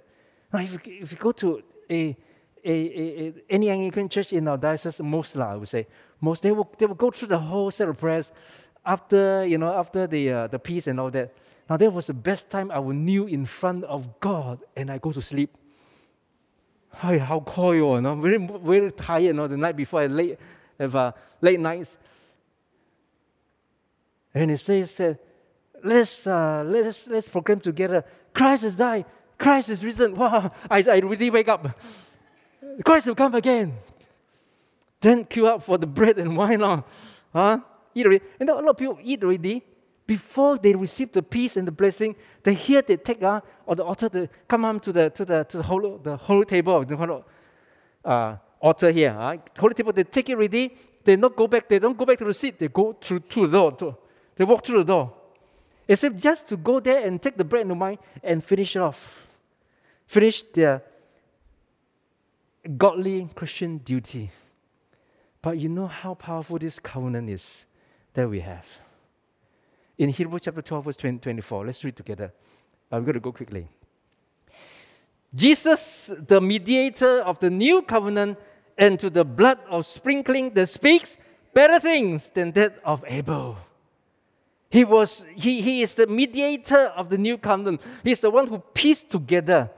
Now, 0.53 0.59
if, 0.59 0.87
if 0.87 1.11
you 1.11 1.17
go 1.17 1.31
to 1.31 1.63
a, 1.89 2.15
a, 2.63 2.71
a, 2.71 3.27
a, 3.27 3.33
any 3.49 3.69
Anglican 3.69 4.09
church 4.09 4.31
in 4.31 4.47
our 4.47 4.57
diocese, 4.57 5.01
most, 5.01 5.35
I 5.35 5.55
would 5.55 5.67
say, 5.67 5.87
most, 6.21 6.43
they 6.43 6.51
will, 6.51 6.71
they 6.77 6.85
will 6.85 6.95
go 6.95 7.09
through 7.09 7.29
the 7.29 7.39
whole 7.39 7.71
set 7.71 7.89
of 7.89 7.97
prayers 7.97 8.31
after, 8.85 9.43
you 9.45 9.57
know, 9.57 9.73
after 9.73 10.05
the, 10.05 10.31
uh, 10.31 10.47
the 10.47 10.59
peace 10.59 10.85
and 10.85 10.99
all 10.99 11.09
that. 11.09 11.33
Now, 11.69 11.77
that 11.77 11.91
was 11.91 12.07
the 12.07 12.13
best 12.13 12.51
time 12.51 12.69
I 12.69 12.77
would 12.77 12.95
kneel 12.95 13.25
in 13.25 13.45
front 13.45 13.85
of 13.85 14.19
God 14.19 14.59
and 14.75 14.91
I 14.91 14.99
go 14.99 15.11
to 15.11 15.21
sleep. 15.21 15.57
Hey, 16.97 17.17
how 17.17 17.39
cold 17.41 17.75
you 17.75 18.01
know, 18.01 18.15
very 18.15 18.37
very 18.37 18.91
tired, 18.91 19.23
you 19.23 19.33
know, 19.33 19.47
the 19.47 19.57
night 19.57 19.75
before 19.75 20.01
I 20.01 20.07
late 20.07 20.37
have 20.79 20.95
uh, 20.95 21.11
late 21.41 21.59
nights. 21.59 21.97
And 24.33 24.51
he 24.51 24.57
says 24.57 24.95
that 24.95 25.19
let's 25.83 26.27
uh, 26.27 26.63
let's 26.65 27.07
let's 27.07 27.27
proclaim 27.27 27.59
together, 27.59 28.03
Christ 28.33 28.63
has 28.63 28.75
died, 28.75 29.05
Christ 29.37 29.69
is 29.69 29.83
risen. 29.83 30.15
Wow, 30.17 30.51
I, 30.69 30.83
I 30.83 30.97
really 30.99 31.29
wake 31.29 31.49
up. 31.49 31.77
Christ 32.83 33.07
will 33.07 33.15
come 33.15 33.35
again. 33.35 33.73
Then 35.01 35.25
queue 35.25 35.47
up 35.47 35.61
for 35.61 35.77
the 35.77 35.85
bread 35.85 36.17
and 36.17 36.37
wine. 36.37 36.61
Huh? 37.33 37.59
Eat 37.93 38.05
already. 38.05 38.23
And 38.39 38.49
a 38.49 38.55
lot 38.55 38.69
of 38.69 38.77
people 38.77 38.97
eat 39.03 39.21
already. 39.21 39.63
Before 40.05 40.57
they 40.57 40.75
receive 40.75 41.11
the 41.11 41.23
peace 41.23 41.55
and 41.55 41.67
the 41.67 41.71
blessing, 41.71 42.15
they 42.43 42.53
hear 42.53 42.81
they 42.81 42.97
take 42.97 43.23
uh, 43.23 43.39
on 43.67 43.77
the 43.77 43.83
altar, 43.83 44.09
they 44.09 44.29
come 44.47 44.65
on 44.65 44.79
to 44.81 44.91
the 44.91 45.09
to 45.11 45.23
the 45.23 45.43
to 45.45 45.57
the 45.57 45.63
holy, 45.63 45.97
the 46.03 46.17
holy 46.17 46.45
table, 46.45 46.83
the 46.83 46.97
holy, 46.97 47.23
uh, 48.03 48.35
altar 48.59 48.91
here. 48.91 49.15
Uh, 49.17 49.37
holy 49.57 49.73
table, 49.73 49.93
they 49.93 50.03
take 50.03 50.29
it 50.29 50.35
ready. 50.35 50.75
They 51.05 51.15
not 51.15 51.35
go 51.35 51.47
back. 51.47 51.69
They 51.69 51.79
don't 51.79 51.97
go 51.97 52.05
back 52.05 52.17
to 52.17 52.25
the 52.25 52.33
seat. 52.33 52.59
They 52.59 52.67
go 52.67 52.93
through, 52.99 53.23
through 53.29 53.47
the 53.47 53.57
door. 53.57 53.71
To, 53.73 53.97
they 54.35 54.43
walk 54.43 54.65
through 54.65 54.79
the 54.79 54.85
door. 54.85 55.13
If 55.87 56.01
just 56.17 56.47
to 56.47 56.57
go 56.57 56.79
there 56.79 57.05
and 57.05 57.21
take 57.21 57.37
the 57.37 57.43
bread 57.43 57.61
and 57.61 57.71
the 57.71 57.75
wine 57.75 57.97
and 58.23 58.43
finish 58.43 58.75
it 58.75 58.79
off. 58.79 59.27
Finish 60.07 60.43
their 60.53 60.81
godly 62.77 63.29
Christian 63.35 63.77
duty. 63.79 64.31
But 65.41 65.57
you 65.57 65.69
know 65.69 65.87
how 65.87 66.13
powerful 66.13 66.57
this 66.57 66.79
covenant 66.79 67.29
is 67.29 67.65
that 68.13 68.29
we 68.29 68.39
have. 68.39 68.79
In 70.03 70.09
Hebrews 70.09 70.41
chapter 70.43 70.61
12, 70.61 70.83
verse 70.83 70.97
20, 70.97 71.19
24, 71.19 71.65
let's 71.65 71.81
read 71.85 71.95
together. 71.95 72.33
I'm 72.91 73.05
going 73.05 73.13
to 73.13 73.21
go 73.21 73.31
quickly. 73.31 73.69
Jesus, 75.33 76.11
the 76.27 76.41
mediator 76.41 77.21
of 77.21 77.39
the 77.39 77.49
new 77.49 77.81
covenant, 77.81 78.37
and 78.77 78.99
to 78.99 79.09
the 79.09 79.23
blood 79.23 79.59
of 79.69 79.85
sprinkling 79.85 80.55
that 80.55 80.67
speaks 80.67 81.15
better 81.53 81.79
things 81.79 82.29
than 82.31 82.51
that 82.51 82.81
of 82.83 83.05
Abel. 83.07 83.55
He, 84.69 84.83
was, 84.83 85.25
he, 85.35 85.61
he 85.61 85.81
is 85.81 85.95
the 85.95 86.07
mediator 86.07 86.91
of 86.97 87.07
the 87.07 87.17
new 87.17 87.37
covenant. 87.37 87.79
He's 88.03 88.19
the 88.19 88.29
one 88.29 88.47
who 88.47 88.59
pieced 88.59 89.09
together. 89.09 89.71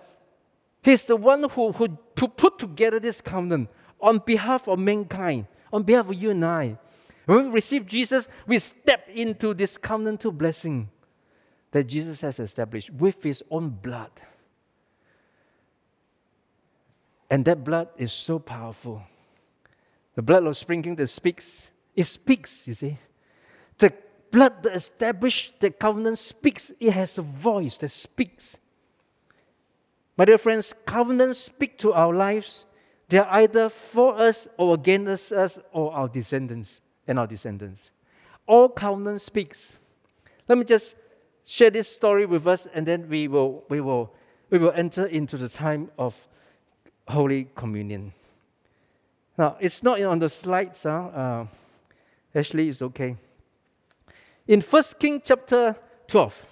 He's 0.81 1.03
the 1.03 1.17
one 1.17 1.43
who, 1.51 1.71
who, 1.71 1.99
who 2.19 2.27
put 2.29 2.57
together 2.57 2.99
this 2.99 3.21
covenant 3.21 3.69
on 4.01 4.23
behalf 4.25 4.67
of 4.67 4.79
mankind, 4.79 5.45
on 5.71 5.83
behalf 5.83 6.09
of 6.09 6.15
you 6.15 6.31
and 6.31 6.43
I. 6.43 6.79
When 7.25 7.45
we 7.45 7.51
receive 7.51 7.85
Jesus, 7.85 8.27
we 8.45 8.59
step 8.59 9.07
into 9.09 9.53
this 9.53 9.77
covenantal 9.77 10.35
blessing 10.35 10.89
that 11.71 11.85
Jesus 11.85 12.21
has 12.21 12.39
established 12.39 12.91
with 12.91 13.21
his 13.23 13.43
own 13.49 13.69
blood. 13.69 14.11
And 17.29 17.43
that 17.45 17.63
blood 17.63 17.89
is 17.97 18.13
so 18.13 18.37
powerful. 18.37 19.01
The 20.13 20.21
blood 20.21 20.45
of 20.45 20.55
sprinkling 20.55 20.95
that 20.97 21.07
speaks, 21.07 21.71
it 21.95 22.05
speaks, 22.05 22.67
you 22.67 22.75
see. 22.75 22.97
The 23.79 23.91
blood 24.31 24.61
that 24.63 24.75
established 24.75 25.59
the 25.59 25.71
covenant 25.71 26.19
speaks, 26.19 26.71
it 26.79 26.91
has 26.91 27.17
a 27.17 27.23
voice 27.23 27.79
that 27.79 27.89
speaks. 27.89 28.59
My 30.15 30.25
dear 30.25 30.37
friends, 30.37 30.73
covenants 30.85 31.39
speak 31.39 31.77
to 31.79 31.91
our 31.91 32.13
lives. 32.13 32.65
They 33.09 33.17
are 33.17 33.27
either 33.31 33.67
for 33.67 34.17
us 34.17 34.47
or 34.57 34.75
against 34.75 35.31
us 35.31 35.59
or 35.73 35.91
our 35.91 36.07
descendants 36.07 36.79
and 37.07 37.19
our 37.19 37.27
descendants. 37.27 37.91
All 38.47 38.69
covenant 38.69 39.21
speaks. 39.21 39.77
Let 40.47 40.57
me 40.57 40.63
just 40.63 40.95
share 41.43 41.69
this 41.69 41.87
story 41.87 42.25
with 42.25 42.47
us 42.47 42.67
and 42.73 42.85
then 42.85 43.07
we 43.09 43.27
will, 43.27 43.63
we 43.69 43.81
will, 43.81 44.13
we 44.49 44.57
will 44.57 44.71
enter 44.71 45.05
into 45.05 45.37
the 45.37 45.49
time 45.49 45.89
of 45.97 46.27
Holy 47.07 47.47
Communion. 47.55 48.13
Now, 49.37 49.57
it's 49.59 49.83
not 49.83 50.01
on 50.01 50.19
the 50.19 50.29
slides. 50.29 50.83
Huh? 50.83 50.89
Uh, 50.89 51.45
actually, 52.33 52.69
it's 52.69 52.81
okay. 52.81 53.15
In 54.47 54.61
1 54.61 54.83
King 54.99 55.21
chapter 55.23 55.75
12, 56.07 56.45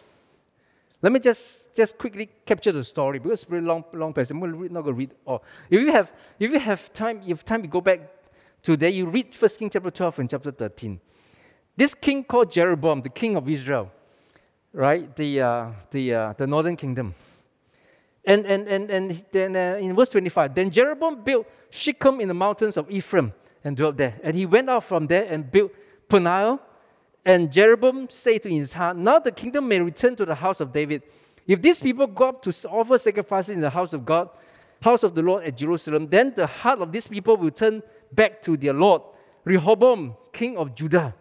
let 1.02 1.12
me 1.12 1.20
just, 1.20 1.76
just 1.76 1.98
quickly 1.98 2.30
capture 2.46 2.72
the 2.72 2.84
story 2.84 3.20
because 3.20 3.42
it's 3.42 3.44
a 3.44 3.50
very 3.50 3.62
long, 3.62 3.84
long 3.94 4.14
passage. 4.14 4.32
I'm 4.32 4.40
not 4.40 4.84
going 4.84 4.86
to 4.86 4.94
read 4.94 5.12
all. 5.26 5.44
If 5.70 5.82
you 5.82 5.92
have, 5.92 6.12
if 6.40 6.52
you 6.52 6.60
have 6.60 6.92
time, 6.94 7.18
if 7.18 7.28
you 7.28 7.34
have 7.34 7.46
time, 7.46 7.62
you 7.64 7.70
go 7.70 7.82
back 7.82 8.00
to 8.64 8.78
there. 8.78 8.90
You 8.90 9.06
read 9.06 9.34
1 9.38 9.50
King 9.60 9.70
chapter 9.70 9.92
12 9.92 10.20
and 10.20 10.30
chapter 10.30 10.52
13. 10.52 11.00
This 11.76 11.94
king 11.94 12.24
called 12.24 12.52
Jeroboam, 12.52 13.02
the 13.02 13.10
king 13.10 13.36
of 13.36 13.50
Israel, 13.50 13.92
right? 14.72 15.14
The, 15.16 15.42
uh, 15.42 15.72
the, 15.92 16.14
uh, 16.14 16.34
the 16.34 16.48
northern 16.48 16.76
kingdom. 16.76 17.14
And, 18.26 18.46
and, 18.46 18.68
and, 18.68 18.90
and 18.90 19.26
then 19.32 19.56
uh, 19.56 19.78
in 19.80 19.96
verse 19.96 20.10
25, 20.10 20.56
then 20.56 20.72
Jeroboam 20.72 21.24
built 21.24 21.48
Shechem 21.70 22.22
in 22.22 22.28
the 22.28 22.34
mountains 22.34 22.78
of 22.78 22.90
Ephraim 22.90 23.34
and 23.64 23.76
dwelt 23.76 23.98
there. 23.98 24.20
And 24.24 24.36
he 24.36 24.46
went 24.46 24.70
out 24.70 24.84
from 24.84 25.08
there 25.08 25.26
and 25.30 25.52
built 25.52 25.72
Peniel. 26.08 26.60
And 27.26 27.52
Jeroboam 27.52 28.08
said 28.10 28.44
to 28.44 28.50
his 28.50 28.74
heart, 28.74 28.96
Now 28.98 29.20
the 29.20 29.32
kingdom 29.32 29.68
may 29.68 29.80
return 29.80 30.16
to 30.18 30.26
the 30.26 30.36
house 30.36 30.62
of 30.62 30.72
David. 30.72 31.04
If 31.48 31.62
these 31.62 31.80
people 31.80 32.08
go 32.08 32.30
up 32.30 32.42
to 32.44 32.70
offer 32.70 32.98
sacrifices 32.98 33.56
in 33.56 33.62
the 33.62 33.70
house 33.70 33.94
of 33.94 34.06
God, 34.06 34.30
house 34.82 35.04
of 35.04 35.16
the 35.16 35.22
Lord 35.22 35.44
at 35.44 35.58
Jerusalem, 35.58 36.08
then 36.08 36.34
the 36.36 36.48
heart 36.48 36.80
of 36.80 36.92
these 36.92 37.08
people 37.08 37.36
will 37.36 37.52
turn 37.52 37.82
back 38.16 38.42
to 38.44 38.58
their 38.58 38.74
Lord, 38.74 39.02
Rehoboam, 39.44 40.16
king 40.32 40.58
of 40.58 40.76
Judah. 40.76 41.14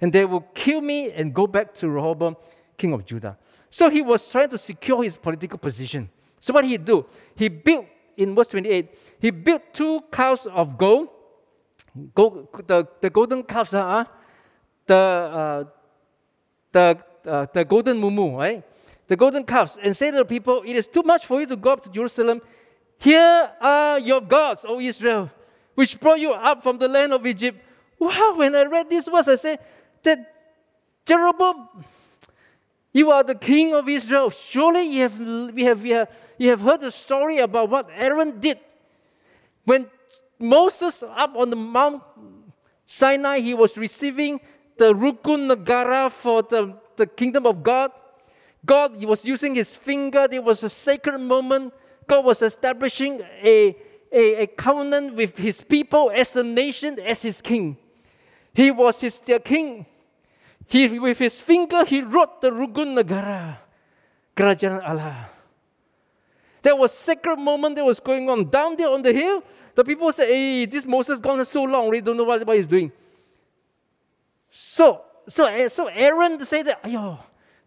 And 0.00 0.12
they 0.12 0.24
will 0.24 0.46
kill 0.54 0.80
me 0.80 1.10
and 1.12 1.34
go 1.34 1.46
back 1.46 1.74
to 1.74 1.88
Rehoboam, 1.88 2.36
king 2.76 2.92
of 2.92 3.04
Judah. 3.04 3.38
So 3.70 3.90
he 3.90 4.02
was 4.02 4.30
trying 4.30 4.50
to 4.50 4.58
secure 4.58 5.02
his 5.02 5.16
political 5.16 5.58
position. 5.58 6.08
So 6.40 6.54
what 6.54 6.62
did 6.62 6.68
he 6.68 6.78
do? 6.78 7.06
He 7.34 7.48
built, 7.48 7.86
in 8.16 8.34
verse 8.34 8.48
28, 8.48 8.88
he 9.20 9.30
built 9.30 9.62
two 9.72 10.02
calves 10.12 10.46
of 10.46 10.78
gold, 10.78 11.08
gold 12.14 12.48
the, 12.66 12.86
the 13.00 13.10
golden 13.10 13.42
calves, 13.42 13.74
uh, 13.74 14.04
the, 14.86 14.94
uh, 14.94 15.64
the, 16.72 16.98
uh, 17.26 17.46
the 17.52 17.64
golden 17.64 18.00
mumu, 18.00 18.36
right? 18.36 18.62
The 19.08 19.16
golden 19.16 19.44
calves, 19.44 19.78
and 19.82 19.96
say 19.96 20.10
to 20.10 20.18
the 20.18 20.24
people, 20.24 20.62
It 20.66 20.76
is 20.76 20.86
too 20.86 21.02
much 21.02 21.26
for 21.26 21.40
you 21.40 21.46
to 21.46 21.56
go 21.56 21.70
up 21.70 21.82
to 21.84 21.90
Jerusalem. 21.90 22.40
Here 22.98 23.50
are 23.60 23.98
your 23.98 24.20
gods, 24.20 24.64
O 24.66 24.80
Israel, 24.80 25.30
which 25.76 26.00
brought 26.00 26.18
you 26.18 26.32
up 26.32 26.62
from 26.62 26.78
the 26.78 26.88
land 26.88 27.12
of 27.12 27.24
Egypt. 27.24 27.62
Wow, 28.00 28.34
when 28.36 28.56
I 28.56 28.64
read 28.64 28.90
this 28.90 29.06
verse, 29.06 29.28
I 29.28 29.36
said 29.36 29.60
that 30.02 30.32
Jeroboam, 31.06 31.68
you 32.92 33.12
are 33.12 33.22
the 33.22 33.36
king 33.36 33.74
of 33.74 33.88
Israel. 33.88 34.30
Surely 34.30 34.82
you 34.82 35.02
have, 35.02 35.20
we 35.54 35.64
have, 35.64 35.82
we 35.82 35.90
have 35.90 36.08
you 36.38 36.50
have 36.50 36.60
heard 36.60 36.80
the 36.80 36.90
story 36.90 37.38
about 37.38 37.70
what 37.70 37.88
Aaron 37.94 38.40
did. 38.40 38.58
When 39.64 39.86
Moses 40.38 41.02
up 41.02 41.34
on 41.36 41.50
the 41.50 41.56
Mount 41.56 42.02
Sinai, 42.84 43.40
he 43.40 43.54
was 43.54 43.78
receiving 43.78 44.40
the 44.76 44.92
Rukun 44.92 45.50
Negara 45.50 46.10
for 46.10 46.42
the, 46.42 46.74
the 46.96 47.06
kingdom 47.06 47.46
of 47.46 47.62
God. 47.62 47.90
God 48.64 48.96
he 48.96 49.06
was 49.06 49.24
using 49.24 49.54
his 49.54 49.74
finger. 49.76 50.28
There 50.28 50.42
was 50.42 50.62
a 50.62 50.70
sacred 50.70 51.18
moment. 51.18 51.72
God 52.06 52.24
was 52.24 52.42
establishing 52.42 53.20
a, 53.42 53.76
a, 54.12 54.42
a 54.42 54.46
covenant 54.46 55.14
with 55.14 55.36
his 55.36 55.60
people 55.60 56.10
as 56.14 56.34
a 56.36 56.42
nation, 56.42 56.98
as 57.00 57.22
his 57.22 57.42
king. 57.42 57.76
He 58.54 58.70
was 58.70 59.00
his, 59.00 59.18
their 59.20 59.38
king. 59.38 59.86
He, 60.66 60.98
with 60.98 61.18
his 61.18 61.40
finger, 61.40 61.84
he 61.84 62.02
wrote 62.02 62.40
the 62.40 62.50
Rukun 62.50 62.98
Negara, 62.98 63.58
Kerajaan 64.34 64.88
Allah. 64.88 65.30
There 66.62 66.74
was 66.74 66.92
sacred 66.92 67.38
moment 67.38 67.76
that 67.76 67.84
was 67.84 68.00
going 68.00 68.28
on 68.28 68.50
down 68.50 68.76
there 68.76 68.88
on 68.88 69.02
the 69.02 69.12
hill. 69.12 69.42
The 69.74 69.84
people 69.84 70.10
said, 70.10 70.28
hey, 70.28 70.66
this 70.66 70.84
Moses 70.84 71.20
gone 71.20 71.44
so 71.44 71.62
long, 71.62 71.90
we 71.90 72.00
don't 72.00 72.16
know 72.16 72.24
what, 72.24 72.44
what 72.44 72.56
he's 72.56 72.66
doing. 72.66 72.90
So, 74.50 75.02
so, 75.28 75.44
eh, 75.44 75.68
so 75.68 75.86
Aaron 75.86 76.40
said 76.44 76.66
that, 76.66 76.82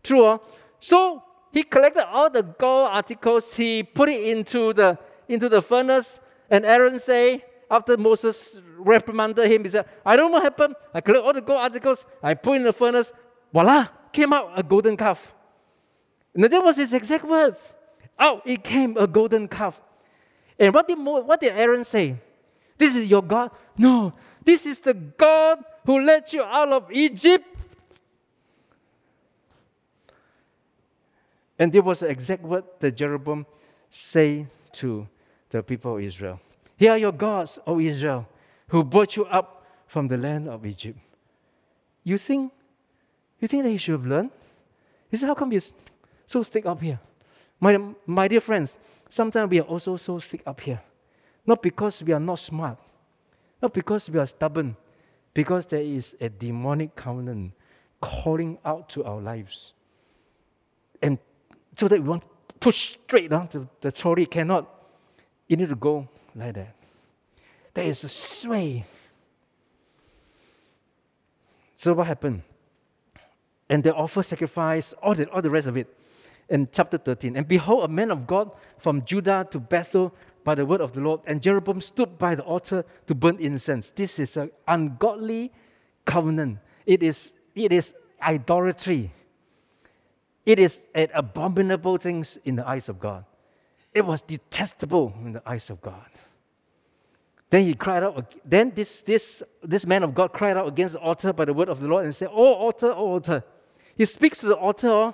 true. 0.03 0.25
Huh? 0.25 0.39
So 0.79 1.23
he 1.53 1.63
collected 1.63 2.07
all 2.07 2.29
the 2.29 2.43
gold 2.43 2.89
articles, 2.91 3.53
he 3.53 3.83
put 3.83 4.09
it 4.09 4.23
into 4.23 4.73
the, 4.73 4.97
into 5.27 5.47
the 5.47 5.61
furnace, 5.61 6.19
and 6.49 6.65
Aaron 6.65 6.99
say, 6.99 7.43
after 7.69 7.97
Moses 7.97 8.61
reprimanded 8.77 9.51
him, 9.51 9.63
he 9.63 9.69
said, 9.69 9.85
I 10.05 10.15
don't 10.15 10.31
know 10.31 10.35
what 10.35 10.43
happened. 10.43 10.75
I 10.93 11.01
collect 11.01 11.23
all 11.23 11.33
the 11.33 11.41
gold 11.41 11.59
articles, 11.59 12.05
I 12.23 12.33
put 12.33 12.57
in 12.57 12.63
the 12.63 12.71
furnace, 12.71 13.11
voila, 13.53 13.87
came 14.11 14.33
out 14.33 14.51
a 14.55 14.63
golden 14.63 14.97
calf. 14.97 15.33
And 16.33 16.43
that 16.43 16.63
was 16.63 16.77
his 16.77 16.93
exact 16.93 17.25
words 17.25 17.71
out 18.19 18.41
it 18.45 18.63
came 18.63 18.97
a 18.97 19.07
golden 19.07 19.47
calf. 19.47 19.81
And 20.59 20.73
what 20.73 20.87
did, 20.87 20.97
what 20.99 21.39
did 21.39 21.53
Aaron 21.53 21.83
say? 21.83 22.17
This 22.77 22.95
is 22.95 23.07
your 23.07 23.23
God? 23.23 23.51
No, 23.77 24.13
this 24.43 24.65
is 24.65 24.79
the 24.79 24.93
God 24.93 25.63
who 25.85 26.01
led 26.01 26.31
you 26.33 26.43
out 26.43 26.69
of 26.69 26.91
Egypt. 26.91 27.45
And 31.57 31.71
there 31.71 31.81
was 31.81 32.01
the 32.01 32.07
exact 32.07 32.43
word 32.43 32.63
that 32.79 32.95
Jeroboam 32.95 33.45
said 33.89 34.47
to 34.73 35.07
the 35.49 35.63
people 35.63 35.97
of 35.97 36.03
Israel. 36.03 36.39
Here 36.77 36.91
are 36.91 36.97
your 36.97 37.11
gods, 37.11 37.59
O 37.65 37.79
Israel, 37.79 38.27
who 38.67 38.83
brought 38.83 39.15
you 39.15 39.25
up 39.25 39.65
from 39.87 40.07
the 40.07 40.17
land 40.17 40.47
of 40.47 40.65
Egypt. 40.65 40.99
You 42.03 42.17
think, 42.17 42.53
you 43.39 43.47
think 43.47 43.63
that 43.63 43.69
he 43.69 43.77
should 43.77 43.93
have 43.93 44.05
learned? 44.05 44.31
He 45.09 45.17
said, 45.17 45.27
How 45.27 45.35
come 45.35 45.51
you're 45.51 45.61
so 46.25 46.43
thick 46.43 46.65
up 46.65 46.81
here? 46.81 46.99
My, 47.59 47.77
my 48.05 48.27
dear 48.27 48.39
friends, 48.39 48.79
sometimes 49.09 49.49
we 49.49 49.59
are 49.59 49.63
also 49.63 49.97
so 49.97 50.19
thick 50.19 50.43
up 50.45 50.61
here. 50.61 50.81
Not 51.45 51.61
because 51.61 52.01
we 52.03 52.13
are 52.13 52.19
not 52.19 52.39
smart, 52.39 52.77
not 53.61 53.73
because 53.73 54.09
we 54.09 54.19
are 54.19 54.27
stubborn, 54.27 54.77
because 55.33 55.65
there 55.65 55.81
is 55.81 56.15
a 56.21 56.29
demonic 56.29 56.95
covenant 56.95 57.53
calling 57.99 58.57
out 58.63 58.87
to 58.89 59.03
our 59.03 59.19
lives. 59.19 59.73
And 61.01 61.17
so 61.75 61.87
that 61.87 62.01
we 62.01 62.07
want, 62.07 62.21
to 62.21 62.53
push 62.59 62.97
straight, 63.05 63.31
huh? 63.31 63.47
the, 63.49 63.67
the 63.81 63.91
trolley 63.91 64.25
cannot. 64.25 64.78
You 65.49 65.57
need 65.57 65.69
to 65.69 65.75
go 65.75 66.07
like 66.35 66.53
that. 66.53 66.75
There 67.73 67.85
is 67.85 68.03
a 68.03 68.09
sway. 68.09 68.85
So 71.73 71.93
what 71.93 72.07
happened? 72.07 72.43
And 73.67 73.83
they 73.83 73.89
offer 73.89 74.23
sacrifice, 74.23 74.93
all 74.93 75.15
the, 75.15 75.27
all 75.29 75.41
the 75.41 75.49
rest 75.49 75.67
of 75.67 75.75
it. 75.75 75.93
In 76.49 76.67
chapter 76.71 76.97
13. 76.97 77.35
And 77.35 77.47
behold, 77.47 77.83
a 77.83 77.87
man 77.87 78.11
of 78.11 78.25
God 78.25 78.51
from 78.77 79.03
Judah 79.05 79.47
to 79.51 79.59
Bethel 79.59 80.13
by 80.43 80.55
the 80.55 80.65
word 80.65 80.81
of 80.81 80.93
the 80.93 81.01
Lord. 81.01 81.21
And 81.25 81.41
Jeroboam 81.41 81.81
stood 81.81 82.17
by 82.17 82.35
the 82.35 82.43
altar 82.43 82.85
to 83.07 83.15
burn 83.15 83.37
incense. 83.39 83.91
This 83.91 84.17
is 84.19 84.37
an 84.37 84.51
ungodly 84.67 85.51
covenant. 86.05 86.59
It 86.85 87.03
is, 87.03 87.33
it 87.55 87.71
is 87.71 87.93
idolatry. 88.21 89.11
It 90.45 90.57
is 90.57 90.85
an 90.95 91.09
abominable 91.13 91.97
thing 91.97 92.25
in 92.45 92.55
the 92.55 92.67
eyes 92.67 92.89
of 92.89 92.99
God. 92.99 93.25
It 93.93 94.05
was 94.05 94.21
detestable 94.21 95.13
in 95.23 95.33
the 95.33 95.41
eyes 95.45 95.69
of 95.69 95.81
God. 95.81 96.09
Then 97.49 97.63
he 97.63 97.73
cried 97.73 98.03
out. 98.03 98.35
Then 98.45 98.71
this, 98.75 99.01
this, 99.01 99.41
this 99.63 99.85
man 99.85 100.03
of 100.03 100.13
God 100.13 100.31
cried 100.31 100.55
out 100.55 100.67
against 100.67 100.93
the 100.93 100.99
altar 100.99 101.33
by 101.33 101.45
the 101.45 101.53
word 101.53 101.69
of 101.69 101.79
the 101.79 101.87
Lord 101.87 102.05
and 102.05 102.13
said, 102.13 102.29
Oh, 102.31 102.53
altar, 102.53 102.91
oh, 102.91 103.13
altar. 103.13 103.43
He 103.95 104.05
speaks 104.05 104.39
to 104.39 104.47
the 104.47 104.55
altar. 104.55 105.13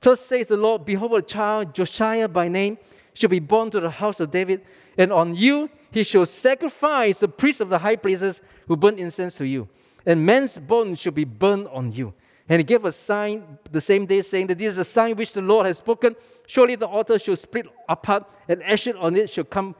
Thus 0.00 0.24
says 0.24 0.46
the 0.46 0.56
Lord, 0.56 0.84
Behold, 0.84 1.12
a 1.14 1.22
child, 1.22 1.74
Josiah 1.74 2.28
by 2.28 2.48
name, 2.48 2.78
shall 3.12 3.28
be 3.28 3.40
born 3.40 3.70
to 3.70 3.80
the 3.80 3.90
house 3.90 4.20
of 4.20 4.30
David, 4.30 4.62
and 4.96 5.12
on 5.12 5.34
you 5.34 5.68
he 5.90 6.02
shall 6.02 6.24
sacrifice 6.24 7.18
the 7.18 7.28
priests 7.28 7.60
of 7.60 7.68
the 7.68 7.78
high 7.78 7.96
places 7.96 8.40
who 8.66 8.76
burn 8.76 8.98
incense 8.98 9.34
to 9.34 9.46
you, 9.46 9.68
and 10.06 10.24
men's 10.24 10.58
bones 10.58 11.00
shall 11.00 11.12
be 11.12 11.24
burned 11.24 11.68
on 11.68 11.92
you. 11.92 12.14
And 12.50 12.58
he 12.58 12.64
gave 12.64 12.84
a 12.84 12.90
sign 12.90 13.58
the 13.70 13.80
same 13.80 14.06
day, 14.06 14.20
saying 14.22 14.48
that 14.48 14.58
this 14.58 14.72
is 14.72 14.78
a 14.78 14.84
sign 14.84 15.14
which 15.14 15.32
the 15.32 15.40
Lord 15.40 15.66
has 15.66 15.78
spoken. 15.78 16.16
Surely 16.48 16.74
the 16.74 16.86
altar 16.86 17.16
shall 17.16 17.36
split 17.36 17.68
apart, 17.88 18.24
and 18.48 18.60
ashes 18.64 18.96
on 18.98 19.14
it 19.14 19.30
shall 19.30 19.44
come, 19.44 19.76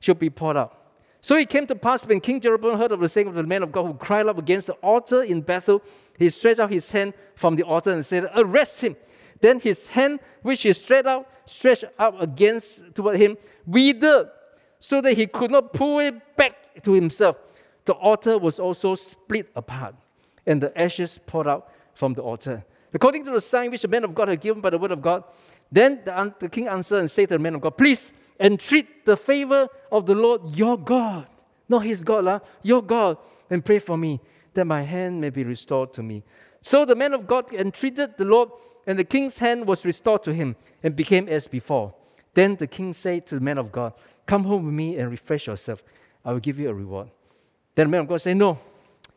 shall 0.00 0.14
be 0.14 0.30
poured 0.30 0.56
out. 0.56 0.74
So 1.20 1.36
it 1.36 1.50
came 1.50 1.66
to 1.66 1.74
pass 1.74 2.06
when 2.06 2.22
King 2.22 2.40
Jeroboam 2.40 2.78
heard 2.78 2.92
of 2.92 3.00
the 3.00 3.10
saying 3.10 3.26
of 3.26 3.34
the 3.34 3.42
man 3.42 3.62
of 3.62 3.70
God 3.70 3.86
who 3.86 3.94
cried 3.94 4.26
out 4.26 4.38
against 4.38 4.68
the 4.68 4.72
altar 4.74 5.22
in 5.22 5.42
Bethel, 5.42 5.82
he 6.18 6.30
stretched 6.30 6.60
out 6.60 6.70
his 6.70 6.90
hand 6.90 7.12
from 7.36 7.56
the 7.56 7.62
altar 7.62 7.90
and 7.90 8.02
said, 8.02 8.30
Arrest 8.34 8.80
him. 8.80 8.96
Then 9.40 9.60
his 9.60 9.88
hand, 9.88 10.20
which 10.40 10.62
he 10.62 10.72
stretched 10.72 11.06
out, 11.06 11.28
stretched 11.44 11.84
out 11.98 12.22
against 12.22 12.94
toward 12.94 13.18
him, 13.18 13.36
withered, 13.66 14.30
so 14.78 15.02
that 15.02 15.18
he 15.18 15.26
could 15.26 15.50
not 15.50 15.74
pull 15.74 15.98
it 15.98 16.36
back 16.38 16.82
to 16.84 16.92
himself. 16.92 17.36
The 17.84 17.92
altar 17.92 18.38
was 18.38 18.58
also 18.58 18.94
split 18.94 19.50
apart, 19.54 19.94
and 20.46 20.62
the 20.62 20.78
ashes 20.80 21.18
poured 21.18 21.48
out 21.48 21.70
from 21.94 22.14
the 22.14 22.22
altar. 22.22 22.64
According 22.92 23.24
to 23.24 23.32
the 23.32 23.40
sign 23.40 23.70
which 23.70 23.82
the 23.82 23.88
man 23.88 24.04
of 24.04 24.14
God 24.14 24.28
had 24.28 24.40
given 24.40 24.60
by 24.60 24.70
the 24.70 24.78
word 24.78 24.92
of 24.92 25.02
God, 25.02 25.24
then 25.70 26.00
the, 26.04 26.34
the 26.38 26.48
king 26.48 26.68
answered 26.68 26.98
and 26.98 27.10
said 27.10 27.28
to 27.28 27.34
the 27.36 27.42
man 27.42 27.56
of 27.56 27.60
God, 27.60 27.76
Please 27.76 28.12
entreat 28.38 29.04
the 29.04 29.16
favor 29.16 29.68
of 29.90 30.06
the 30.06 30.14
Lord 30.14 30.56
your 30.56 30.78
God, 30.78 31.26
not 31.68 31.80
his 31.80 32.04
God, 32.04 32.26
uh, 32.26 32.40
your 32.62 32.82
God, 32.82 33.18
and 33.50 33.64
pray 33.64 33.78
for 33.78 33.96
me 33.96 34.20
that 34.54 34.64
my 34.64 34.82
hand 34.82 35.20
may 35.20 35.30
be 35.30 35.44
restored 35.44 35.92
to 35.94 36.02
me. 36.02 36.22
So 36.62 36.84
the 36.84 36.94
man 36.94 37.12
of 37.12 37.26
God 37.26 37.52
entreated 37.52 38.16
the 38.16 38.24
Lord, 38.24 38.50
and 38.86 38.98
the 38.98 39.04
king's 39.04 39.38
hand 39.38 39.66
was 39.66 39.84
restored 39.84 40.22
to 40.24 40.32
him 40.32 40.56
and 40.82 40.94
became 40.94 41.28
as 41.28 41.48
before. 41.48 41.94
Then 42.34 42.56
the 42.56 42.66
king 42.66 42.92
said 42.92 43.26
to 43.26 43.34
the 43.36 43.40
man 43.40 43.58
of 43.58 43.72
God, 43.72 43.92
Come 44.26 44.44
home 44.44 44.66
with 44.66 44.74
me 44.74 44.96
and 44.98 45.10
refresh 45.10 45.46
yourself. 45.46 45.82
I 46.24 46.32
will 46.32 46.40
give 46.40 46.58
you 46.58 46.70
a 46.70 46.74
reward. 46.74 47.10
Then 47.74 47.86
the 47.86 47.90
man 47.90 48.00
of 48.02 48.08
God 48.08 48.20
said, 48.20 48.36
No, 48.36 48.58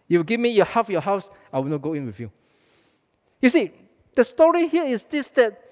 you 0.08 0.24
give 0.24 0.40
me 0.40 0.50
your 0.50 0.66
half 0.66 0.90
your 0.90 1.02
house, 1.02 1.30
I 1.52 1.60
will 1.60 1.70
not 1.70 1.82
go 1.82 1.94
in 1.94 2.06
with 2.06 2.20
you. 2.20 2.32
You 3.42 3.50
see, 3.50 3.72
the 4.16 4.24
story 4.24 4.68
here 4.68 4.84
is 4.84 5.04
this 5.04 5.30
that 5.30 5.64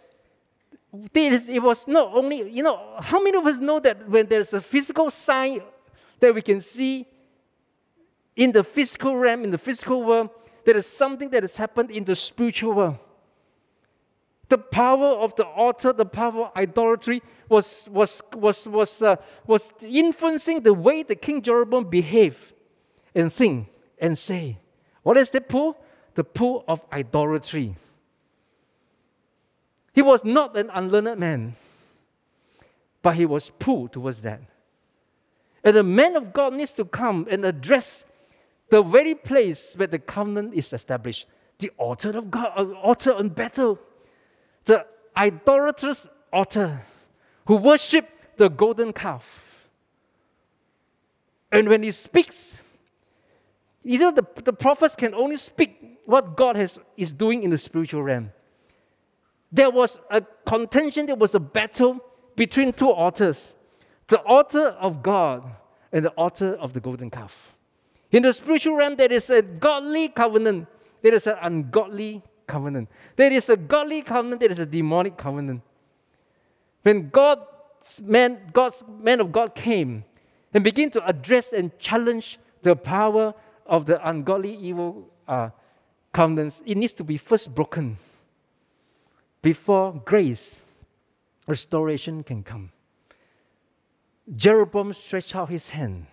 it 1.13 1.61
was 1.61 1.88
not 1.88 2.13
only, 2.13 2.49
you 2.49 2.63
know, 2.63 2.80
how 2.99 3.22
many 3.22 3.38
of 3.38 3.45
us 3.47 3.57
know 3.57 3.80
that 3.80 4.07
when 4.07 4.28
there's 4.28 4.53
a 4.53 4.61
physical 4.61 5.09
sign 5.09 5.61
that 6.20 6.34
we 6.34 6.41
can 6.41 6.59
see 6.59 7.05
in 8.36 8.51
the 8.51 8.63
physical 8.63 9.18
realm, 9.18 9.43
in 9.43 9.51
the 9.51 9.57
physical 9.57 10.03
world, 10.03 10.30
there 10.66 10.78
is 10.78 10.88
something 10.88 11.30
that 11.30 11.43
has 11.43 11.57
happened 11.57 11.91
in 11.91 12.03
the 12.03 12.16
spiritual 12.16 12.74
world. 12.74 12.97
The 14.47 14.57
power 14.57 15.07
of 15.07 15.36
the 15.36 15.45
altar, 15.45 15.91
the 15.91 16.05
power 16.05 16.45
of 16.45 16.51
idolatry 16.55 17.22
was, 17.49 17.89
was, 17.91 18.22
was, 18.34 18.68
was, 18.68 19.01
uh, 19.01 19.16
was 19.47 19.74
influencing 19.82 20.61
the 20.61 20.74
way 20.74 21.03
the 21.03 21.16
King 21.16 21.41
Jeroboam 21.41 21.86
behaved 21.86 22.53
and 23.13 23.32
think 23.32 23.70
and 23.99 24.18
say. 24.18 24.59
What 25.01 25.18
is 25.18 25.30
the 25.30 25.41
pull? 25.41 25.78
The 26.16 26.24
pool 26.24 26.63
of 26.68 26.84
idolatry. 26.91 27.76
He 29.93 30.01
was 30.01 30.24
not 30.24 30.57
an 30.57 30.70
unlearned 30.74 31.20
man, 31.20 31.55
but 33.01 33.16
he 33.16 33.26
was 33.26 33.49
pulled 33.49 33.93
towards 33.93 34.22
that. 34.24 34.41
And 35.63 35.76
the 35.76 35.84
man 35.84 36.16
of 36.16 36.34
God 36.34 36.53
needs 36.53 36.72
to 36.74 36.86
come 36.86 37.28
and 37.30 37.45
address 37.45 38.05
the 38.70 38.82
very 38.82 39.16
place 39.16 39.74
where 39.76 39.88
the 39.88 39.99
covenant 39.99 40.53
is 40.53 40.74
established 40.74 41.26
the 41.59 41.72
altar 41.78 42.09
of 42.18 42.30
God, 42.30 42.51
uh, 42.55 42.74
altar 42.74 43.13
on 43.13 43.30
Bethel, 43.30 43.80
the 44.66 44.86
idolatrous 45.16 46.07
altar 46.32 46.82
who 47.45 47.55
worship 47.55 48.09
the 48.38 48.49
golden 48.49 48.91
calf. 48.91 49.70
And 51.51 51.70
when 51.70 51.84
he 51.84 51.91
speaks, 51.91 52.57
you 53.86 54.00
know, 54.00 54.12
the, 54.12 54.26
the 54.44 54.52
prophets 54.52 54.96
can 54.98 55.14
only 55.14 55.38
speak 55.38 56.00
what 56.06 56.36
God 56.36 56.58
has, 56.58 56.78
is 56.98 57.14
doing 57.14 57.44
in 57.44 57.52
the 57.52 57.58
spiritual 57.58 58.04
realm 58.04 58.32
there 59.56 59.72
was 59.72 60.00
a 60.10 60.22
contention, 60.46 61.06
there 61.06 61.16
was 61.16 61.34
a 61.34 61.40
battle 61.40 62.00
between 62.36 62.74
two 62.74 62.90
altars 62.90 63.56
the 64.08 64.20
altar 64.20 64.68
of 64.68 65.02
God 65.02 65.50
and 65.92 66.06
the 66.06 66.12
altar 66.12 66.54
of 66.60 66.74
the 66.74 66.80
golden 66.80 67.10
calf. 67.10 67.52
In 68.12 68.22
the 68.22 68.34
spiritual 68.34 68.76
realm, 68.76 68.96
there 68.98 69.12
is 69.12 69.32
a 69.32 69.42
godly 69.42 70.10
covenant, 70.10 70.68
there 71.02 71.16
is 71.16 71.26
an 71.26 71.38
ungodly 71.42 72.22
covenant. 72.46 72.88
There 73.16 73.34
is 73.34 73.50
a 73.50 73.58
godly 73.58 74.04
covenant, 74.04 74.42
there 74.42 74.52
is 74.52 74.60
a 74.60 74.66
demonic 74.66 75.18
covenant. 75.18 75.64
When 76.84 77.10
God's 77.10 78.00
man, 78.02 78.42
God's 78.54 78.84
man 79.02 79.22
of 79.22 79.32
God 79.32 79.56
came 79.56 80.04
and 80.54 80.64
began 80.64 80.92
to 80.92 81.04
address 81.08 81.52
and 81.52 81.76
challenge 81.80 82.38
the 82.62 82.76
power 82.76 83.34
of 83.66 83.86
the 83.86 84.07
ungodly 84.07 84.55
evil 84.55 85.09
uh, 85.28 85.49
it 86.18 86.78
needs 86.78 86.93
to 86.93 87.03
be 87.03 87.18
first 87.18 87.53
broken 87.53 87.97
before 89.41 90.01
grace, 90.05 90.59
restoration 91.45 92.24
can 92.24 92.41
come. 92.41 92.72
Jeroboam 94.36 94.91
stretched 94.93 95.36
out 95.36 95.49
his 95.49 95.70
hand, 95.70 96.07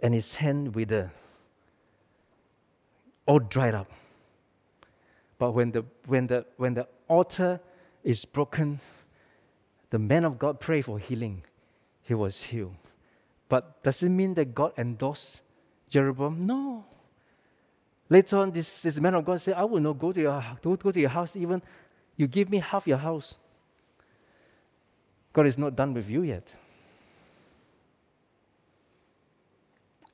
and 0.00 0.12
his 0.12 0.34
hand 0.34 0.74
withered, 0.74 1.12
all 3.26 3.38
dried 3.38 3.74
up. 3.74 3.88
But 5.38 5.52
when 5.52 5.70
the, 5.70 5.84
when 6.06 6.26
the, 6.26 6.46
when 6.56 6.74
the 6.74 6.88
altar 7.06 7.60
is 8.02 8.24
broken, 8.24 8.80
the 9.90 10.00
man 10.00 10.24
of 10.24 10.36
God 10.36 10.58
prayed 10.58 10.86
for 10.86 10.98
healing. 10.98 11.44
He 12.02 12.14
was 12.14 12.42
healed. 12.42 12.74
But 13.48 13.84
does 13.84 14.02
it 14.02 14.08
mean 14.08 14.34
that 14.34 14.52
God 14.52 14.72
endorsed 14.76 15.42
Jeroboam? 15.92 16.46
No. 16.46 16.84
Later 18.08 18.38
on, 18.38 18.50
this, 18.50 18.80
this 18.80 18.98
man 18.98 19.14
of 19.14 19.24
God 19.24 19.40
said, 19.40 19.54
I 19.54 19.64
will 19.64 19.80
not 19.80 19.98
go 19.98 20.10
to 20.10 20.20
your, 20.20 20.42
go 20.62 20.90
to 20.90 21.00
your 21.00 21.10
house 21.10 21.36
even 21.36 21.62
you 22.16 22.26
give 22.26 22.50
me 22.50 22.58
half 22.58 22.86
your 22.86 22.98
house. 22.98 23.36
God 25.32 25.46
is 25.46 25.58
not 25.58 25.76
done 25.76 25.94
with 25.94 26.08
you 26.08 26.22
yet. 26.22 26.54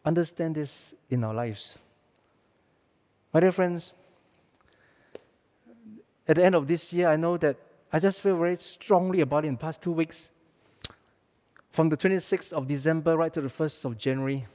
Understand 0.05 0.55
this 0.55 0.95
in 1.11 1.23
our 1.25 1.35
lives. 1.35 1.77
My 3.33 3.41
dear 3.41 3.53
friends, 3.53 3.93
at 6.27 6.37
the 6.37 6.45
end 6.45 6.55
of 6.55 6.67
this 6.67 6.93
year, 6.93 7.09
I 7.09 7.17
know 7.17 7.37
that 7.39 7.57
I 7.93 7.99
just 7.99 8.21
feel 8.21 8.37
very 8.37 8.57
strongly 8.57 9.21
about 9.21 9.45
it 9.45 9.49
in 9.49 9.55
the 9.55 9.61
past 9.61 9.83
two 9.83 9.93
weeks. 9.93 10.31
From 11.71 11.89
the 11.89 11.97
26th 11.97 12.53
of 12.53 12.67
December 12.67 13.17
right 13.17 13.33
to 13.33 13.41
the 13.41 13.49
1st 13.49 13.85
of 13.85 13.99
January, 13.99 14.47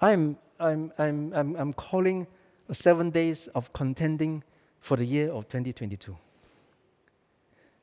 I'm, 0.00 0.38
I'm, 0.58 0.92
I'm, 0.98 1.32
I'm, 1.34 1.56
I'm 1.56 1.72
calling 1.72 2.26
seven 2.72 3.10
days 3.10 3.48
of 3.48 3.72
contending 3.72 4.42
for 4.80 4.96
the 4.96 5.04
year 5.04 5.30
of 5.30 5.48
2022. 5.48 6.16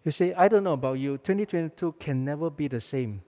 You 0.04 0.12
say, 0.12 0.34
I 0.34 0.48
don't 0.48 0.64
know 0.64 0.74
about 0.74 1.00
you, 1.00 1.18
2022 1.18 1.96
can 2.00 2.24
never 2.24 2.50
be 2.50 2.68
the 2.68 2.80
same. 2.80 3.22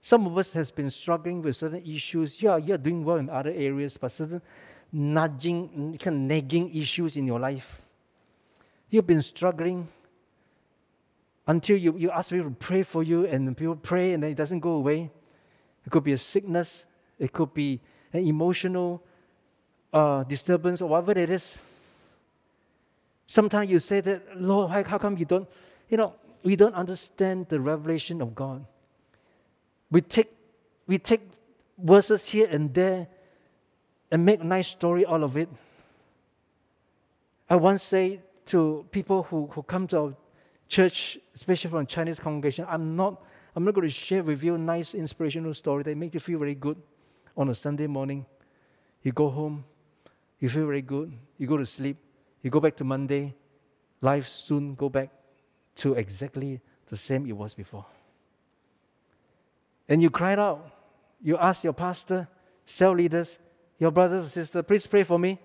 Some 0.00 0.26
of 0.26 0.38
us 0.38 0.52
has 0.54 0.70
been 0.70 0.88
struggling 0.88 1.42
with 1.42 1.56
certain 1.56 1.84
issues. 1.84 2.40
Yeah, 2.40 2.56
you're 2.56 2.78
doing 2.78 3.04
well 3.04 3.16
in 3.16 3.28
other 3.28 3.50
areas, 3.50 3.98
but 3.98 4.12
certain 4.12 4.40
nudging, 4.92 5.96
kind 5.98 6.16
of 6.16 6.22
nagging 6.22 6.74
issues 6.74 7.16
in 7.16 7.26
your 7.26 7.38
life. 7.38 7.82
You've 8.88 9.06
been 9.06 9.22
struggling 9.22 9.88
until 11.46 11.76
you, 11.76 11.96
you 11.96 12.10
ask 12.10 12.30
people 12.30 12.50
to 12.50 12.56
pray 12.56 12.82
for 12.82 13.02
you, 13.02 13.26
and 13.26 13.56
people 13.56 13.76
pray 13.76 14.14
and 14.14 14.22
then 14.22 14.30
it 14.30 14.36
doesn't 14.36 14.60
go 14.60 14.72
away. 14.72 15.10
It 15.84 15.90
could 15.90 16.04
be 16.04 16.12
a 16.12 16.18
sickness, 16.18 16.86
it 17.20 17.32
could 17.32 17.54
be 17.54 17.78
an 18.12 18.26
emotional 18.26 19.00
uh, 19.92 20.24
disturbance, 20.24 20.80
or 20.80 20.88
whatever 20.88 21.12
it 21.12 21.30
is. 21.30 21.58
Sometimes 23.26 23.70
you 23.70 23.78
say 23.78 24.00
that, 24.00 24.40
Lord, 24.40 24.70
how 24.70 24.98
come 24.98 25.16
you 25.16 25.24
don't, 25.24 25.48
you 25.88 25.96
know, 25.96 26.14
we 26.42 26.56
don't 26.56 26.74
understand 26.74 27.48
the 27.48 27.60
revelation 27.60 28.20
of 28.20 28.34
God. 28.34 28.64
We 29.90 30.00
take, 30.00 30.32
we 30.86 30.98
take 30.98 31.20
verses 31.78 32.26
here 32.26 32.48
and 32.50 32.72
there 32.74 33.06
and 34.10 34.24
make 34.24 34.40
a 34.40 34.44
nice 34.44 34.68
story 34.68 35.06
out 35.06 35.22
of 35.22 35.36
it. 35.36 35.48
I 37.48 37.56
once 37.56 37.82
say 37.82 38.20
to 38.46 38.86
people 38.90 39.24
who, 39.24 39.48
who 39.52 39.62
come 39.62 39.86
to 39.88 39.98
our 39.98 40.14
church, 40.68 41.18
especially 41.34 41.70
from 41.70 41.86
Chinese 41.86 42.18
congregation, 42.18 42.64
I'm 42.68 42.96
not, 42.96 43.22
I'm 43.54 43.64
not 43.64 43.74
going 43.74 43.86
to 43.86 43.92
share 43.92 44.22
with 44.22 44.42
you 44.42 44.54
a 44.54 44.58
nice 44.58 44.94
inspirational 44.94 45.54
story 45.54 45.82
that 45.82 45.96
make 45.96 46.14
you 46.14 46.20
feel 46.20 46.38
very 46.38 46.54
good 46.54 46.80
on 47.36 47.48
a 47.48 47.54
Sunday 47.54 47.86
morning. 47.86 48.26
You 49.02 49.12
go 49.12 49.28
home, 49.30 49.64
you 50.38 50.48
feel 50.48 50.66
very 50.66 50.82
good, 50.82 51.12
you 51.38 51.46
go 51.46 51.56
to 51.56 51.66
sleep, 51.66 51.96
you 52.42 52.50
go 52.50 52.60
back 52.60 52.76
to 52.76 52.84
Monday, 52.84 53.34
life 54.00 54.28
soon 54.28 54.74
go 54.74 54.88
back 54.88 55.10
to 55.76 55.94
exactly 55.94 56.60
the 56.88 56.96
same 56.96 57.26
it 57.26 57.32
was 57.32 57.54
before. 57.54 57.86
And 59.88 60.02
you 60.02 60.10
cried 60.10 60.38
out, 60.38 60.70
you 61.22 61.36
ask 61.36 61.64
your 61.64 61.72
pastor, 61.72 62.28
cell 62.64 62.94
leaders, 62.94 63.38
your 63.78 63.90
brothers 63.90 64.22
and 64.22 64.30
sisters, 64.30 64.64
please 64.66 64.86
pray 64.86 65.02
for 65.02 65.18
me. 65.18 65.38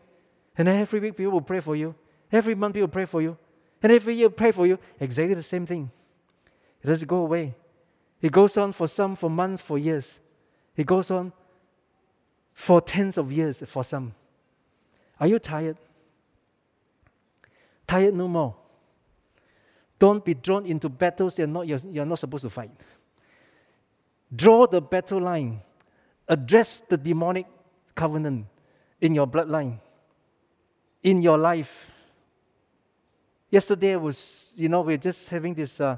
And 0.57 0.67
every 0.67 0.99
week 0.99 1.17
people 1.17 1.33
will 1.33 1.41
pray 1.41 1.59
for 1.59 1.75
you. 1.75 1.95
Every 2.31 2.55
month 2.55 2.75
people 2.75 2.87
pray 2.87 3.05
for 3.05 3.21
you. 3.21 3.37
And 3.81 3.91
every 3.91 4.15
year 4.15 4.29
pray 4.29 4.51
for 4.51 4.65
you. 4.65 4.79
Exactly 4.99 5.35
the 5.35 5.41
same 5.41 5.65
thing. 5.65 5.91
It 6.81 6.87
doesn't 6.87 7.07
go 7.07 7.17
away. 7.17 7.55
It 8.21 8.31
goes 8.31 8.57
on 8.57 8.71
for 8.71 8.87
some 8.87 9.15
for 9.15 9.29
months, 9.29 9.61
for 9.61 9.77
years. 9.77 10.19
It 10.75 10.85
goes 10.85 11.11
on 11.11 11.33
for 12.55 12.79
tens 12.81 13.17
of 13.17 13.31
years 13.31 13.61
for 13.67 13.83
some. 13.83 14.15
Are 15.19 15.27
you 15.27 15.37
tired? 15.37 15.77
Tired 17.85 18.15
no 18.15 18.27
more. 18.27 18.55
Don't 19.99 20.23
be 20.23 20.33
drawn 20.33 20.65
into 20.65 20.89
battles 20.89 21.37
you're 21.37 21.47
not, 21.47 21.67
you're, 21.67 21.77
you're 21.89 22.05
not 22.05 22.17
supposed 22.17 22.43
to 22.43 22.49
fight. 22.49 22.71
Draw 24.33 24.67
the 24.67 24.81
battle 24.81 25.21
line. 25.21 25.61
Address 26.27 26.81
the 26.89 26.97
demonic 26.97 27.45
covenant 27.93 28.47
in 28.99 29.13
your 29.13 29.27
bloodline, 29.27 29.79
in 31.03 31.21
your 31.21 31.37
life. 31.37 31.87
Yesterday 33.51 33.95
was, 33.95 34.53
you 34.55 34.69
know, 34.69 34.81
we 34.81 34.95
are 34.95 34.97
just 34.97 35.29
having 35.29 35.53
this 35.53 35.79
uh, 35.79 35.97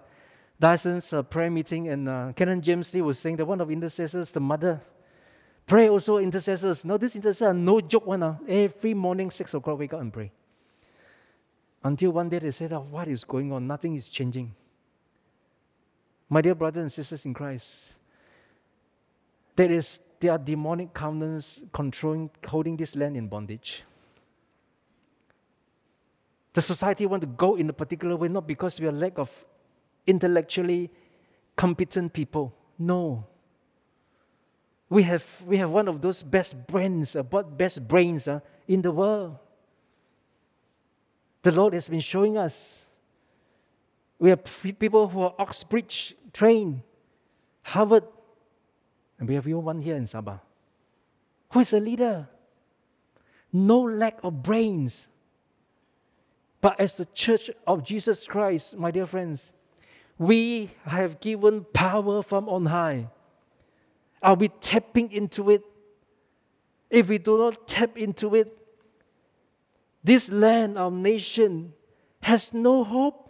Dyson's 0.59 1.13
uh, 1.13 1.21
prayer 1.23 1.49
meeting, 1.49 1.87
and 1.87 2.09
uh, 2.09 2.33
Canon 2.35 2.61
James 2.61 2.93
Lee 2.93 3.01
was 3.01 3.19
saying 3.19 3.37
that 3.37 3.45
one 3.45 3.61
of 3.61 3.67
the 3.67 3.73
intercessors, 3.73 4.31
the 4.31 4.39
mother, 4.39 4.81
pray 5.68 5.89
also 5.89 6.18
intercessors. 6.18 6.84
Now, 6.84 6.97
this 6.97 7.15
intercessor, 7.15 7.53
no 7.53 7.82
joke 7.82 8.07
one. 8.07 8.24
Uh, 8.24 8.38
every 8.47 8.93
morning, 8.93 9.30
6 9.30 9.53
o'clock, 9.53 9.78
wake 9.78 9.93
up 9.93 10.01
and 10.01 10.11
pray. 10.11 10.32
Until 11.84 12.11
one 12.11 12.30
day 12.30 12.39
they 12.39 12.51
said, 12.51 12.74
oh, 12.74 12.88
What 12.89 13.07
is 13.07 13.24
going 13.24 13.51
on? 13.51 13.68
Nothing 13.68 13.95
is 13.95 14.11
changing. 14.11 14.55
My 16.30 16.41
dear 16.41 16.55
brothers 16.55 16.82
and 16.82 16.91
sisters 16.91 17.26
in 17.26 17.34
Christ, 17.34 17.93
there, 19.55 19.72
is, 19.72 19.99
there 20.20 20.32
are 20.32 20.38
demonic 20.38 20.93
covenants 20.93 21.63
controlling, 21.72 22.30
holding 22.45 22.76
this 22.76 22.95
land 22.95 23.15
in 23.15 23.28
bondage. 23.28 23.84
The 26.53 26.61
society 26.61 27.05
want 27.05 27.22
to 27.22 27.28
go 27.28 27.55
in 27.55 27.70
a 27.70 27.74
particular 27.74 28.15
way, 28.15 28.28
not 28.28 28.47
because 28.47 28.80
we 28.80 28.88
are 28.88 28.91
lack 28.91 29.20
of 29.20 29.45
intellectually 30.05 30.89
competent 31.55 32.13
people. 32.13 32.53
No. 32.80 33.26
We 34.89 35.03
have, 35.03 35.43
we 35.45 35.57
have 35.57 35.69
one 35.69 35.88
of 35.88 36.01
those 36.01 36.23
best 36.23 36.67
brains, 36.67 37.15
uh, 37.15 37.23
best 37.23 37.88
brains 37.88 38.27
uh, 38.27 38.39
in 38.67 38.81
the 38.81 38.91
world. 38.91 39.38
The 41.41 41.51
Lord 41.51 41.73
has 41.73 41.89
been 41.89 41.99
showing 41.99 42.38
us. 42.38 42.85
We 44.19 44.29
have 44.29 44.43
people 44.79 45.09
who 45.09 45.21
are 45.21 45.33
Oxbridge 45.38 46.15
trained, 46.33 46.81
Harvard, 47.63 48.03
and 49.19 49.27
we 49.27 49.35
have 49.35 49.47
even 49.47 49.63
one 49.63 49.79
here 49.79 49.95
in 49.95 50.03
Sabah. 50.03 50.39
Who 51.51 51.59
is 51.59 51.73
a 51.73 51.79
leader? 51.79 52.27
No 53.53 53.81
lack 53.81 54.19
of 54.23 54.41
brains. 54.43 55.07
But 56.61 56.79
as 56.79 56.95
the 56.95 57.05
church 57.05 57.49
of 57.65 57.83
Jesus 57.83 58.25
Christ, 58.25 58.77
my 58.77 58.91
dear 58.91 59.05
friends, 59.05 59.53
we 60.17 60.71
have 60.85 61.19
given 61.19 61.65
power 61.73 62.21
from 62.21 62.49
on 62.49 62.65
high. 62.65 63.07
Are 64.22 64.36
we 64.36 64.47
tapping 64.47 65.11
into 65.11 65.49
it? 65.51 65.61
If 66.89 67.09
we 67.09 67.18
do 67.18 67.38
not 67.38 67.68
tap 67.68 67.97
into 67.97 68.36
it, 68.36 68.55
this 70.03 70.32
land, 70.32 70.78
our 70.78 70.91
nation, 70.91 71.74
has 72.22 72.53
no 72.53 72.84
hope. 72.84 73.30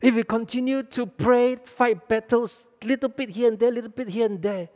If 0.00 0.14
we 0.14 0.22
continue 0.22 0.82
to 0.82 1.06
pray, 1.06 1.56
fight 1.56 2.08
battles, 2.08 2.66
little 2.84 3.08
bit 3.08 3.30
here 3.30 3.48
and 3.48 3.58
there, 3.58 3.70
little 3.70 3.90
bit 3.90 4.08
here 4.08 4.26
and 4.26 4.42
there, 4.42 4.68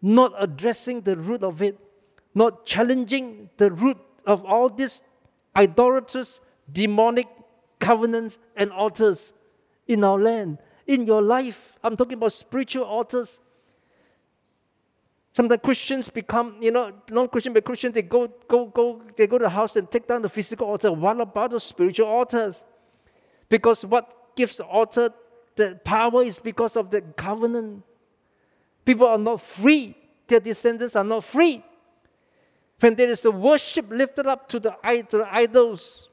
not 0.00 0.32
addressing 0.36 1.02
the 1.02 1.16
root 1.16 1.44
of 1.44 1.62
it, 1.62 1.78
not 2.34 2.66
challenging 2.66 3.50
the 3.56 3.70
root 3.70 3.98
of 4.26 4.44
all 4.44 4.68
these 4.68 5.04
idolatrous, 5.56 6.40
demonic 6.70 7.28
covenants 7.78 8.38
and 8.56 8.72
altars 8.72 9.32
in 9.86 10.02
our 10.02 10.18
land, 10.18 10.58
in 10.86 11.06
your 11.06 11.22
life. 11.22 11.78
I'm 11.82 11.96
talking 11.96 12.14
about 12.14 12.32
spiritual 12.32 12.84
altars. 12.84 13.40
Sometimes 15.32 15.60
Christians 15.64 16.08
become, 16.10 16.56
you 16.60 16.70
know, 16.70 16.92
non-Christian 17.10 17.52
but 17.54 17.64
Christians, 17.64 17.94
they 17.94 18.02
go, 18.02 18.28
go, 18.48 18.66
go, 18.66 19.02
they 19.16 19.26
go 19.26 19.38
to 19.38 19.44
the 19.44 19.50
house 19.50 19.76
and 19.76 19.90
take 19.90 20.06
down 20.06 20.22
the 20.22 20.28
physical 20.28 20.66
altar. 20.66 20.92
What 20.92 21.20
about 21.20 21.52
the 21.52 21.60
spiritual 21.60 22.06
altars? 22.06 22.64
Because 23.48 23.84
what 23.84 24.36
gives 24.36 24.56
the 24.58 24.64
altar 24.64 25.12
the 25.56 25.78
power 25.84 26.22
is 26.22 26.40
because 26.40 26.76
of 26.76 26.90
the 26.90 27.00
covenant. 27.00 27.82
People 28.84 29.06
are 29.06 29.18
not 29.18 29.40
free. 29.40 29.94
Their 30.26 30.40
descendants 30.40 30.96
are 30.96 31.04
not 31.04 31.24
free. 31.24 31.62
When 32.80 32.94
there 32.94 33.10
is 33.10 33.24
a 33.24 33.30
worship 33.30 33.90
lifted 33.90 34.26
up 34.26 34.48
to 34.48 34.58
the, 34.58 34.70
to 35.08 35.18
the 35.18 35.28
idols, 35.30 36.08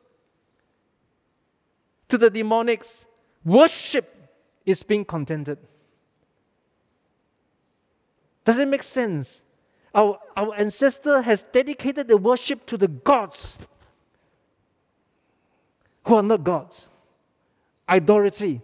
to 2.10 2.18
the 2.18 2.30
demonics, 2.30 3.06
worship 3.44 4.19
is 4.70 4.84
being 4.84 5.04
contented. 5.04 5.58
Does 8.46 8.60
it 8.60 8.68
make 8.68 8.84
sense? 8.84 9.44
Our, 9.94 10.20
our 10.38 10.54
ancestor 10.56 11.22
has 11.22 11.42
dedicated 11.42 12.08
the 12.08 12.18
worship 12.18 12.66
to 12.68 12.78
the 12.78 12.88
gods 12.88 13.58
who 16.06 16.16
are 16.16 16.24
not 16.24 16.44
gods. 16.44 16.88
Idolatry. 17.88 18.62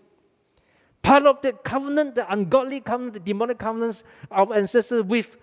Part 1.01 1.25
of 1.25 1.41
the 1.41 1.53
covenant, 1.53 2.15
the 2.15 2.31
ungodly 2.31 2.79
covenant, 2.81 3.13
the 3.13 3.19
demonic 3.19 3.57
covenants 3.57 4.03
of 4.29 4.51
ancestors 4.51 5.03
with 5.03 5.37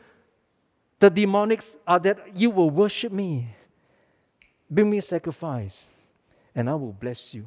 the 1.00 1.10
demonics 1.10 1.76
are 1.86 1.98
that 1.98 2.36
you 2.36 2.50
will 2.50 2.70
worship 2.70 3.12
me, 3.12 3.48
bring 4.70 4.88
me 4.88 5.00
sacrifice, 5.00 5.88
and 6.54 6.70
I 6.70 6.74
will 6.74 6.92
bless 6.92 7.34
you. 7.34 7.46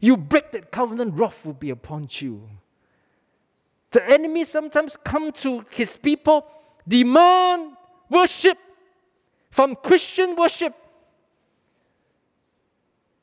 You 0.00 0.16
break 0.16 0.52
that 0.52 0.70
covenant, 0.70 1.18
wrath 1.18 1.44
will 1.44 1.54
be 1.54 1.70
upon 1.70 2.08
you. 2.10 2.48
The 3.90 4.08
enemy 4.08 4.44
sometimes 4.44 4.96
come 4.96 5.32
to 5.32 5.64
his 5.70 5.96
people, 5.96 6.46
demand 6.86 7.76
worship 8.10 8.58
from 9.50 9.74
Christian 9.76 10.36
worship. 10.36 10.74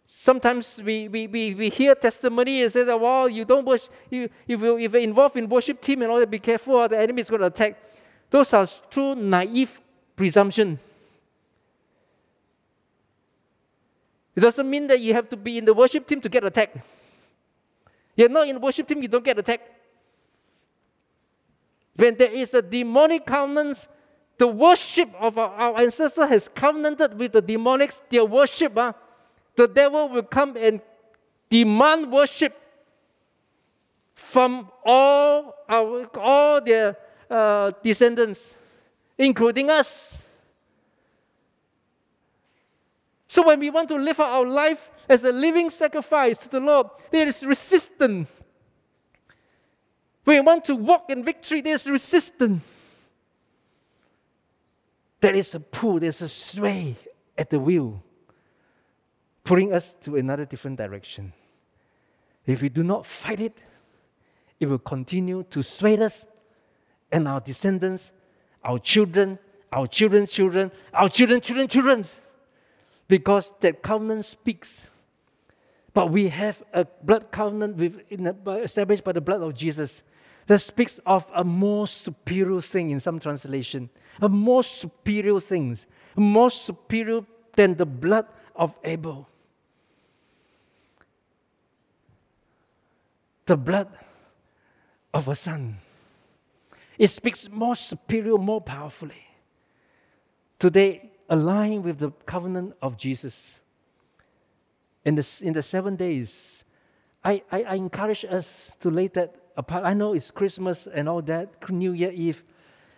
Sometimes 0.08 0.82
we, 0.84 1.08
we, 1.08 1.28
we, 1.28 1.54
we 1.54 1.70
hear 1.70 1.94
testimony 1.94 2.64
and 2.64 2.72
say 2.72 2.84
that, 2.84 3.00
well, 3.00 3.30
you 3.30 3.46
don't 3.46 3.66
worship, 3.66 3.92
you, 4.10 4.30
if, 4.48 4.62
you, 4.62 4.78
if 4.78 4.94
you're 4.94 5.02
involved 5.02 5.38
in 5.38 5.48
worship 5.48 5.82
team 5.82 6.02
and 6.02 6.12
all 6.12 6.20
that, 6.20 6.30
be 6.30 6.40
careful, 6.40 6.88
the 6.88 6.98
enemy 6.98 7.22
is 7.22 7.30
going 7.30 7.42
to 7.42 7.48
attack. 7.48 7.78
Those 8.30 8.54
are 8.54 8.66
true 8.90 9.14
naive 9.16 9.80
presumption. 10.16 10.80
It 14.36 14.42
doesn't 14.42 14.70
mean 14.70 14.88
that 14.88 15.00
you 15.00 15.14
have 15.14 15.30
to 15.30 15.38
be 15.38 15.58
in 15.58 15.66
the 15.66 15.74
worship 15.74 16.06
team 16.06 16.20
to 16.22 16.30
get 16.30 16.44
attacked. 16.44 16.78
You're 18.16 18.30
not 18.30 18.48
in 18.48 18.56
the 18.56 18.60
worship 18.60 18.88
team, 18.88 19.02
you 19.02 19.08
don't 19.08 19.24
get 19.24 19.40
attacked. 19.40 19.70
When 21.96 22.16
there 22.18 22.32
is 22.32 22.54
a 22.54 22.62
demonic 22.62 23.26
covenant, 23.26 23.88
the 24.38 24.48
worship 24.48 25.10
of 25.20 25.38
our, 25.38 25.50
our 25.50 25.82
ancestor 25.82 26.28
has 26.28 26.50
covenanted 26.50 27.18
with 27.18 27.32
the 27.32 27.42
demonics, 27.42 28.04
their 28.10 28.26
worship, 28.26 28.78
uh, 28.78 28.92
the 29.56 29.68
devil 29.68 30.10
will 30.10 30.24
come 30.24 30.58
and 30.58 30.82
demand 31.50 32.12
worship 32.12 32.54
from 34.16 34.70
all 34.86 35.56
our, 35.70 36.10
all 36.18 36.62
their 36.62 36.98
uh, 37.30 37.72
descendants, 37.82 38.54
including 39.18 39.70
us. 39.70 40.25
So 43.36 43.46
when 43.46 43.60
we 43.60 43.70
want 43.70 43.90
to 43.90 43.98
live 43.98 44.22
our 44.22 44.46
life 44.46 44.90
as 45.10 45.26
a 45.26 45.32
living 45.34 45.70
sacrifice 45.70 46.38
to 46.38 46.48
the 46.48 46.62
Lord, 46.62 46.88
there 47.12 47.28
is 47.28 47.46
resistance 47.46 48.30
when 50.24 50.38
we 50.38 50.40
want 50.40 50.64
to 50.66 50.76
walk 50.76 51.10
in 51.10 51.22
victory, 51.22 51.60
there's 51.60 51.90
resistance. 51.90 52.64
There 55.20 55.36
is 55.36 55.54
a 55.54 55.60
pull, 55.60 56.00
there's 56.00 56.22
a 56.22 56.30
sway 56.30 56.96
at 57.38 57.50
the 57.50 57.60
wheel, 57.60 58.02
pulling 59.44 59.74
us 59.74 59.94
to 60.04 60.16
another 60.16 60.46
different 60.46 60.78
direction. 60.78 61.34
If 62.46 62.62
we 62.62 62.70
do 62.70 62.84
not 62.84 63.06
fight 63.06 63.42
it, 63.42 63.62
it 64.62 64.68
will 64.68 64.80
continue 64.80 65.44
to 65.50 65.62
sway 65.62 65.98
us 65.98 66.26
and 67.12 67.28
our 67.28 67.42
descendants, 67.42 68.14
our 68.64 68.80
children, 68.80 69.40
our 69.74 69.88
children's 69.88 70.32
children, 70.32 70.72
our 70.94 71.10
children, 71.10 71.42
children, 71.42 71.68
children. 71.68 72.06
Because 73.08 73.54
that 73.60 73.82
covenant 73.82 74.26
speaks. 74.26 74.88
But 75.94 76.10
we 76.12 76.30
have 76.30 76.64
a 76.74 76.86
blood 77.04 77.32
covenant 77.32 77.78
with, 77.78 78.02
established 78.12 79.04
by 79.04 79.12
the 79.14 79.22
blood 79.22 79.42
of 79.42 79.54
Jesus 79.54 80.04
that 80.48 80.60
speaks 80.60 81.00
of 81.06 81.26
a 81.34 81.44
more 81.44 81.88
superior 81.88 82.62
thing 82.62 82.90
in 82.90 83.00
some 83.00 83.20
translation, 83.20 83.90
a 84.22 84.30
more 84.30 84.64
superior 84.64 85.40
things, 85.40 85.88
more 86.16 86.50
superior 86.52 87.22
than 87.56 87.76
the 87.76 87.86
blood 87.86 88.28
of 88.56 88.78
Abel. 88.84 89.28
The 93.46 93.58
blood 93.58 93.88
of 95.14 95.28
a 95.28 95.36
son. 95.36 95.78
It 96.98 97.08
speaks 97.08 97.50
more 97.50 97.76
superior, 97.76 98.38
more 98.38 98.62
powerfully. 98.62 99.24
Today, 100.60 101.12
align 101.30 101.84
with 101.84 102.00
the 102.00 102.12
covenant 102.26 102.76
of 102.82 102.98
Jesus. 102.98 103.60
In 105.04 105.16
the, 105.16 105.42
in 105.44 105.54
the 105.54 105.62
seven 105.62 105.96
days, 105.96 106.64
I, 107.24 107.42
I, 107.52 107.64
I 107.64 107.76
encourage 107.76 108.26
us 108.26 108.78
to 108.80 108.90
lay 108.90 109.08
that 109.10 109.36
apart. 109.58 109.84
I 109.84 109.94
know 109.94 110.14
it's 110.14 110.32
Christmas 110.32 110.88
and 110.88 111.10
all 111.10 111.22
that, 111.24 111.70
New 111.70 111.94
Year 111.94 112.12
Eve. 112.12 112.44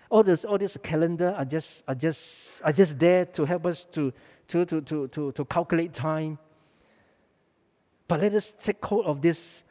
All 0.09 0.23
this, 0.23 0.45
all 0.45 0.57
this 0.57 0.77
calendar 0.81 1.35
are 1.37 1.45
just, 1.45 1.83
are 1.87 1.95
just, 1.95 2.61
are 2.63 2.71
just 2.71 2.97
there 2.97 3.25
to 3.25 3.45
help 3.45 3.65
us 3.65 3.83
to, 3.85 4.13
to, 4.47 4.65
to, 4.65 4.81
to, 4.81 5.07
to, 5.07 5.31
to 5.31 5.45
calculate 5.45 5.93
time. 5.93 6.37
But 8.07 8.21
let 8.21 8.33
us 8.33 8.53
take 8.53 8.83
hold 8.83 9.05
of 9.05 9.21
this 9.21 9.63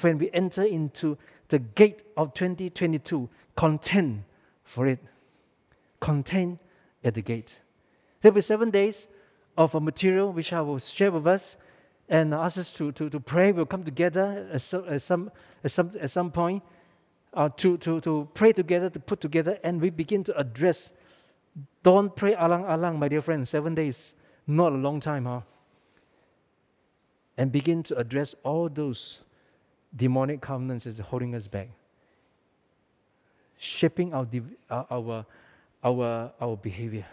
when 0.00 0.18
we 0.18 0.30
enter 0.32 0.62
into 0.62 1.18
the 1.48 1.58
gate 1.58 2.02
of 2.16 2.32
2022. 2.32 3.28
Contend 3.56 4.24
for 4.64 4.86
it. 4.86 4.98
Contend 6.00 6.58
at 7.02 7.14
the 7.14 7.22
gate. 7.22 7.60
There 8.24 8.32
will 8.32 8.36
be 8.36 8.40
seven 8.40 8.70
days 8.70 9.06
of 9.54 9.74
material 9.82 10.32
which 10.32 10.50
I 10.54 10.62
will 10.62 10.78
share 10.78 11.12
with 11.12 11.26
us 11.26 11.58
and 12.08 12.32
ask 12.32 12.56
us 12.56 12.72
to, 12.72 12.90
to, 12.92 13.10
to 13.10 13.20
pray. 13.20 13.52
We'll 13.52 13.66
come 13.66 13.84
together 13.84 14.48
at 14.50 14.62
some, 14.62 14.88
at 14.88 15.02
some, 15.02 15.30
at 15.62 15.70
some, 15.70 15.90
at 16.00 16.10
some 16.10 16.30
point 16.30 16.62
uh, 17.34 17.50
to, 17.56 17.76
to, 17.76 18.00
to 18.00 18.26
pray 18.32 18.54
together, 18.54 18.88
to 18.88 18.98
put 18.98 19.20
together, 19.20 19.58
and 19.62 19.78
we 19.78 19.90
begin 19.90 20.24
to 20.24 20.38
address. 20.38 20.90
Don't 21.82 22.16
pray 22.16 22.34
alang 22.34 22.64
alang, 22.64 22.98
my 22.98 23.08
dear 23.08 23.20
friends, 23.20 23.50
seven 23.50 23.74
days, 23.74 24.14
not 24.46 24.72
a 24.72 24.76
long 24.76 25.00
time, 25.00 25.26
huh? 25.26 25.42
And 27.36 27.52
begin 27.52 27.82
to 27.82 27.98
address 27.98 28.34
all 28.42 28.70
those 28.70 29.20
demonic 29.94 30.40
covenants 30.40 30.84
that's 30.84 30.98
holding 30.98 31.34
us 31.34 31.46
back, 31.46 31.68
shaping 33.58 34.14
our, 34.14 34.26
uh, 34.70 34.84
our, 34.90 35.26
our, 35.84 36.32
our 36.40 36.56
behavior, 36.56 37.04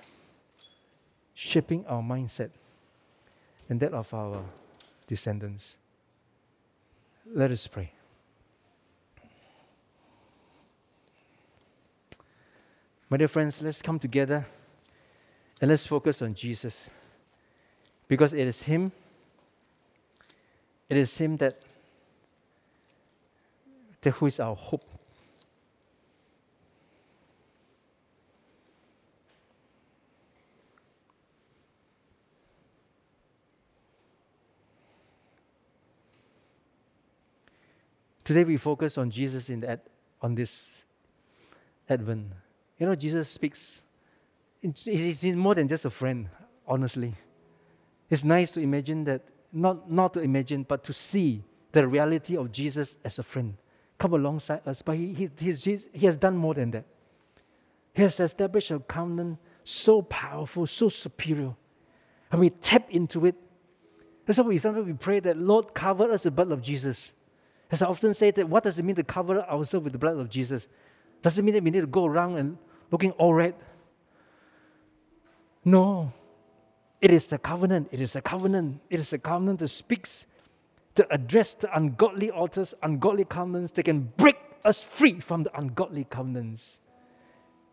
shaping 1.34 1.86
our 1.88 2.01
mindset, 2.01 2.49
and 3.69 3.79
that 3.79 3.93
of 3.93 4.13
our 4.13 4.43
descendants. 5.07 5.75
Let 7.34 7.51
us 7.51 7.67
pray. 7.67 7.91
My 13.09 13.17
dear 13.17 13.27
friends, 13.27 13.61
let's 13.61 13.82
come 13.82 13.99
together 13.99 14.45
and 15.59 15.69
let's 15.69 15.86
focus 15.86 16.21
on 16.21 16.34
Jesus. 16.34 16.89
Because 18.07 18.34
it 18.34 18.47
is 18.47 18.61
Him, 18.63 18.91
it 20.89 20.97
is 20.97 21.17
Him 21.17 21.38
that, 21.38 21.55
that 24.01 24.11
who 24.11 24.25
is 24.25 24.39
our 24.39 24.55
hope. 24.55 24.86
Today 38.32 38.45
we 38.45 38.55
focus 38.55 38.97
on 38.97 39.11
Jesus 39.11 39.49
in 39.49 39.59
that 39.59 39.82
on 40.21 40.36
this 40.36 40.71
Advent. 41.89 42.27
You 42.79 42.86
know, 42.86 42.95
Jesus 42.95 43.27
speaks. 43.27 43.82
He's 44.61 45.36
more 45.36 45.53
than 45.53 45.67
just 45.67 45.84
a 45.84 45.89
friend, 45.89 46.29
honestly. 46.65 47.13
It's 48.09 48.23
nice 48.23 48.49
to 48.51 48.61
imagine 48.61 49.03
that, 49.03 49.23
not, 49.51 49.91
not 49.91 50.13
to 50.13 50.21
imagine, 50.21 50.63
but 50.63 50.82
to 50.86 50.93
see 50.93 51.43
the 51.73 51.86
reality 51.86 52.38
of 52.38 52.53
Jesus 52.53 52.97
as 53.03 53.19
a 53.19 53.23
friend 53.23 53.57
come 53.97 54.13
alongside 54.13 54.65
us. 54.65 54.82
But 54.82 54.95
he, 54.95 55.11
he, 55.13 55.29
he 55.91 56.05
has 56.05 56.15
done 56.15 56.38
more 56.38 56.53
than 56.53 56.71
that. 56.71 56.86
He 57.93 58.01
has 58.01 58.17
established 58.17 58.71
a 58.71 58.79
covenant 58.79 59.39
so 59.65 60.03
powerful, 60.03 60.67
so 60.67 60.88
superior. 60.88 61.53
And 62.32 62.39
we 62.39 62.49
tap 62.49 62.89
into 62.91 63.25
it. 63.25 63.36
That's 64.25 64.39
why 64.39 64.45
we 64.45 64.57
sometimes 64.57 64.88
we 64.88 64.93
pray 64.93 65.19
that 65.19 65.36
Lord 65.36 65.73
cover 65.73 66.09
us 66.09 66.23
the 66.23 66.32
blood 66.32 66.53
of 66.53 66.61
Jesus. 66.61 67.11
As 67.72 67.82
I 67.82 67.86
often 67.86 68.13
say, 68.13 68.32
that 68.32 68.49
what 68.49 68.63
does 68.63 68.78
it 68.80 68.84
mean 68.84 68.95
to 68.95 69.03
cover 69.03 69.41
ourselves 69.41 69.86
with 69.86 69.93
the 69.93 69.99
blood 69.99 70.17
of 70.17 70.30
Jesus? 70.30 70.67
Does 71.22 71.39
it 71.39 71.43
mean 71.43 71.53
that 71.53 71.63
we 71.63 71.72
need 71.72 71.82
to 71.82 71.88
go 71.88 72.05
around 72.05 72.38
and 72.38 72.57
looking 72.91 73.11
all 73.11 73.34
red? 73.34 73.55
No. 75.63 76.11
It 76.99 77.11
is 77.11 77.28
the 77.28 77.38
covenant. 77.38 77.88
It 77.91 78.01
is 78.01 78.13
the 78.13 78.22
covenant. 78.22 78.82
It 78.89 78.99
is 78.99 79.09
the 79.09 79.17
covenant 79.17 79.59
that 79.59 79.69
speaks 79.69 80.26
to 80.95 81.07
address 81.13 81.53
the 81.53 81.76
ungodly 81.76 82.30
altars, 82.30 82.74
ungodly 82.84 83.26
covenants. 83.26 83.72
They 83.72 83.84
can 83.84 84.11
break 84.17 84.38
us 84.65 84.84
free 84.84 85.19
from 85.19 85.43
the 85.43 85.57
ungodly 85.57 86.03
covenants. 86.03 86.82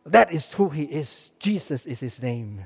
That 0.07 0.33
is 0.33 0.53
who 0.53 0.69
He 0.69 0.85
is. 0.85 1.33
Jesus 1.39 1.87
is 1.87 2.01
His 2.01 2.23
name. 2.23 2.65